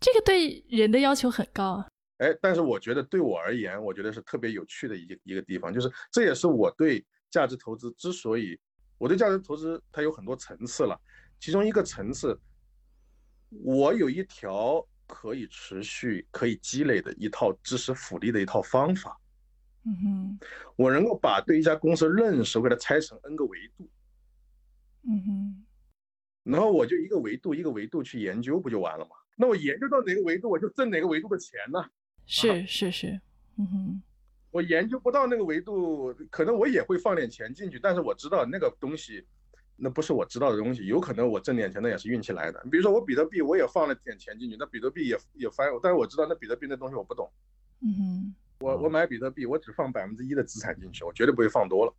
[0.00, 1.88] 这个对人的要求很高啊，
[2.18, 8.58] 哎，但是我觉得对我而言，我觉得是特别有趣的一个一个地方，就是这也是我对价值投资之所以
[8.98, 11.00] 我对价值投资它有很多层次了，
[11.40, 12.38] 其中一个层次，
[13.50, 19.18] 我有一条可以持续、可以积累的一套知识复利的一套方法，
[19.84, 20.38] 嗯哼，
[20.76, 23.90] 我能够把对一家公司认识给它拆成 N 个维度，
[25.02, 25.64] 嗯哼，
[26.44, 29.16] 然后我就一个维度一个维度去研究，不就完了吗？
[29.36, 31.84] 那我研究到哪个维度，我就挣哪个维度的钱呢？
[32.26, 33.20] 是是是，
[33.56, 34.02] 嗯哼。
[34.50, 39.22] 我研究不到那个维度，可能我也会放点钱进去，但是我知道那个东西，
[39.80, 42.60] 那不是我知道的东西，有可能我挣点钱，那也是运气来的。
[42.70, 47.30] 比如说我比特币，我也放了点钱进去，那比特币也也翻，但是我知道那比特币那东西我不懂。
[47.80, 48.34] 嗯哼。
[48.60, 51.94] 我我买比特币，我只放百分之一的资产进去，我绝对不会放多了。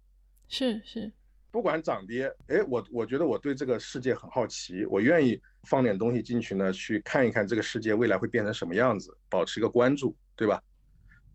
[0.49, 1.09] 是是。
[1.51, 10.61] 不管涨跌，哎，我我觉得我对这个世界很好奇，我愿意放点东西进去呢，去看一看这个世界未来会变成什么样子，保持一个关注，对吧？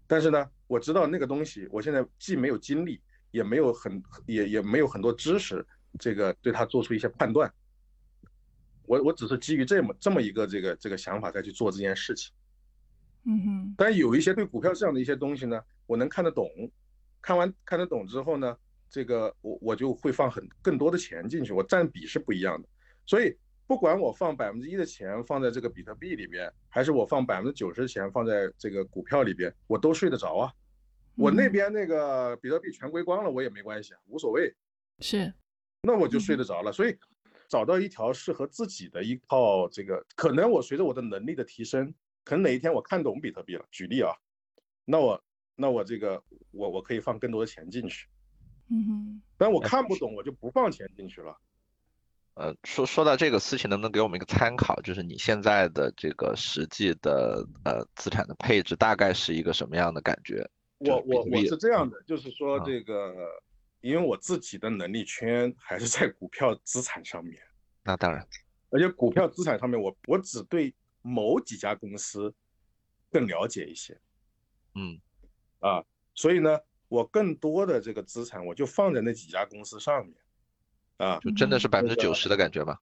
[0.07, 3.01] 但是呢，我知道那个东西，我现在既没有精力，
[3.31, 5.67] 也没有很也也没有很多知识，
[5.99, 7.53] 这个对他做出一些判断。
[8.87, 12.33] 我我只是基于这么这么一个这个这个想法再去做这件事情。
[13.25, 13.75] 嗯哼。
[13.77, 16.49] 但有一些对股票市场的一些东西呢，我能看得懂，
[17.21, 18.57] 看完看得懂之后呢？
[18.91, 22.69] 这个我我就会放很更多的钱进去，我占比是不一样的，
[23.05, 30.53] 所以不管我放百分之一的钱放在这个比特币里边，还是我放百分之九十的钱放在这个股票里边，我都睡得着啊。
[31.17, 34.55] 我那边那个比特币全归光了，我也没关系啊，无所谓。
[35.01, 35.33] 是，
[35.85, 36.73] 那我就睡得着了。
[36.73, 36.97] 所以
[37.49, 41.95] 找到一条适合自己的一套这个，可能我随着我的能力的提升，
[42.25, 44.11] 可能哪一天我看懂比特币了，举例啊，
[44.85, 45.23] 那我
[45.55, 48.09] 那我这个我我可以放更多的钱进去。
[48.71, 49.23] 嗯哼。
[49.37, 51.37] 但我看不懂，我就不放钱进去了。
[52.35, 54.75] 呃，说说到这个事情，能不能给我们一个参考？
[54.83, 60.45] 就是你现在的这个实际的呃资产的配置大概是一个什么样的感觉？
[60.79, 63.15] 我我我是这样的，就是说这个，
[63.85, 67.39] 因为我自己的能力圈还是在股票资产上面。
[67.83, 68.27] 那当然，
[68.71, 72.35] 而且股票资产上面，我我只对某几家公司
[73.11, 74.01] 更了解一些。
[74.75, 74.99] 嗯，
[75.61, 75.85] 啊，
[76.15, 76.59] 所以呢，
[76.89, 80.17] 我更多的这个资产我就放在那几家公司上面。
[80.97, 82.81] 啊，就真的是百分之九十的感觉吧？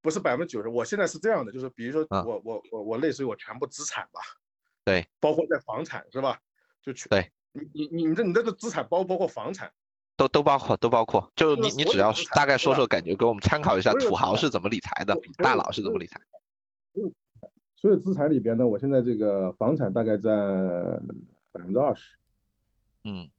[0.00, 4.20] 不是百分之九十，我现在是这样的，就是比如说我我我我类似于我全部资产吧，
[4.82, 6.40] 对，包括在房产是吧？
[6.82, 9.72] 就全对，你你你你这你这个资产包包括房产，
[10.18, 16.20] 都都包括都包括，就你你只要大概说说感觉，给我们参考一下土豪是怎么理财的，大佬是怎么理财。
[17.76, 20.34] 所有资产里边呢，我现在这个房产大概占
[21.52, 22.16] 百分之二十，
[23.04, 23.30] 嗯，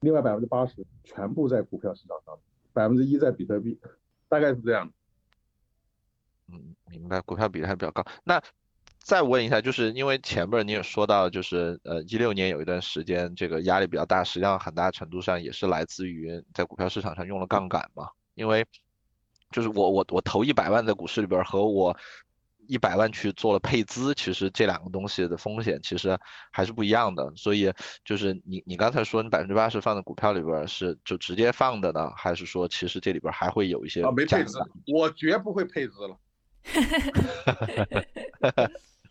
[0.00, 2.38] 另外百分之八十全部在股票市场上。
[2.74, 3.78] 百分之一在比特币，
[4.30, 4.90] 大概是这样。
[6.48, 7.20] 嗯，明白。
[7.20, 8.02] 股票比例还比较高。
[8.24, 8.42] 那
[9.04, 18.08] 再问一下，就是因为前面你也说到，就是呃一六年有一段时间这个压力比较大，实际上很大程度上也是来自于在股票市场上用了杠杆嘛。
[18.34, 18.64] 因为
[19.50, 21.96] 就是我我我投一百万在股市里边和我。
[22.68, 26.16] 一百万去做了配资，其实这两个东西的风险其实
[26.52, 27.30] 还是不一样的。
[27.34, 27.70] 所以
[28.04, 34.58] 就是你你刚才说你百分之八十放在股票里边是就直接放的呢，还是说其实这里边还会有一些啊没配资？
[34.86, 36.16] 我绝不会配资了。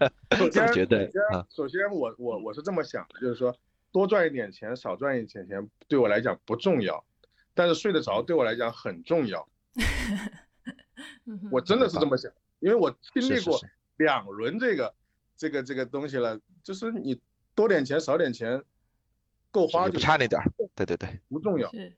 [0.38, 1.12] 首先，首先，
[1.50, 3.56] 首先我我我是这么想的，就是说
[3.92, 7.04] 多赚一点钱，少赚一点钱对我来讲不重要，
[7.54, 9.48] 但是睡得着对我来讲很重要。
[11.52, 12.32] 我真的是这么想。
[12.60, 13.60] 因为我经历过
[13.98, 14.94] 两轮这个
[15.36, 17.20] 这个这个东西了，就是你
[17.56, 18.64] 多点钱少点钱，
[19.50, 20.46] 够花就差那点儿，
[20.76, 21.68] 对对对，不重要。
[21.72, 21.92] 是，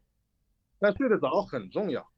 [0.80, 2.10] 但睡得着很重要。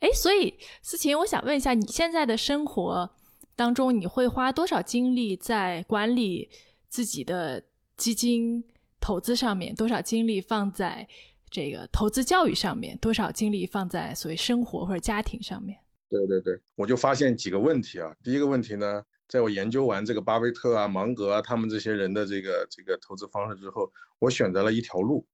[0.00, 3.10] 哎，所以思琴，我想问一下，你现在的生活
[3.56, 6.50] 当中，你会花多少精力在管理
[6.88, 7.64] 自己的
[7.96, 8.62] 基金
[9.00, 9.74] 投资上面？
[9.74, 11.08] 多少精力放在
[11.50, 12.96] 这个投资教育上面？
[12.98, 15.80] 多少精力放在所谓生活或者家庭上面？
[16.10, 18.14] 对对对，我就发现几个问题啊。
[18.22, 25.26] 第一个问题呢，在我研究完这个巴菲特啊、芒格啊他们这些人的这个这个投资方式之后，我选择了一条路。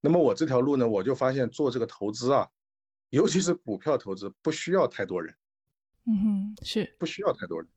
[0.00, 2.48] 那么我这条路呢，我就发现做这个投资啊，
[3.10, 5.32] 尤其是股票投资，不需要太多人。
[6.06, 7.68] 嗯哼，是不需要太多人。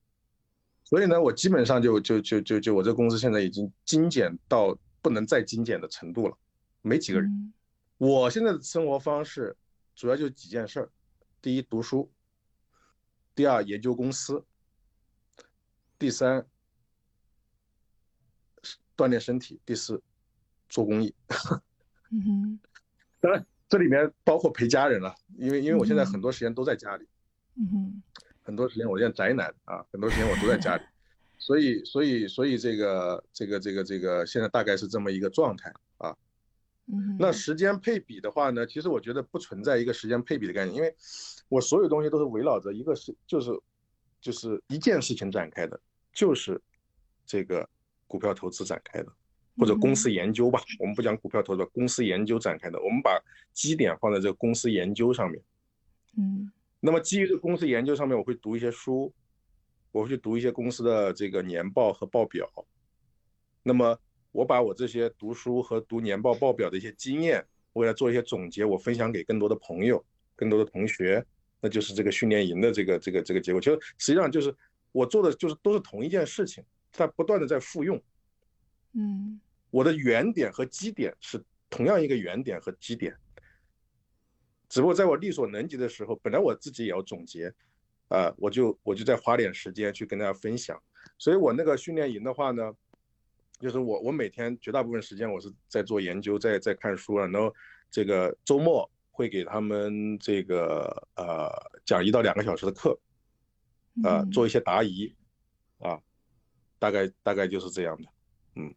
[0.84, 6.38] 所以呢，我基本上就就就就就我这公司现在已经精简到不能再精简的程度了，
[6.82, 7.54] 没几个人。
[7.98, 9.56] 我现在的生活方式
[9.96, 10.90] 主要就几件事儿：
[11.42, 12.10] 第一，读书。
[13.36, 14.44] 第二，研究公司；
[16.00, 16.46] 第三，
[18.96, 20.02] 锻炼身体；第四，
[20.70, 21.14] 做公益。
[22.12, 22.60] 嗯哼，
[23.20, 27.04] 当然这里面包括陪家人了，因为因为我现在很多时间都在家里。
[27.04, 27.17] 嗯
[27.66, 28.04] 哼，
[28.44, 30.84] 很多时间我现在宅男啊，很多时间我都在家里，
[31.40, 36.16] 所以所以所以这个这个这个这个现在大概是这么一个状态啊。
[36.86, 40.96] 嗯，那时间配比的话呢，其实我觉得不存在一个时间配比的概念，因为。
[41.50, 43.58] 我所有东西都是围绕着一个是就是，
[44.20, 45.80] 就是一件事情展开的，
[46.12, 46.62] 就是
[47.26, 47.66] 这个
[48.06, 49.10] 股票投资展开的，
[49.56, 50.60] 或者公司研究吧。
[50.78, 52.78] 我们不讲股票投资，公司研究展开的。
[52.82, 53.18] 我们把
[53.54, 55.42] 基点放在这个公司研究上面。
[56.18, 56.52] 嗯。
[56.88, 59.14] 那么基于这个公司研究上面，我会读一些书，
[59.92, 62.50] 我会去读一些公司的这个年报和报表。
[63.62, 64.00] 那么
[64.32, 70.02] 我把我这些读书和读年报报表的一些经验，我给它做一些总结，我分享给更多的朋友、
[70.34, 71.22] 更多的同学。
[71.60, 74.56] 那就是这个训练营的这个这个这个结果，其实实际上就是
[74.94, 78.02] 我做的就是都是同一件事情，它不断的在复用。
[78.94, 79.42] 嗯，
[79.72, 83.14] 我的原点和基点是同样一个原点和基点，
[84.70, 87.54] 只不过在我力所能及的时候，本来我自己也要总结，
[88.10, 90.82] 啊，我就我就再花点时间去跟大家分享。
[91.18, 92.74] 所以我那个训练营的话呢，
[93.60, 97.54] 就是我我每天绝大部分时间我是在做研究，在在看书了，然后
[97.90, 98.90] 这个周末。
[99.10, 100.86] 会给他们这个
[101.16, 101.50] 呃
[101.84, 102.96] 讲一到两个小时的课，
[104.04, 105.12] 啊，做一些答疑，
[105.80, 106.00] 啊，
[106.78, 108.08] 大概大概就是这样的，
[108.58, 108.72] 嗯。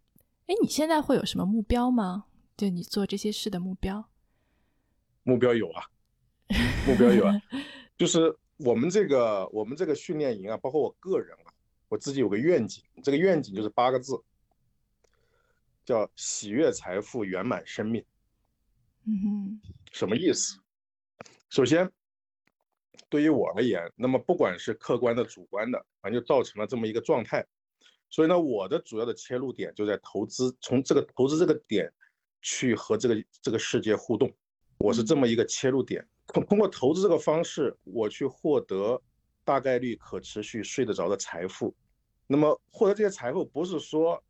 [0.46, 2.24] 哎，你现在会有什么目标吗？
[2.56, 4.08] 就你做这些事的目标？
[5.22, 5.84] 目标有啊，
[6.86, 7.34] 目标有啊，
[7.96, 11.52] 就是我们这个我们这个训练营啊，包括我个人啊，
[11.88, 14.20] 我自己有个愿景，这个愿景就是八个字，
[15.84, 18.04] 叫喜悦财富圆满生命。
[19.04, 19.60] 嗯哼，
[19.92, 20.58] 什么意思？
[21.48, 21.90] 首先，
[23.08, 27.44] 对于我而言，那么不管是客观的、主观的，反正就造成了这么一个状态。
[28.08, 31.92] 所以呢，我的主要的切入点就在投资，从这个投资这个点
[32.42, 34.32] 去和这个这个世界互动，
[34.80, 36.06] 我是这么一个切入点。
[36.26, 39.00] 通通过投资这个方式，我去获得
[39.44, 41.74] 大概率可持续睡得着的财富。
[42.26, 44.22] 那么获得这些财富，不是说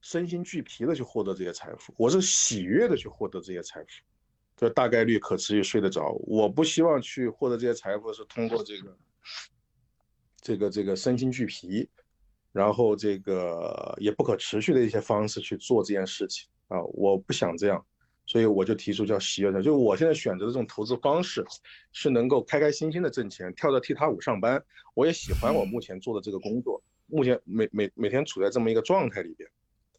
[0.00, 3.88] 身心俱疲的去获得这些财富，我是喜悦的去获得这些财富。
[4.56, 6.12] 就大概率可持续睡得着。
[6.26, 8.98] 我不希望去获得这些财富是通过这个，
[10.40, 11.88] 这个这个身心俱疲，
[12.52, 16.82] 然后这个也不可持续的一些方式去做这件事情啊！
[16.92, 17.84] 我不想这样，
[18.30, 21.44] 所以我就提出叫喜悦的，就是我现在选择的这种投资方式，
[21.90, 24.64] 是能够开开心心的挣钱，跳着踢踏舞上班。
[24.94, 29.50] 我也喜欢我目前做的这个工作，目前每每每天处在这么一个状态里边。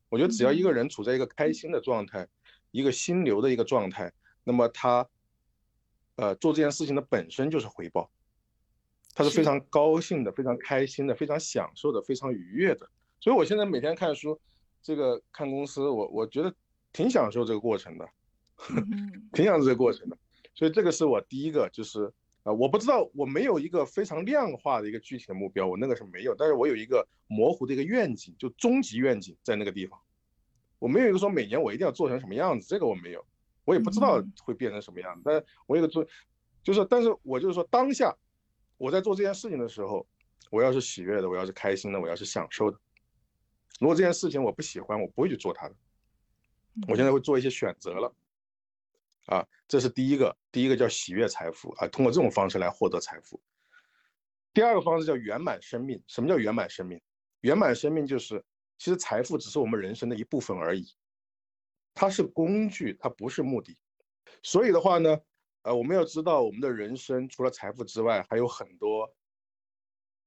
[0.07, 2.25] 我觉得只要一个人处在一个开心的状态，
[2.71, 4.09] 一个心流的一个状态。
[4.45, 5.05] 那么他，
[6.15, 8.09] 呃，做这件事情的本身就是回报，
[9.13, 12.89] 他是非常高兴的、非常开心的、非常享受的、非常愉悦的。
[13.19, 14.39] 所以我现在每天看书，
[14.81, 16.53] 这个看公司，我我觉得
[16.93, 18.09] 挺享受这个过程的，
[19.33, 20.17] 挺享受这个过程的。
[20.53, 22.11] 所以这个是我第一个，就是
[22.43, 29.99] 啊，我不知道，我没有一个非常量化的一个具体的目标，我那个是没有，但是我有一个模糊的一个愿景，就终极愿景在那个地方。
[30.79, 33.25] 我没有一个说每年我一定要做成什么样子，这个我没有。
[33.63, 36.03] 我也不知道会变成什么样子，但是我有个做，
[36.63, 38.13] 就是，但是我就是说，当下
[38.77, 40.05] 我在做这件事情的时候，
[40.49, 42.77] 我要是喜悦的，我要是开心的，我要是享受的。
[43.79, 45.75] 如果这件事情我不喜欢，我不会去做它的。
[46.87, 48.11] 我现在会做一些选择了，
[49.31, 53.41] 啊，这是第一个，第一个叫喜悦财富啊，通过这种方式来获得财富。
[54.53, 56.03] 第二个方式叫圆满生命。
[56.05, 57.01] 什么叫圆满生命？
[57.39, 58.43] 圆满生命就是，
[58.77, 60.85] 其实财富只是我们人生的一部分而已。
[61.93, 63.77] 它是工具，它不是目的，
[64.43, 65.17] 所以的话呢，
[65.61, 69.09] 呃，我们要知道，我们的人生除了财富之外，还有很多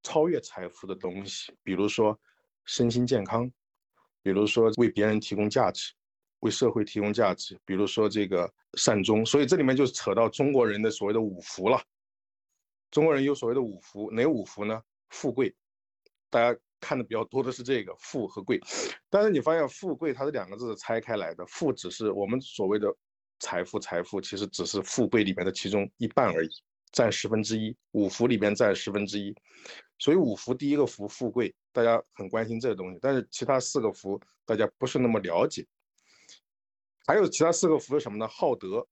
[0.03, 2.19] 超越财富的东西，比如说
[2.65, 3.51] 身心健康，
[4.23, 5.93] 比如说为别人提供价值，
[6.45, 9.27] 为社会提供价值，比如说这个善终。
[9.27, 11.83] 所以这里面就扯到中国人的所谓的五福了。
[12.91, 14.81] 中国人有所谓的五福，哪五福呢？
[15.09, 15.53] 富贵，
[16.31, 16.59] 大家。
[16.81, 18.61] 看的比较多的是这个富和贵，
[19.09, 22.95] 但是你发现富贵它是两个字拆开来的，富只是我们所谓的
[23.39, 26.51] 财富，财富其实只是富贵里面的其中一半而已，
[26.93, 29.35] 占十分之一，五福里面占十分之一，
[29.99, 35.67] 所以五福第一个福富贵，大家很关心这个东西，但是其他四个福大家不是那么了解，
[37.07, 38.27] 还有其他四个福是什么呢？
[38.29, 38.87] 好德，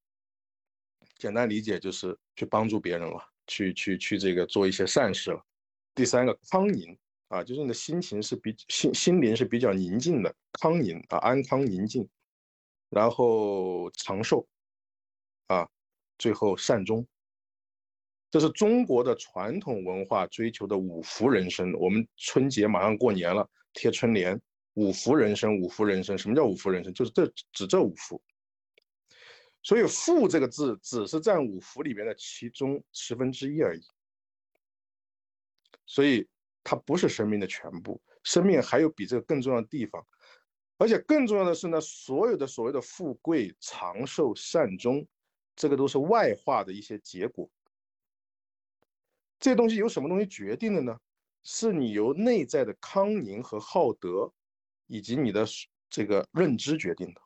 [1.17, 3.17] 简单理解就是去帮助别人了，
[3.47, 5.45] 去去去这个做一些善事了。
[5.95, 6.97] 第三个康宁。
[7.29, 12.07] 啊，就是你的心情是比心心灵是比较宁静的，康宁啊，安康宁静，
[12.91, 14.47] 然后长寿，
[15.47, 15.67] 啊，
[16.19, 17.07] 最后善终，
[18.29, 21.73] 这是中国的传统文化追求的五福人生。
[21.73, 24.39] 我们春节马上过年了，贴春联，
[24.73, 26.17] 五福人生，五福人生。
[26.17, 26.93] 什么叫五福人生？
[26.93, 28.21] 就是这指这五福。
[29.61, 33.81] 所以“富”这个字只是占五福里面的其中十分之一而已。
[35.85, 36.27] 所以。
[36.65, 40.01] 它不是生命的全部，生命还有比这个更重要的地方，
[40.77, 45.05] 而且更重要的是呢，所有的所谓的富贵、长寿、善终，
[45.57, 47.49] 这个都是外化的一些结果。
[49.41, 50.97] 这些东西由什么东西决定的呢？
[51.43, 54.31] 是你由内在的康宁和好德，
[54.87, 55.45] 以及你的
[55.89, 57.21] 这个认知决定的。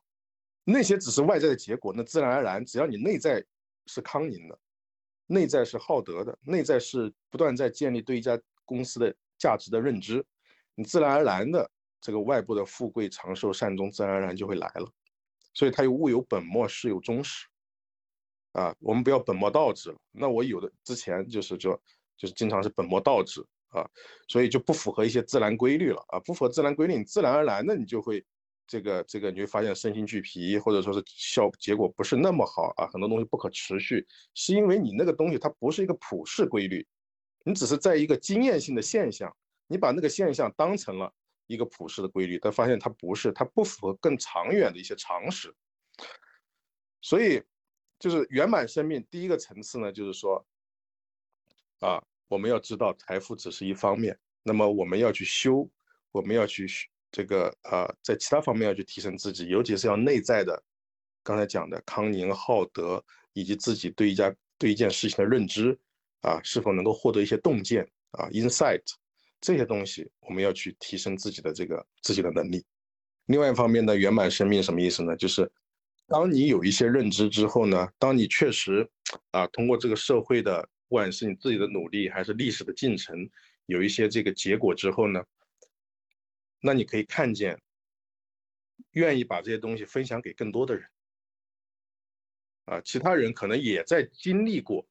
[0.63, 3.43] 那些只是外在的结果，那自然而然，只要你内在
[3.85, 4.59] 是康宁的，
[5.25, 9.15] 内在是好德的，内在是不断在建立对一家公司的。
[9.39, 10.25] 价值的认知，
[10.73, 11.69] 你自然而然的
[12.01, 14.91] 这个外部的富贵长寿善终，自然而然就会来了。
[15.53, 17.45] 所以它有物有本末，事有终始。
[18.53, 19.97] 啊，我们不要本末倒置了。
[20.11, 21.79] 那我有的之前就是就
[22.17, 23.45] 就是经常是本末倒置
[23.77, 23.89] 啊，
[24.27, 28.25] 所以就不符合一些自然规律了啊，不符合自然规律，你自然而然的你就会
[28.65, 36.85] 这个这个你会发现身心俱疲，或者说是效结果不是那么好啊，很多东西不可持续，是因为你那个东西它不是一个普世规律。
[37.45, 39.33] 你只是在一个经验性的现象，
[39.67, 41.09] 你把那个现象当成了
[41.45, 45.55] 一个普世的规律，但发现它不是，它不符合更长远的一些常识。
[47.01, 47.41] 所以，
[47.99, 50.45] 就是圆满生命第一个层次呢，就是说，
[51.79, 55.69] 啊，我们要知道财富只是一方面，那么我们要去修，
[56.11, 56.67] 我们要去
[57.11, 60.61] 这个啊，在其他方面要去提升自己，尤其是要内在的，
[61.23, 65.77] 刚才讲的康宁、好德，以及自己对一家对一件事情的认知。
[66.21, 68.81] 啊，是否能够获得一些洞见啊，insight
[69.39, 72.65] 这些东西，我们要去提升自己的这个自己的能力。
[73.27, 75.15] 另外一方面呢，圆满生命什么意思呢？
[75.15, 75.49] 就是
[76.07, 78.89] 当你有一些认知之后呢，当你确实
[79.29, 83.29] 啊，通过这个社会的，不管是你自己的努力，还是历史的进程，
[83.65, 85.23] 有一些这个结果之后呢，
[86.61, 87.61] 那你可以看见，
[88.91, 90.87] 愿意把这些东西分享给更多的人。
[92.65, 94.85] 啊，其他人可能也在经历过，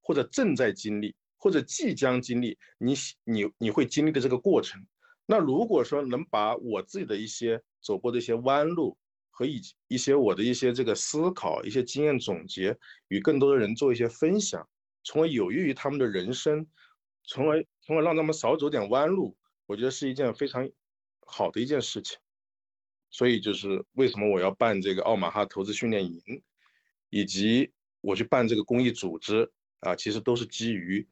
[0.00, 2.94] 或者正在经历，或者即将经历你
[3.24, 4.84] 你你会经历的这个过程。
[5.24, 8.98] 那如果说能把我自己的一些走过的一些弯路
[9.30, 12.76] 和一一些我的一些这个思考、一些经验总结，
[13.08, 14.68] 与更多的人做一些分享，
[15.04, 16.66] 从而有益于他们的人生，
[17.24, 20.68] 从而从而让他们少走点弯路，我觉得是一件非常
[21.26, 22.18] 好的一件事情。
[23.10, 26.42] 所以就是为什么我要办这个奥马哈投资训练营。
[27.14, 27.70] 以及
[28.00, 31.06] 我去办这个公益组织啊，其实都是基于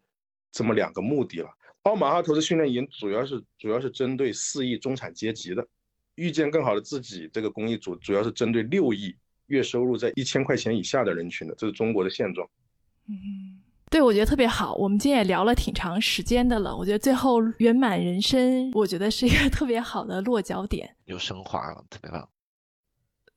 [0.50, 1.50] 这么两个目的了。
[1.82, 5.68] 奥马哈投资训练营主要是主要是针对四亿中产阶级的，
[6.14, 9.14] 遇见更好的自己这个公益组主要是针对六亿
[9.48, 12.48] 月收入在一千块钱以下的人群的，这是中国的现状。
[13.06, 13.59] 嗯，
[13.90, 14.72] 对，我觉得特别好。
[14.76, 22.28] 我们今天也聊了挺长时间的了，我觉得最后圆满人生，我觉得是一个 特别好的落脚点，有升华了，特别棒。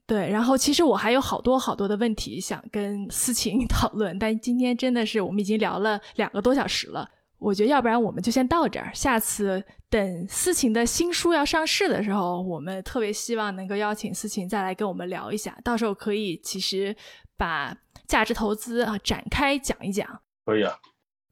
[0.05, 7.09] 对，然后其实我还有好多好多的问题想跟思琴 讨论，但今天真的是我们已经聊了两个多小时了，
[7.39, 16.95] 我觉得要不然我们就先到这儿，下次等思琴的新书要上市的时候，我们特别希望能够邀请思琴再来跟我们聊一下，到时候可以其实
[17.35, 17.75] 把
[18.07, 20.19] 价值投资啊展开讲一讲。
[20.45, 20.77] 可以啊，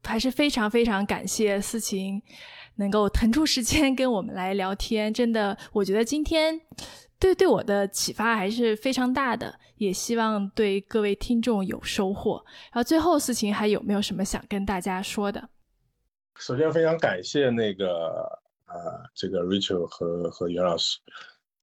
[0.04, 2.22] 还是非常非常感谢思琴
[2.76, 6.60] 能够腾出时间跟我们来聊天，真的，我觉得今天。
[7.18, 12.44] 对对我的启发还是非常大的，也希望对各位听众有收获。
[12.72, 15.48] 然后最后思琴还有没有什么想跟大家说的？
[16.34, 17.86] 首先非常感谢那个
[18.66, 20.98] 呃这个 Rachel 和和袁老师，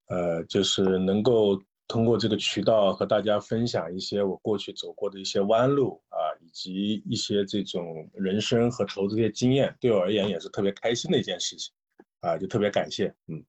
[0.08, 11.74] 呃就是能够通过这个渠道和大家分享一些我过去走过的一些弯路啊，以及一些这种人生和投资的经验，对我而言也是特别开心的一件事情
[12.22, 13.44] 啊，就特别感谢，嗯。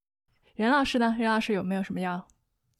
[0.57, 1.15] 任老师呢？
[1.19, 2.27] 任老师有没有什么要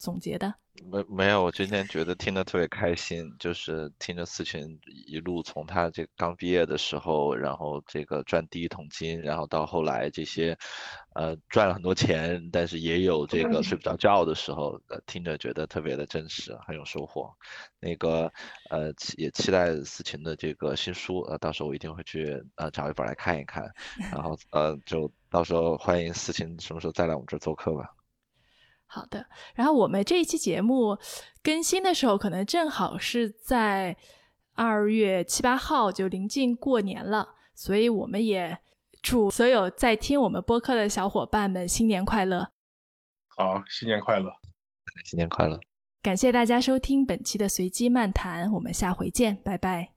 [0.01, 0.53] 总结的？
[0.89, 10.57] 没没有，我今天觉得听得特别开心，就是听着思群一路从他这刚毕业的时候，然后这个赚第一桶金，然后到后来这些，
[11.13, 17.31] 呃，赚了很多钱，但是也有这个睡不着觉的时候，听着觉得特别的真实，很有收获。
[17.79, 18.31] 那个，
[18.69, 23.69] 呃，也期待思群的这个新书，呃，到时候我一定会去呃找一本来看一看，
[24.11, 27.93] 然后呃，就到时候欢迎思群什么时候再来我们这儿做客吧。
[28.93, 30.97] 好的，然后我们这一期节目
[31.41, 33.95] 更新的时候，可能正好是在
[34.53, 38.57] 二月七八号，就临近过年了，所以我们也
[39.01, 42.51] 祝所有在听我们播客的小伙伴们新年快乐。
[43.29, 44.29] 好，新年快乐，
[45.05, 45.57] 新年快乐！
[46.01, 49.93] 感谢大家收听本期的随机漫谈，我们下回见，拜拜。